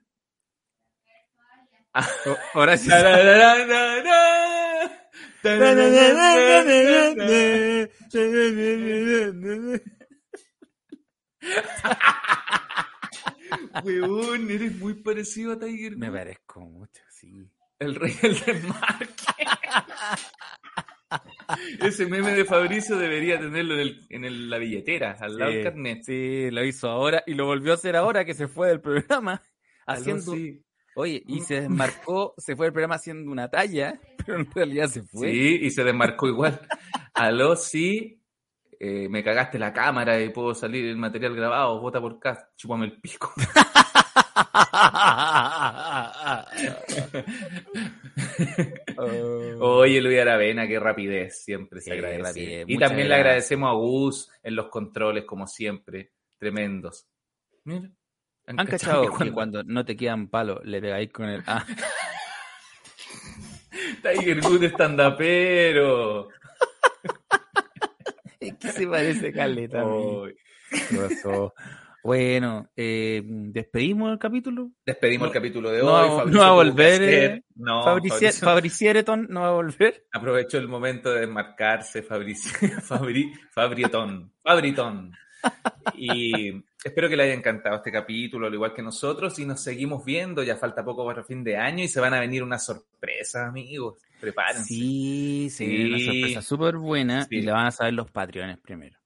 O- 2.26 2.36
Ahora 2.60 2.76
sí. 2.78 2.88
Weón, 13.84 14.50
eres 14.50 14.76
muy 14.76 14.94
parecido 14.94 15.52
a 15.52 15.58
Tiger 15.58 15.96
Me 15.96 16.10
parezco 16.10 16.60
mucho, 16.60 17.02
sí. 17.10 17.50
El 17.78 17.94
rey 17.94 18.12
del 18.20 18.40
desmarque. 18.40 19.14
Ese 21.80 22.06
meme 22.06 22.32
de 22.32 22.44
Fabricio 22.44 22.96
debería 22.96 23.38
tenerlo 23.38 23.74
en, 23.74 23.80
el, 23.80 24.06
en 24.10 24.24
el- 24.24 24.50
la 24.50 24.58
billetera, 24.58 25.16
al 25.20 25.36
lado 25.38 25.50
del 25.52 25.64
carnet. 25.64 26.02
sí, 26.04 26.50
lo 26.50 26.64
hizo 26.64 26.88
ahora 26.88 27.22
y 27.26 27.34
lo 27.34 27.46
volvió 27.46 27.72
a 27.72 27.74
hacer 27.76 27.96
ahora 27.96 28.24
que 28.24 28.34
se 28.34 28.48
fue 28.48 28.68
del 28.68 28.80
programa. 28.80 29.42
Haciendo. 29.86 30.34
Oye, 30.96 31.22
y 31.28 31.40
se 31.42 31.60
desmarcó, 31.62 32.34
se 32.38 32.56
fue 32.56 32.66
del 32.66 32.72
programa 32.72 32.96
haciendo 32.96 33.30
una 33.30 33.48
talla, 33.48 34.00
pero 34.26 34.38
en 34.40 34.50
realidad 34.50 34.88
se 34.88 35.02
fue. 35.02 35.30
Sí, 35.30 35.58
y 35.62 35.70
se 35.70 35.84
desmarcó 35.84 36.26
igual. 36.28 36.60
Aló, 37.14 37.54
sí, 37.56 38.20
eh, 38.80 39.08
me 39.08 39.22
cagaste 39.22 39.58
la 39.58 39.72
cámara 39.72 40.20
y 40.20 40.30
puedo 40.30 40.54
salir 40.54 40.84
el 40.86 40.96
material 40.96 41.34
grabado, 41.36 41.80
vota 41.80 42.00
por 42.00 42.14
acá, 42.14 42.50
chúpame 42.56 42.86
el 42.86 43.00
pico. 43.00 43.32
Oye, 49.60 50.00
Luis 50.00 50.20
Aravena, 50.20 50.66
qué 50.66 50.80
rapidez, 50.80 51.44
siempre 51.44 51.80
se 51.80 51.92
agradece. 51.92 52.22
rapidez, 52.22 52.64
y 52.68 52.74
muchas 52.74 52.88
también 52.88 53.08
le 53.08 53.14
agradecemos 53.14 53.70
a 53.70 53.74
Gus 53.74 54.28
en 54.42 54.56
los 54.56 54.66
controles, 54.68 55.24
como 55.24 55.46
siempre, 55.46 56.10
tremendos. 56.38 57.06
Mira, 57.64 57.90
¿Han 58.46 58.66
cachado 58.66 59.02
que 59.02 59.08
cuando 59.10 59.34
cuando 59.34 59.62
no 59.64 59.84
te 59.84 59.94
quedan 59.96 60.28
palos 60.28 60.60
le 60.64 60.80
pegáis 60.80 61.12
con 61.12 61.28
el... 61.28 61.42
Ah, 61.46 61.64
Tiger 64.02 64.40
Woods 64.40 64.64
estandapero. 64.64 66.28
es 68.40 68.54
que 68.54 68.68
se 68.68 68.86
parece 68.86 69.32
caleta. 69.32 69.82
a 69.82 69.86
Bueno, 72.04 72.70
eh, 72.76 73.22
¿despedimos 73.24 74.12
el 74.12 74.18
capítulo? 74.18 74.70
Despedimos 74.86 75.26
No- 75.28 75.32
el 75.32 75.32
capítulo 75.34 75.70
de 75.70 75.78
no 75.82 75.92
hoy. 75.92 76.08
va- 76.08 76.16
Fabricio 76.18 76.32
no 76.32 76.40
va 76.40 76.48
a 76.48 76.52
volver, 76.54 77.02
eh, 77.02 77.42
No, 77.56 77.84
Fabrici- 77.84 78.32
Fabricio 78.40 78.92
no 79.28 79.40
va 79.42 79.48
a 79.48 79.52
volver. 79.52 80.06
aprovechó 80.12 80.58
el 80.58 80.68
momento 80.68 81.10
de 81.12 81.20
desmarcarse, 81.20 82.02
Fabricio, 82.02 82.50
Fabri, 82.82 83.32
Fabrietón, 83.52 84.32
Fabritón. 84.42 85.12
Y 85.94 86.52
espero 86.84 87.08
que 87.08 87.16
le 87.16 87.22
haya 87.24 87.34
encantado 87.34 87.76
este 87.76 87.92
capítulo, 87.92 88.46
al 88.48 88.54
igual 88.54 88.74
que 88.74 88.82
nosotros, 88.82 89.38
y 89.38 89.46
nos 89.46 89.62
seguimos 89.62 90.04
viendo. 90.04 90.42
Ya 90.42 90.56
falta 90.56 90.84
poco 90.84 91.06
para 91.06 91.22
fin 91.24 91.44
de 91.44 91.56
año 91.56 91.84
y 91.84 91.88
se 91.88 92.00
van 92.00 92.14
a 92.14 92.20
venir 92.20 92.42
unas 92.42 92.64
sorpresas, 92.64 93.46
amigos. 93.48 94.02
Prepárense. 94.20 94.64
Sí, 94.64 95.48
Sí. 95.50 95.66
viene 95.66 95.94
una 95.94 95.98
sorpresa 96.04 96.42
súper 96.42 96.76
buena 96.76 97.24
Sí. 97.24 97.36
y 97.36 97.42
la 97.42 97.52
van 97.52 97.66
a 97.66 97.70
saber 97.70 97.94
los 97.94 98.10
Patreones 98.10 98.58
primero. 98.58 98.97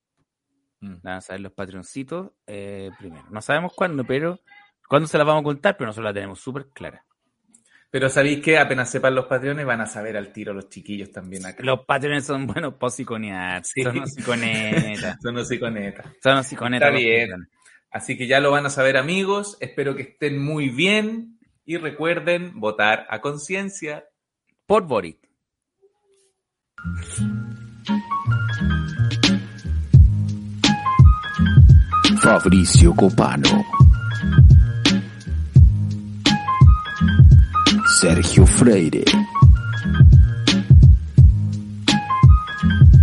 Mm. 0.83 0.97
Van 1.03 1.15
a 1.15 1.21
saber 1.21 1.41
los 1.41 1.53
Patreoncitos 1.53 2.33
eh, 2.47 2.91
primero. 2.99 3.25
No 3.31 3.41
sabemos 3.41 3.73
cuándo, 3.75 4.05
pero 4.05 4.41
cuándo 4.89 5.07
se 5.09 5.17
las 5.17 5.27
vamos 5.27 5.41
a 5.41 5.45
contar, 5.45 5.77
pero 5.77 5.87
nosotros 5.87 6.05
la 6.05 6.13
tenemos 6.15 6.41
súper 6.41 6.67
clara. 6.69 7.05
Pero 7.91 8.09
sabéis 8.09 8.41
que 8.43 8.59
apenas 8.59 8.91
sepan 8.91 9.15
los 9.15 9.27
patrones, 9.27 9.67
van 9.67 9.83
a 9.83 9.87
saber 9.87 10.17
al 10.17 10.33
tiro 10.33 10.55
los 10.55 10.69
chiquillos 10.71 11.13
también 11.13 11.45
acá. 11.45 11.63
Los 11.63 11.85
Patreones 11.85 12.25
son 12.25 12.47
buenos 12.47 12.75
para 12.75 12.91
psiconear, 12.91 13.65
Sí. 13.65 13.83
son 13.83 13.97
los 14.01 14.11
psiconetas, 14.13 15.19
Son 15.23 15.35
los 15.35 15.53
iconetas. 15.53 16.07
son 16.23 16.37
los 16.37 16.47
psiconetas. 16.47 16.89
Está 16.89 16.91
los 16.93 17.01
bien. 17.03 17.49
Así 17.91 18.17
que 18.17 18.27
ya 18.27 18.41
lo 18.41 18.51
van 18.51 18.65
a 18.65 18.71
saber, 18.71 18.97
amigos. 18.97 19.59
Espero 19.61 19.95
que 19.95 20.03
estén 20.03 20.43
muy 20.43 20.71
bien. 20.71 21.39
Y 21.67 21.77
recuerden 21.77 22.59
votar 22.59 23.07
a 23.11 23.21
conciencia. 23.21 24.05
Por 24.67 24.87
Boric. 24.87 25.19
Fabricio 32.23 32.95
Copano. 32.95 33.65
Sergio 37.99 38.47
Freire. 38.47 39.03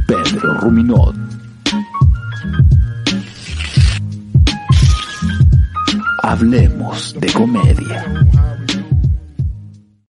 Pedro 0.08 0.54
Ruminot. 0.62 1.16
Hablemos 6.24 7.14
de 7.20 7.34
comedia. 7.34 8.29